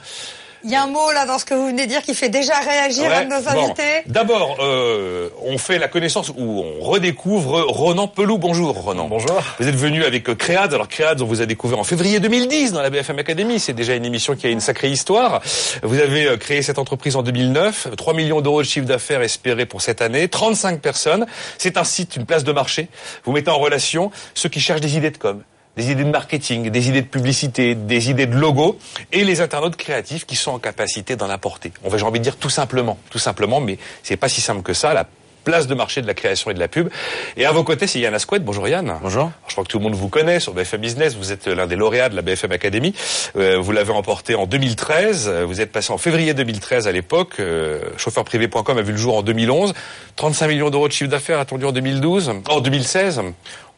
[0.68, 2.28] Il y a un mot là dans ce que vous venez de dire qui fait
[2.30, 3.66] déjà réagir Ouais, un de nos bon.
[3.66, 4.01] invités.
[4.07, 8.39] D'abord, euh, on fait la connaissance ou on redécouvre Ronan Pelou.
[8.39, 9.07] Bonjour Ronan.
[9.07, 9.39] Bonjour.
[9.59, 10.74] Vous êtes venu avec euh, Créades.
[10.74, 13.59] Alors Créades, on vous a découvert en février 2010 dans la BFM Academy.
[13.59, 15.39] C'est déjà une émission qui a une sacrée histoire.
[15.84, 17.89] Vous avez euh, créé cette entreprise en 2009.
[17.95, 20.28] 3 millions d'euros de chiffre d'affaires espérés pour cette année.
[20.30, 21.28] 35 personnes.
[21.59, 22.88] C'est un site, une place de marché.
[23.24, 25.43] Vous mettez en relation ceux qui cherchent des idées de com
[25.78, 28.78] des idées de marketing, des idées de publicité, des idées de logo,
[29.11, 31.71] et les internautes créatifs qui sont en capacité d'en apporter.
[31.84, 34.61] On va, j'ai envie de dire tout simplement, tout simplement, mais c'est pas si simple
[34.61, 34.93] que ça.
[34.93, 35.07] La
[35.45, 36.89] place de marché de la création et de la pub.
[37.38, 38.43] Et à vos côtés, c'est Yann Asquette.
[38.43, 38.95] Bonjour Yann.
[39.01, 39.32] Bonjour.
[39.47, 41.15] Je crois que tout le monde vous connaît sur BFM Business.
[41.15, 42.95] Vous êtes l'un des lauréats de la BFM Academy.
[43.38, 45.28] Euh, vous l'avez remporté en 2013.
[45.28, 47.36] Euh, Vous êtes passé en février 2013 à l'époque.
[47.39, 49.76] Euh, chauffeurprivé.com a vu le jour en 2011.
[50.15, 52.34] 35 millions d'euros de chiffre d'affaires attendu en 2012.
[52.49, 53.21] En 2016.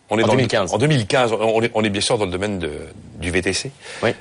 [0.09, 0.73] On est En dans le- 2015.
[0.73, 2.71] en 2015, on est, on est bien sûr dans le domaine de,
[3.19, 3.71] du VTC,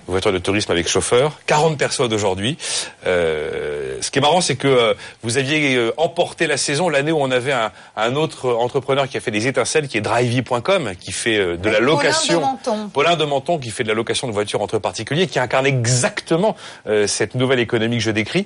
[0.09, 1.39] voiture de tourisme avec chauffeur.
[1.47, 2.59] 40 personnes aujourd'hui.
[3.07, 7.13] Euh, ce qui est marrant, c'est que euh, vous aviez euh, emporté la saison l'année
[7.13, 10.93] où on avait un, un autre entrepreneur qui a fait des étincelles, qui est Drivey.com,
[10.99, 12.41] qui fait euh, de la Paulin location.
[12.41, 12.89] de Menton.
[12.93, 16.57] Paulin de Menton, qui fait de la location de voitures entre particuliers, qui incarne exactement
[16.89, 18.45] euh, cette nouvelle économie que je décris.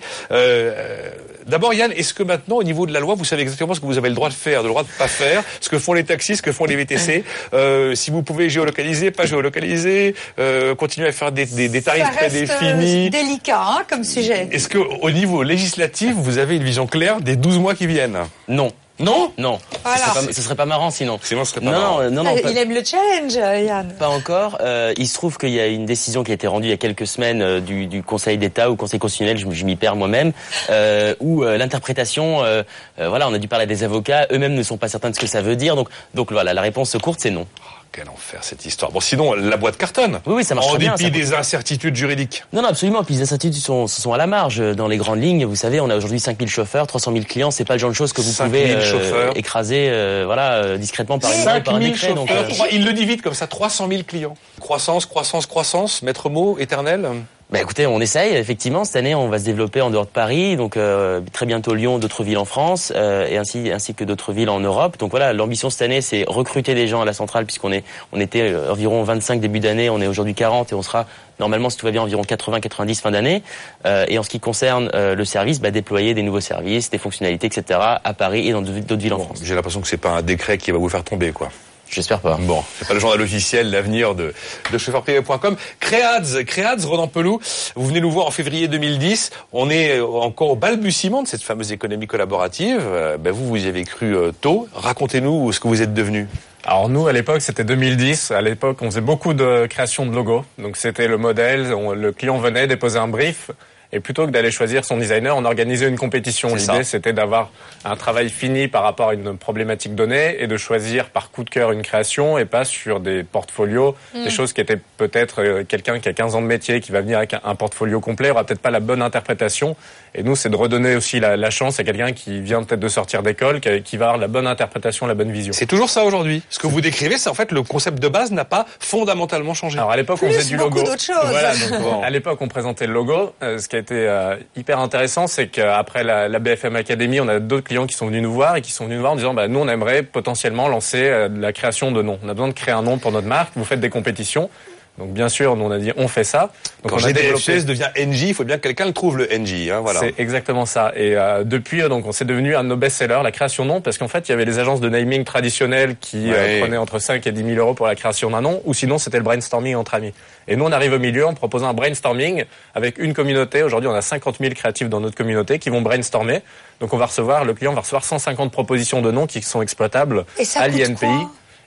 [1.51, 3.87] D'abord, Yann, est-ce que maintenant, au niveau de la loi, vous savez exactement ce que
[3.87, 6.05] vous avez le droit de faire, le droit de pas faire, ce que font les
[6.05, 11.09] taxis, ce que font les VTC, euh, si vous pouvez géolocaliser, pas géolocaliser, euh, continuer
[11.09, 13.07] à faire des, des, des tarifs Ça reste prédéfinis.
[13.09, 14.49] euh, délicat hein, comme sujet.
[14.53, 18.19] Est-ce que au niveau législatif, vous avez une vision claire des 12 mois qui viennent?
[18.49, 18.73] Non.
[19.01, 19.59] Non Non.
[19.83, 19.99] Voilà.
[19.99, 21.19] Ce, serait pas, ce serait pas marrant sinon.
[21.23, 23.93] Sinon, ce serait non, non, non, non, Ah, pas- Il aime le challenge, euh, Yann.
[23.99, 24.59] Pas encore.
[24.61, 26.75] Euh, il se trouve qu'il y a une décision qui a été rendue il y
[26.75, 29.97] a quelques semaines euh, du, du Conseil d'État ou Conseil constitutionnel, je, je m'y perds
[29.97, 30.33] moi-même,
[30.71, 32.63] euh, où euh, l'interprétation, euh,
[32.99, 35.15] euh, voilà, on a dû parler à des avocats, eux-mêmes ne sont pas certains de
[35.15, 37.47] ce que ça veut dire, donc, donc voilà, la réponse courte c'est non.
[37.93, 38.93] Quel enfer cette histoire.
[38.93, 40.21] Bon, sinon, la boîte cartonne.
[40.25, 40.95] Oui, oui, ça marche En très bien.
[40.95, 42.45] dépit ça- des incertitudes juridiques.
[42.53, 43.03] Non, non, absolument.
[43.03, 44.59] Puis les incertitudes sont, sont à la marge.
[44.77, 47.51] Dans les grandes lignes, vous savez, on a aujourd'hui 5000 chauffeurs, 300 000 clients.
[47.51, 49.37] C'est pas le genre de choses que vous 5000 pouvez euh, chauffeurs.
[49.37, 52.15] écraser, euh, voilà, euh, discrètement par, une, par un 5000 décret.
[52.15, 54.37] Donc, euh, Il le dit vite comme ça, 300 000 clients.
[54.61, 57.09] Croissance, croissance, croissance, maître mot éternel.
[57.51, 58.85] Bah écoutez, on essaye effectivement.
[58.85, 61.99] Cette année, on va se développer en dehors de Paris, donc euh, très bientôt Lyon,
[61.99, 64.99] d'autres villes en France, euh, et ainsi ainsi que d'autres villes en Europe.
[64.99, 67.83] Donc voilà, l'ambition cette année, c'est recruter des gens à la centrale, puisqu'on est
[68.13, 71.07] on était euh, environ 25 début d'année, on est aujourd'hui 40 et on sera
[71.41, 73.43] normalement, si tout va bien, environ 80-90 fin d'année.
[73.85, 76.99] Euh, et en ce qui concerne euh, le service, bah, déployer des nouveaux services, des
[76.99, 77.81] fonctionnalités, etc.
[78.05, 79.41] à Paris et dans d'autres villes en France.
[79.43, 81.49] J'ai l'impression que c'est pas un décret qui va vous faire tomber, quoi.
[81.91, 82.39] J'espère pas.
[82.41, 84.33] Bon, c'est pas le journal officiel, l'avenir de,
[84.73, 85.57] de chauffeurprivé.com.
[85.81, 87.41] Créads, Créads, Ronan Pelou,
[87.75, 89.31] vous venez nous voir en février 2010.
[89.53, 92.79] On est euh, encore au balbutiement de cette fameuse économie collaborative.
[92.81, 94.69] Euh, ben vous, vous y avez cru euh, tôt.
[94.73, 96.29] Racontez-nous ce que vous êtes devenu.
[96.65, 98.31] Alors nous, à l'époque, c'était 2010.
[98.31, 100.45] À l'époque, on faisait beaucoup de création de logos.
[100.59, 103.51] Donc c'était le modèle, on- le client venait déposer un brief.
[103.93, 106.55] Et plutôt que d'aller choisir son designer, on organisait une compétition.
[106.55, 107.51] L'idée, c'était d'avoir
[107.85, 111.51] un travail fini par rapport à une problématique donnée et de choisir par coup de
[111.51, 114.25] cœur une création et pas sur des portfolios, Mm.
[114.25, 117.01] des choses qui étaient peut-être euh, quelqu'un qui a 15 ans de métier, qui va
[117.01, 119.77] venir avec un, portfolio complet, aura peut-être pas la bonne interprétation.
[120.15, 122.89] Et nous, c'est de redonner aussi la, la chance à quelqu'un qui vient peut-être de
[122.89, 125.53] sortir d'école, qui, qui va avoir la bonne interprétation, la bonne vision.
[125.53, 126.43] C'est toujours ça aujourd'hui.
[126.51, 129.79] Ce que vous décrivez, c'est en fait le concept de base n'a pas fondamentalement changé.
[129.79, 130.83] Alors à l'époque, on faisait du logo.
[130.83, 131.17] d'autres choses.
[131.25, 133.33] Voilà, donc, bon, à l'époque, on présentait le logo.
[133.43, 137.41] Euh, ce qui a été euh, hyper intéressant, c'est qu'après la, BFM Academy, on a
[137.41, 139.35] d'autres clients qui sont venus nous voir et qui sont venus nous voir en disant,
[139.35, 142.19] bah, nous, on aimerait potentiellement lancer euh, la création de noms.
[142.23, 143.53] On a besoin de créer un nom pour notre marque.
[143.57, 144.51] Vous faites des compétitions.
[144.99, 146.53] Donc bien sûr, nous on a dit on fait ça.
[146.83, 149.17] Donc Quand on a développé- GDFS devient NJ, il faut bien que quelqu'un le trouve
[149.17, 149.71] le NJ.
[149.71, 150.01] Hein, voilà.
[150.01, 150.93] c'est exactement ça.
[150.95, 153.81] Et euh, depuis, donc, on s'est devenu un de nos best-sellers, la création de nom,
[153.81, 156.99] parce qu'en fait, il y avait les agences de naming traditionnelles qui euh, prenaient entre
[156.99, 159.75] 5 et 10 000 euros pour la création d'un nom, ou sinon c'était le brainstorming
[159.77, 160.13] entre amis.
[160.49, 162.45] Et nous, on arrive au milieu en proposant un brainstorming
[162.75, 163.63] avec une communauté.
[163.63, 166.41] Aujourd'hui, on a 50 000 créatifs dans notre communauté qui vont brainstormer.
[166.81, 170.25] Donc, on va recevoir, le client va recevoir 150 propositions de noms qui sont exploitables
[170.39, 171.07] Et ça à l'INPI.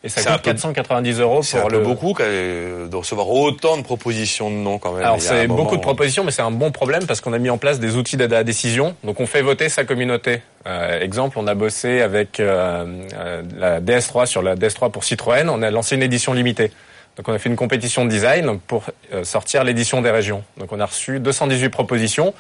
[0.06, 3.78] Et ça coûte peu- 490 euros C'est un pour peu le, beaucoup de recevoir autant
[3.78, 5.04] de propositions de noms quand même.
[5.04, 7.58] alors c'est beaucoup de propositions, mais c'est un bon problème parce qu'on a mis en
[7.58, 8.96] place des outils d'aide à la décision.
[9.06, 10.42] Donc on fait voter sa communauté.
[10.68, 12.86] Euh, exemple, on a bossé avec euh,
[13.16, 15.50] euh, la DS3 sur la DS3 pour Citroën.
[15.50, 16.72] On a lancé une édition limitée.
[17.16, 20.44] Donc on a fait une compétition de design pour euh, sortir l'édition des régions.
[20.58, 22.34] Donc on a reçu 218 propositions.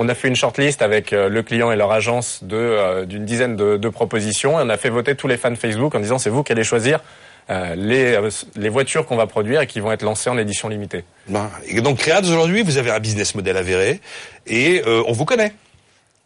[0.00, 3.24] On a fait une shortlist avec euh, le client et leur agence de euh, d'une
[3.24, 6.18] dizaine de, de propositions et on a fait voter tous les fans Facebook en disant
[6.18, 7.00] c'est vous qui allez choisir
[7.50, 10.68] euh, les, euh, les voitures qu'on va produire et qui vont être lancées en édition
[10.68, 11.04] limitée.
[11.28, 14.02] Ben, et donc Créads aujourd'hui, vous avez un business model avéré
[14.46, 15.54] et euh, on vous connaît.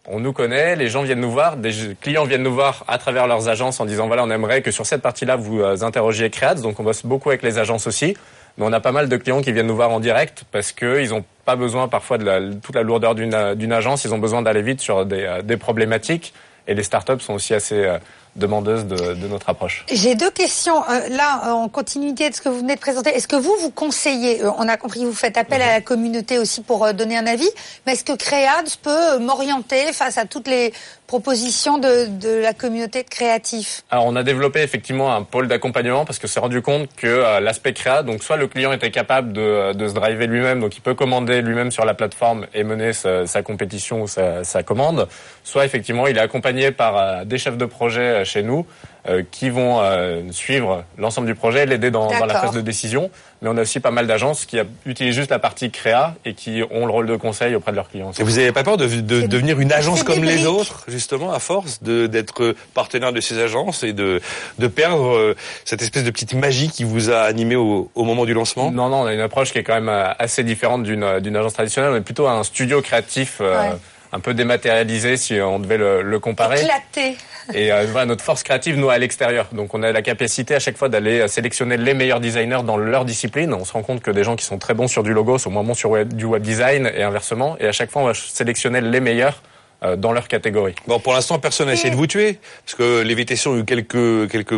[0.09, 3.29] On nous connaît, les gens viennent nous voir, des clients viennent nous voir à travers
[3.29, 6.81] leurs agences en disant voilà, on aimerait que sur cette partie-là vous interrogiez Créads, donc
[6.81, 8.17] on bosse beaucoup avec les agences aussi.
[8.59, 11.11] Mais on a pas mal de clients qui viennent nous voir en direct parce qu'ils
[11.11, 14.81] n'ont pas besoin parfois de toute la lourdeur d'une agence, ils ont besoin d'aller vite
[14.81, 16.33] sur des, euh, problématiques.
[16.69, 17.99] Et les startups sont aussi assez euh,
[18.37, 19.85] demandeuses de, notre approche.
[19.93, 20.89] J'ai deux questions.
[20.89, 23.71] Euh, là, en continuité de ce que vous venez de présenter, est-ce que vous, vous
[23.71, 27.51] conseillez, on a compris vous faites appel à la communauté aussi pour donner un avis,
[27.85, 30.73] mais est-ce que Créads peut m'orienter face à toutes les
[31.13, 36.19] propositions de, la communauté de créatifs Alors on a développé effectivement un pôle d'accompagnement parce
[36.19, 39.75] que s'est rendu compte que euh, l'aspect créa, donc soit le client était capable de,
[39.75, 43.43] de se driver lui-même, donc il peut commander lui-même sur la plateforme et mener sa,
[43.43, 45.07] compétition ou sa, commande,
[45.45, 48.92] soit effectivement il est accompagné par euh, des chefs de projet euh, chez nous euh,
[49.33, 53.11] qui vont euh, suivre l'ensemble du projet, l'aider dans, dans la phase de décision.
[53.41, 54.57] Mais on a aussi pas mal d'agences qui
[54.87, 57.89] utilisent juste la partie créa et qui ont le rôle de conseil auprès de leurs
[57.89, 58.13] clients.
[58.17, 61.41] Et vous n'avez pas peur de, de devenir une agence comme les autres, justement, à
[61.41, 64.21] force de- d'être partenaire de ces agences et de,
[64.61, 65.35] de perdre euh,
[65.65, 68.71] cette espèce de petite magie qui vous a animé au, au moment du lancement?
[68.71, 71.19] Non, non, on a une approche qui est quand même euh, assez différente d'une euh,
[71.19, 71.91] d'une agence traditionnelle.
[71.93, 73.71] On est plutôt un studio créatif euh.
[74.13, 76.61] Un peu dématérialisé si on devait le, le comparer.
[76.61, 77.17] Éclaté.
[77.55, 79.49] Et euh, voilà, notre force créative, nous, à l'extérieur.
[79.53, 82.77] Donc on a la capacité à chaque fois d'aller euh, sélectionner les meilleurs designers dans
[82.77, 83.53] leur discipline.
[83.53, 85.51] On se rend compte que des gens qui sont très bons sur du logo sont
[85.51, 87.57] moins bons sur web- du web design et inversement.
[87.59, 89.43] Et à chaque fois, on va sélectionner les meilleurs
[89.83, 90.75] euh, dans leur catégorie.
[90.87, 93.65] Bon, pour l'instant, personne n'a essayé de vous tuer, parce que les VTC ont eu
[93.65, 94.55] quelques, quelques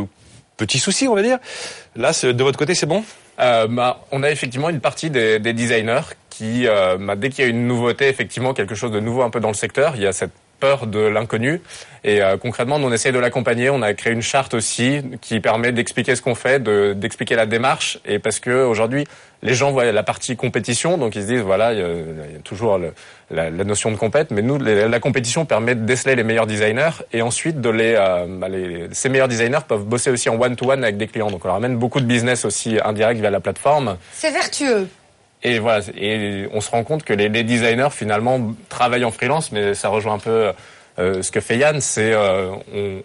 [0.58, 1.38] petits soucis, on va dire.
[1.96, 3.02] Là, c'est- de votre côté, c'est bon?
[3.40, 7.44] Euh, bah, on a effectivement une partie des, des designers qui, euh, bah, dès qu'il
[7.44, 10.02] y a une nouveauté, effectivement quelque chose de nouveau un peu dans le secteur, il
[10.02, 10.32] y a cette
[10.86, 11.60] de l'inconnu.
[12.04, 13.70] Et euh, concrètement, nous, on essaye de l'accompagner.
[13.70, 17.46] On a créé une charte aussi qui permet d'expliquer ce qu'on fait, de- d'expliquer la
[17.46, 17.98] démarche.
[18.04, 19.04] Et parce que aujourd'hui,
[19.42, 22.78] les gens voient la partie compétition, donc ils se disent voilà, il y a, toujours
[23.30, 27.20] la, notion de compète, mais nous, la compétition permet de déceler les meilleurs designers et
[27.22, 30.96] ensuite de les, euh, bah, les- ces meilleurs designers peuvent bosser aussi en one-to-one avec
[30.96, 31.30] des clients.
[31.30, 33.96] Donc on leur amène beaucoup de business aussi indirect via la plateforme.
[34.12, 34.88] C'est vertueux.
[35.44, 39.74] Et voilà, et on se rend compte que les, designers finalement travaillent en freelance, mais
[39.74, 40.52] ça rejoint un peu
[40.98, 42.50] euh, ce que fait Yann, c'est euh,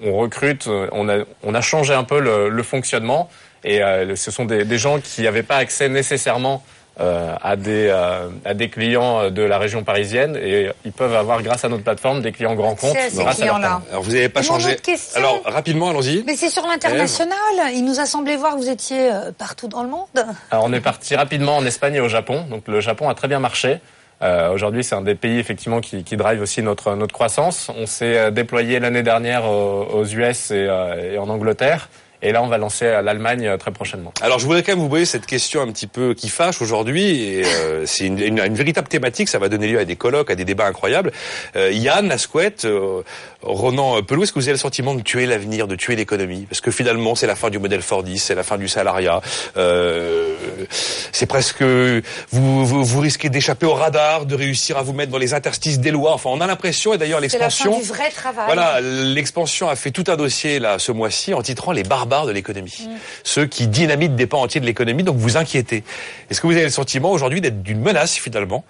[0.01, 3.29] on, recrute, euh, on a, on a changé un peu le, fonctionnement,
[3.65, 6.63] et euh, ce sont des gens qui n'avaient pas accès nécessairement
[6.99, 11.41] euh, à, des, euh, à des clients de la région parisienne, et ils peuvent avoir
[11.41, 12.97] grâce à notre plateforme des clients grands comptes.
[13.09, 13.45] Ces grâce à.
[13.45, 14.77] Alors vous n'avez pas mon changé.
[15.15, 16.23] Alors rapidement, allons-y.
[16.26, 17.38] Mais c'est sur l'international.
[17.73, 20.07] Il nous a semblé voir que vous étiez euh, partout dans le monde.
[20.51, 22.45] Alors on est parti rapidement en Espagne et au Japon.
[22.49, 23.80] Donc le Japon a très bien marché.
[24.21, 27.71] Euh, Aujourd'hui, c'est un des pays effectivement qui, qui drive aussi notre notre croissance.
[27.77, 31.89] On s'est euh, déployé l'année dernière aux, aux US et, euh, et en Angleterre.
[32.21, 34.13] Et là, on va lancer l'Allemagne euh, très prochainement.
[34.21, 37.41] Alors, je voudrais quand même vous poser cette question un petit peu qui fâche aujourd'hui.
[37.43, 39.29] Euh, c'est une véritable thématique.
[39.29, 41.11] Ça va donner lieu à des colloques, à des débats incroyables.
[41.55, 43.03] Euh, Yann, Asquette, euh,
[43.41, 46.45] Ronan Pelou, est-ce que vous avez le sentiment de tuer l'avenir, de tuer l'économie?
[46.49, 49.21] Parce que finalement, c'est la fin du modèle Fordis, c'est la fin du salariat.
[49.55, 50.35] Euh,
[51.13, 55.17] c'est presque vous, vous, vous risquez d'échapper au radar, de réussir à vous mettre dans
[55.17, 56.13] les interstices des lois.
[56.13, 57.79] Enfin, on a l'impression, et d'ailleurs C'est la fin l'expansion.
[57.79, 58.45] du vrai travail.
[58.45, 62.31] Voilà, l'expansion a fait tout un dossier là ce mois-ci en titrant les barbares de
[62.33, 62.89] l'économie,
[63.23, 65.03] ceux qui dynamitent des pans entiers de l'économie.
[65.03, 65.83] Donc vous inquiétez.
[66.29, 68.65] Est-ce que vous avez le sentiment aujourd'hui d'être d'une menace finalement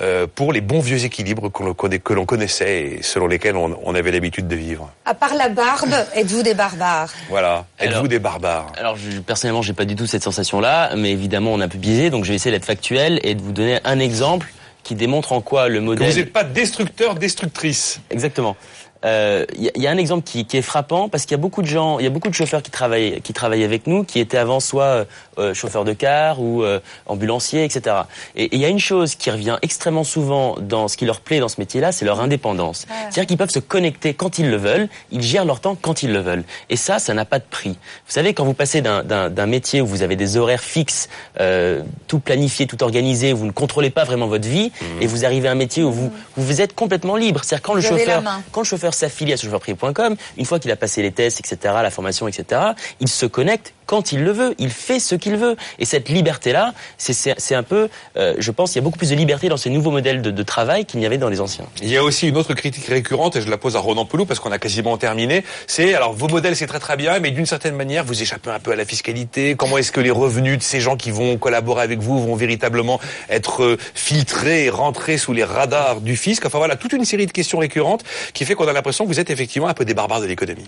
[0.00, 3.94] euh, pour les bons vieux équilibres que l'on que connaissait et selon lesquels on, on
[3.94, 7.12] avait l'habitude de vivre À part la barbe, êtes-vous des barbares?
[7.28, 7.64] Voilà.
[7.78, 8.72] Êtes-vous Alors- des barbares?
[8.76, 12.10] Alors je, personnellement, j'ai pas du tout cette sensation-là, mais évidemment, on un peu biaisé,
[12.10, 14.52] donc je vais essayer d'être factuel et de vous donner un exemple
[14.82, 16.10] qui démontre en quoi le Que modèle.
[16.10, 18.00] vous n'êtes pas destructeur, destructrice.
[18.10, 18.56] Exactement.
[19.04, 21.32] Euh, Il y, a- il y a un exemple qui, qui est frappant parce qu'il
[21.32, 23.64] y a beaucoup de gens, il y a beaucoup de chauffeurs qui travaillent, qui travaillent
[23.64, 25.04] avec nous, qui étaient avant soit euh,
[25.38, 27.96] euh, chauffeurs de car ou euh, ambulanciers, etc.
[28.36, 31.20] Et et il y a une chose qui revient extrêmement souvent dans ce qui leur
[31.20, 32.86] plaît dans ce métier-là, c'est leur indépendance.
[33.10, 36.12] C'est-à-dire qu'ils peuvent se connecter quand ils le veulent, ils gèrent leur temps quand ils
[36.12, 36.44] le veulent.
[36.70, 37.70] Et ça, ça n'a pas de prix.
[38.06, 39.02] Vous savez, quand vous passez d'un-
[39.46, 41.08] métier où vous avez des horaires fixes,
[41.40, 45.48] euh, tout planifié, tout organisé, vous ne contrôlez pas vraiment votre vie, et vous arrivez
[45.48, 47.40] à un métier où vous, vous êtes complètement libre.
[47.44, 48.22] C'est-à-dire quand le chauffeur,
[48.52, 51.90] quand le chauffeur s'affilie à chauffeurprivé.com, une fois qu'il a passé les tests, etc., la
[51.90, 52.60] formation, etc.,
[53.00, 55.56] il se connecte quand il le veut, il fait ce qu'il veut.
[55.78, 59.14] Et cette liberté-là, c'est- un peu, euh, je pense, il y a beaucoup plus de
[59.14, 61.64] liberté dans ces nouveaux modèles de, travail qu'il n'y avait dans les anciens.
[61.82, 64.26] Il y a aussi une autre critique récurrente, et je la pose à Ronan Pelou
[64.26, 65.44] parce qu'on a quasiment terminé.
[65.66, 68.58] C'est, alors, vos modèles, c'est très très bien, mais d'une certaine manière, vous échappez un
[68.58, 69.54] peu à la fiscalité.
[69.56, 73.00] Comment est-ce que les revenus de ces gens qui vont collaborer avec vous vont véritablement
[73.30, 76.44] être euh, filtrés et rentrés sous les radars du fisc?
[76.44, 78.04] Enfin voilà, toute une série de questions récurrentes
[78.34, 80.66] qui fait qu'on a l'impression que vous êtes effectivement un peu des barbares de l'économie.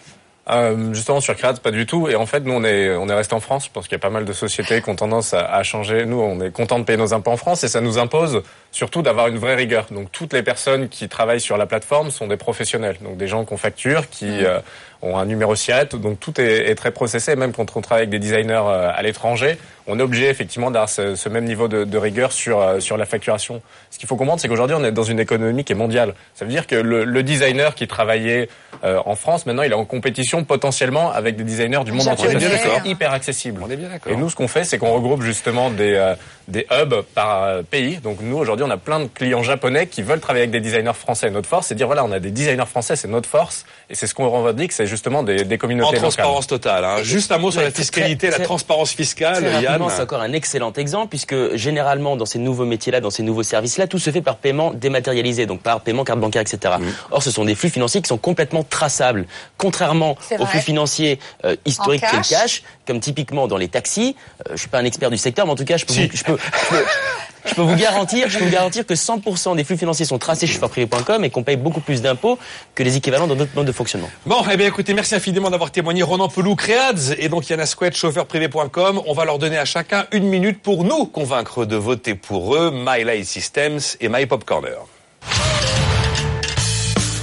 [0.48, 2.08] Euh, justement sur Créate, pas du tout.
[2.08, 3.68] Et en fait, nous on est on est resté en France.
[3.68, 6.06] Pense qu'il y a pas mal de sociétés qui ont tendance à, à changer.
[6.06, 8.42] Nous, on est content de payer nos impôts en France et ça nous impose
[8.76, 9.86] surtout d'avoir une vraie rigueur.
[9.90, 13.46] Donc toutes les personnes qui travaillent sur la plateforme sont des professionnels, donc des gens
[13.46, 14.58] qu'on facture, qui euh,
[15.00, 15.88] ont un numéro SIRET.
[15.94, 17.36] Donc tout est, est très processé.
[17.36, 20.90] Même quand on travaille avec des designers euh, à l'étranger, on est obligé effectivement d'avoir
[20.90, 23.62] ce, ce même niveau de, de rigueur sur euh, sur la facturation.
[23.90, 26.12] Ce qu'il faut comprendre, c'est qu'aujourd'hui on est dans une économie qui est mondiale.
[26.34, 28.50] Ça veut dire que le, le designer qui travaillait
[28.84, 32.28] euh, en France, maintenant il est en compétition potentiellement avec des designers du monde entier.
[32.28, 32.86] On est bien C'est d'accord.
[32.86, 33.62] hyper accessible.
[33.64, 34.12] On est bien d'accord.
[34.12, 36.14] Et nous, ce qu'on fait, c'est qu'on regroupe justement des, euh,
[36.48, 37.98] des hubs par euh, pays.
[37.98, 40.94] Donc nous, aujourd'hui, on a plein de clients japonais qui veulent travailler avec des designers
[40.94, 41.30] français.
[41.30, 43.66] Notre force, c'est dire, voilà, on a des designers français, c'est notre force.
[43.88, 46.00] Et c'est ce qu'on revendique, c'est justement des, des En communautés locales.
[46.00, 46.84] transparence totale.
[46.84, 47.02] hein.
[47.04, 49.64] Juste un mot sur la fiscalité, très- la transparence fiscale, Très Yann.
[49.66, 53.44] rapidement, c'est encore un excellent exemple puisque généralement dans ces nouveaux métiers-là, dans ces nouveaux
[53.44, 56.74] services-là, tout se fait par paiement dématérialisé, donc par paiement carte bancaire, etc.
[56.80, 56.84] Mmh.
[57.12, 59.24] Or, ce sont des flux financiers qui sont complètement traçables,
[59.56, 62.64] contrairement aux flux financiers euh, historiques le cash.
[62.88, 64.16] comme typiquement dans les taxis.
[64.48, 66.00] Euh, je suis pas un expert du secteur, mais en tout cas, je peux, vous,
[66.12, 66.84] je peux, je peux-
[67.46, 70.46] je peux vous garantir, je peux vous garantir que 100% des flux financiers sont tracés
[70.46, 72.38] chez forprivé.com et qu'on paye beaucoup plus d'impôts
[72.74, 74.10] que les équivalents dans d'autres modes de fonctionnement.
[74.26, 76.02] Bon, eh bien, écoutez, merci infiniment d'avoir témoigné.
[76.02, 79.00] Ronan Pelou, Créads et donc Asquette, chauffeurprivé.com.
[79.06, 82.70] On va leur donner à chacun une minute pour nous convaincre de voter pour eux,
[82.72, 84.78] My Light Systems et My Pop Corner.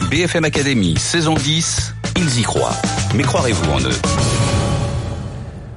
[0.09, 2.75] BFM Academy, saison 10, ils y croient.
[3.15, 4.52] Mais croirez-vous en eux?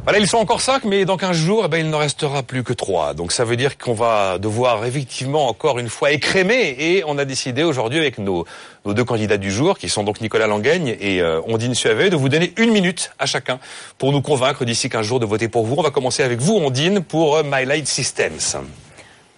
[0.06, 2.62] Voilà, ils sont encore cinq, mais dans 15 jours, eh ben, il n'en restera plus
[2.62, 3.12] que trois.
[3.12, 6.76] Donc ça veut dire qu'on va devoir effectivement encore une fois écrémer.
[6.78, 8.46] Et on a décidé aujourd'hui avec nos,
[8.84, 12.28] deux candidats du jour, qui sont donc Nicolas Langaigne et euh, Ondine Suavet, de vous
[12.28, 13.58] donner une minute à chacun
[13.98, 15.74] pour nous convaincre d'ici 15 jours de voter pour vous.
[15.76, 18.62] On va commencer avec vous, Ondine, pour euh, My Light Systems.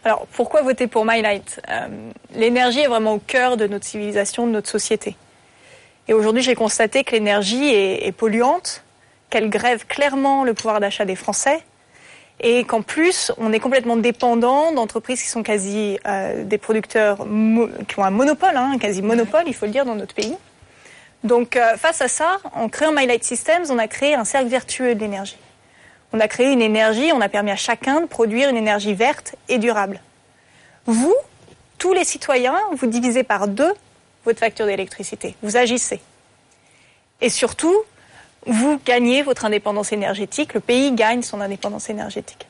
[0.04, 1.62] Alors, pourquoi voter pour My Light?
[1.70, 1.88] Euh,
[2.34, 5.16] L'énergie est vraiment au cœur de notre civilisation, de notre société.
[6.08, 8.82] Et aujourd'hui, j'ai constaté que l'énergie est polluante,
[9.30, 11.62] qu'elle grève clairement le pouvoir d'achat des Français,
[12.40, 17.18] et qu'en plus, on est complètement dépendant d'entreprises qui sont quasi euh, des producteurs
[17.88, 20.36] qui ont un monopole, hein, un quasi monopole, il faut le dire, dans notre pays.
[21.24, 24.48] Donc, euh, face à ça, en créant My Light Systems, on a créé un cercle
[24.48, 25.38] vertueux de l'énergie.
[26.12, 29.34] On a créé une énergie, on a permis à chacun de produire une énergie verte
[29.48, 30.00] et durable.
[30.86, 31.14] Vous,
[31.76, 33.72] tous les citoyens, vous divisez par deux
[34.24, 35.34] votre facture d'électricité.
[35.42, 36.00] Vous agissez.
[37.20, 37.74] Et surtout,
[38.46, 42.46] vous gagnez votre indépendance énergétique, le pays gagne son indépendance énergétique.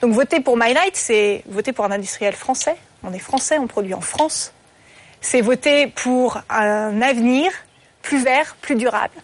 [0.00, 2.76] Donc voter pour My Light, c'est voter pour un industriel français.
[3.02, 4.52] On est français, on produit en France.
[5.20, 7.52] C'est voter pour un avenir
[8.02, 9.14] plus vert, plus durable.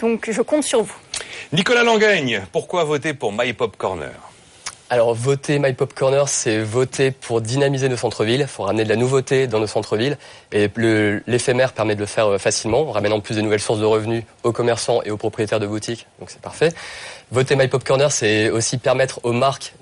[0.00, 0.96] Donc je compte sur vous.
[1.52, 4.27] Nicolas Langaigne, pourquoi voter pour My Pop Corner?
[4.90, 8.40] Alors, voter My Pop Corner, c'est voter pour dynamiser nos centres-villes.
[8.40, 10.16] Il faut ramener de la nouveauté dans nos centres-villes.
[10.50, 10.70] Et
[11.26, 14.52] l'éphémère permet de le faire euh, facilement, en plus de nouvelles sources de revenus aux
[14.52, 16.06] commerçants et aux propriétaires de boutiques.
[16.20, 16.72] Donc, c'est parfait.
[17.30, 19.74] Voter My Pop Corner, c'est aussi permettre aux marques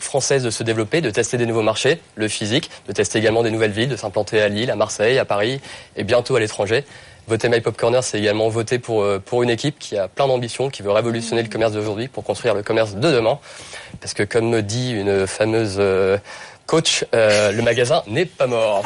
[0.00, 3.50] françaises de se développer, de tester des nouveaux marchés, le physique, de tester également des
[3.50, 5.60] nouvelles villes, de s'implanter à Lille, à Marseille, à Paris
[5.96, 6.84] et bientôt à l'étranger.
[7.28, 10.26] Voter My Pop Corner, c'est également voter pour, euh, pour une équipe qui a plein
[10.26, 13.38] d'ambition, qui veut révolutionner le commerce d'aujourd'hui pour construire le commerce de demain.
[14.00, 16.16] Parce que comme me dit une fameuse euh,
[16.64, 18.82] coach, euh, le magasin n'est pas mort.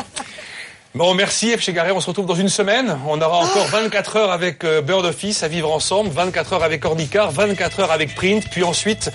[0.95, 1.61] Bon, merci F.
[1.63, 1.91] chez Garret.
[1.93, 2.99] On se retrouve dans une semaine.
[3.09, 6.85] On aura encore 24 heures avec euh, Bird Office à vivre ensemble, 24 heures avec
[6.85, 8.45] Ornicar, 24 heures avec Print.
[8.51, 9.11] Puis ensuite,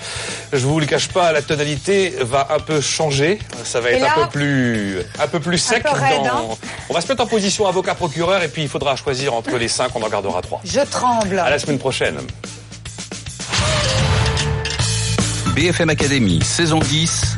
[0.52, 3.38] je vous le cache pas, la tonalité va un peu changer.
[3.62, 5.84] Ça va être là- un peu plus, un peu plus sec.
[5.84, 6.42] peu raide, hein?
[6.90, 9.92] On va se mettre en position avocat-procureur et puis il faudra choisir entre les cinq.
[9.94, 10.60] On en gardera trois.
[10.64, 11.38] Je tremble.
[11.38, 12.18] À la semaine prochaine.
[15.54, 17.36] BFM Academy, saison 10,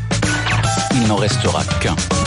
[0.94, 1.96] il n'en restera qu'un.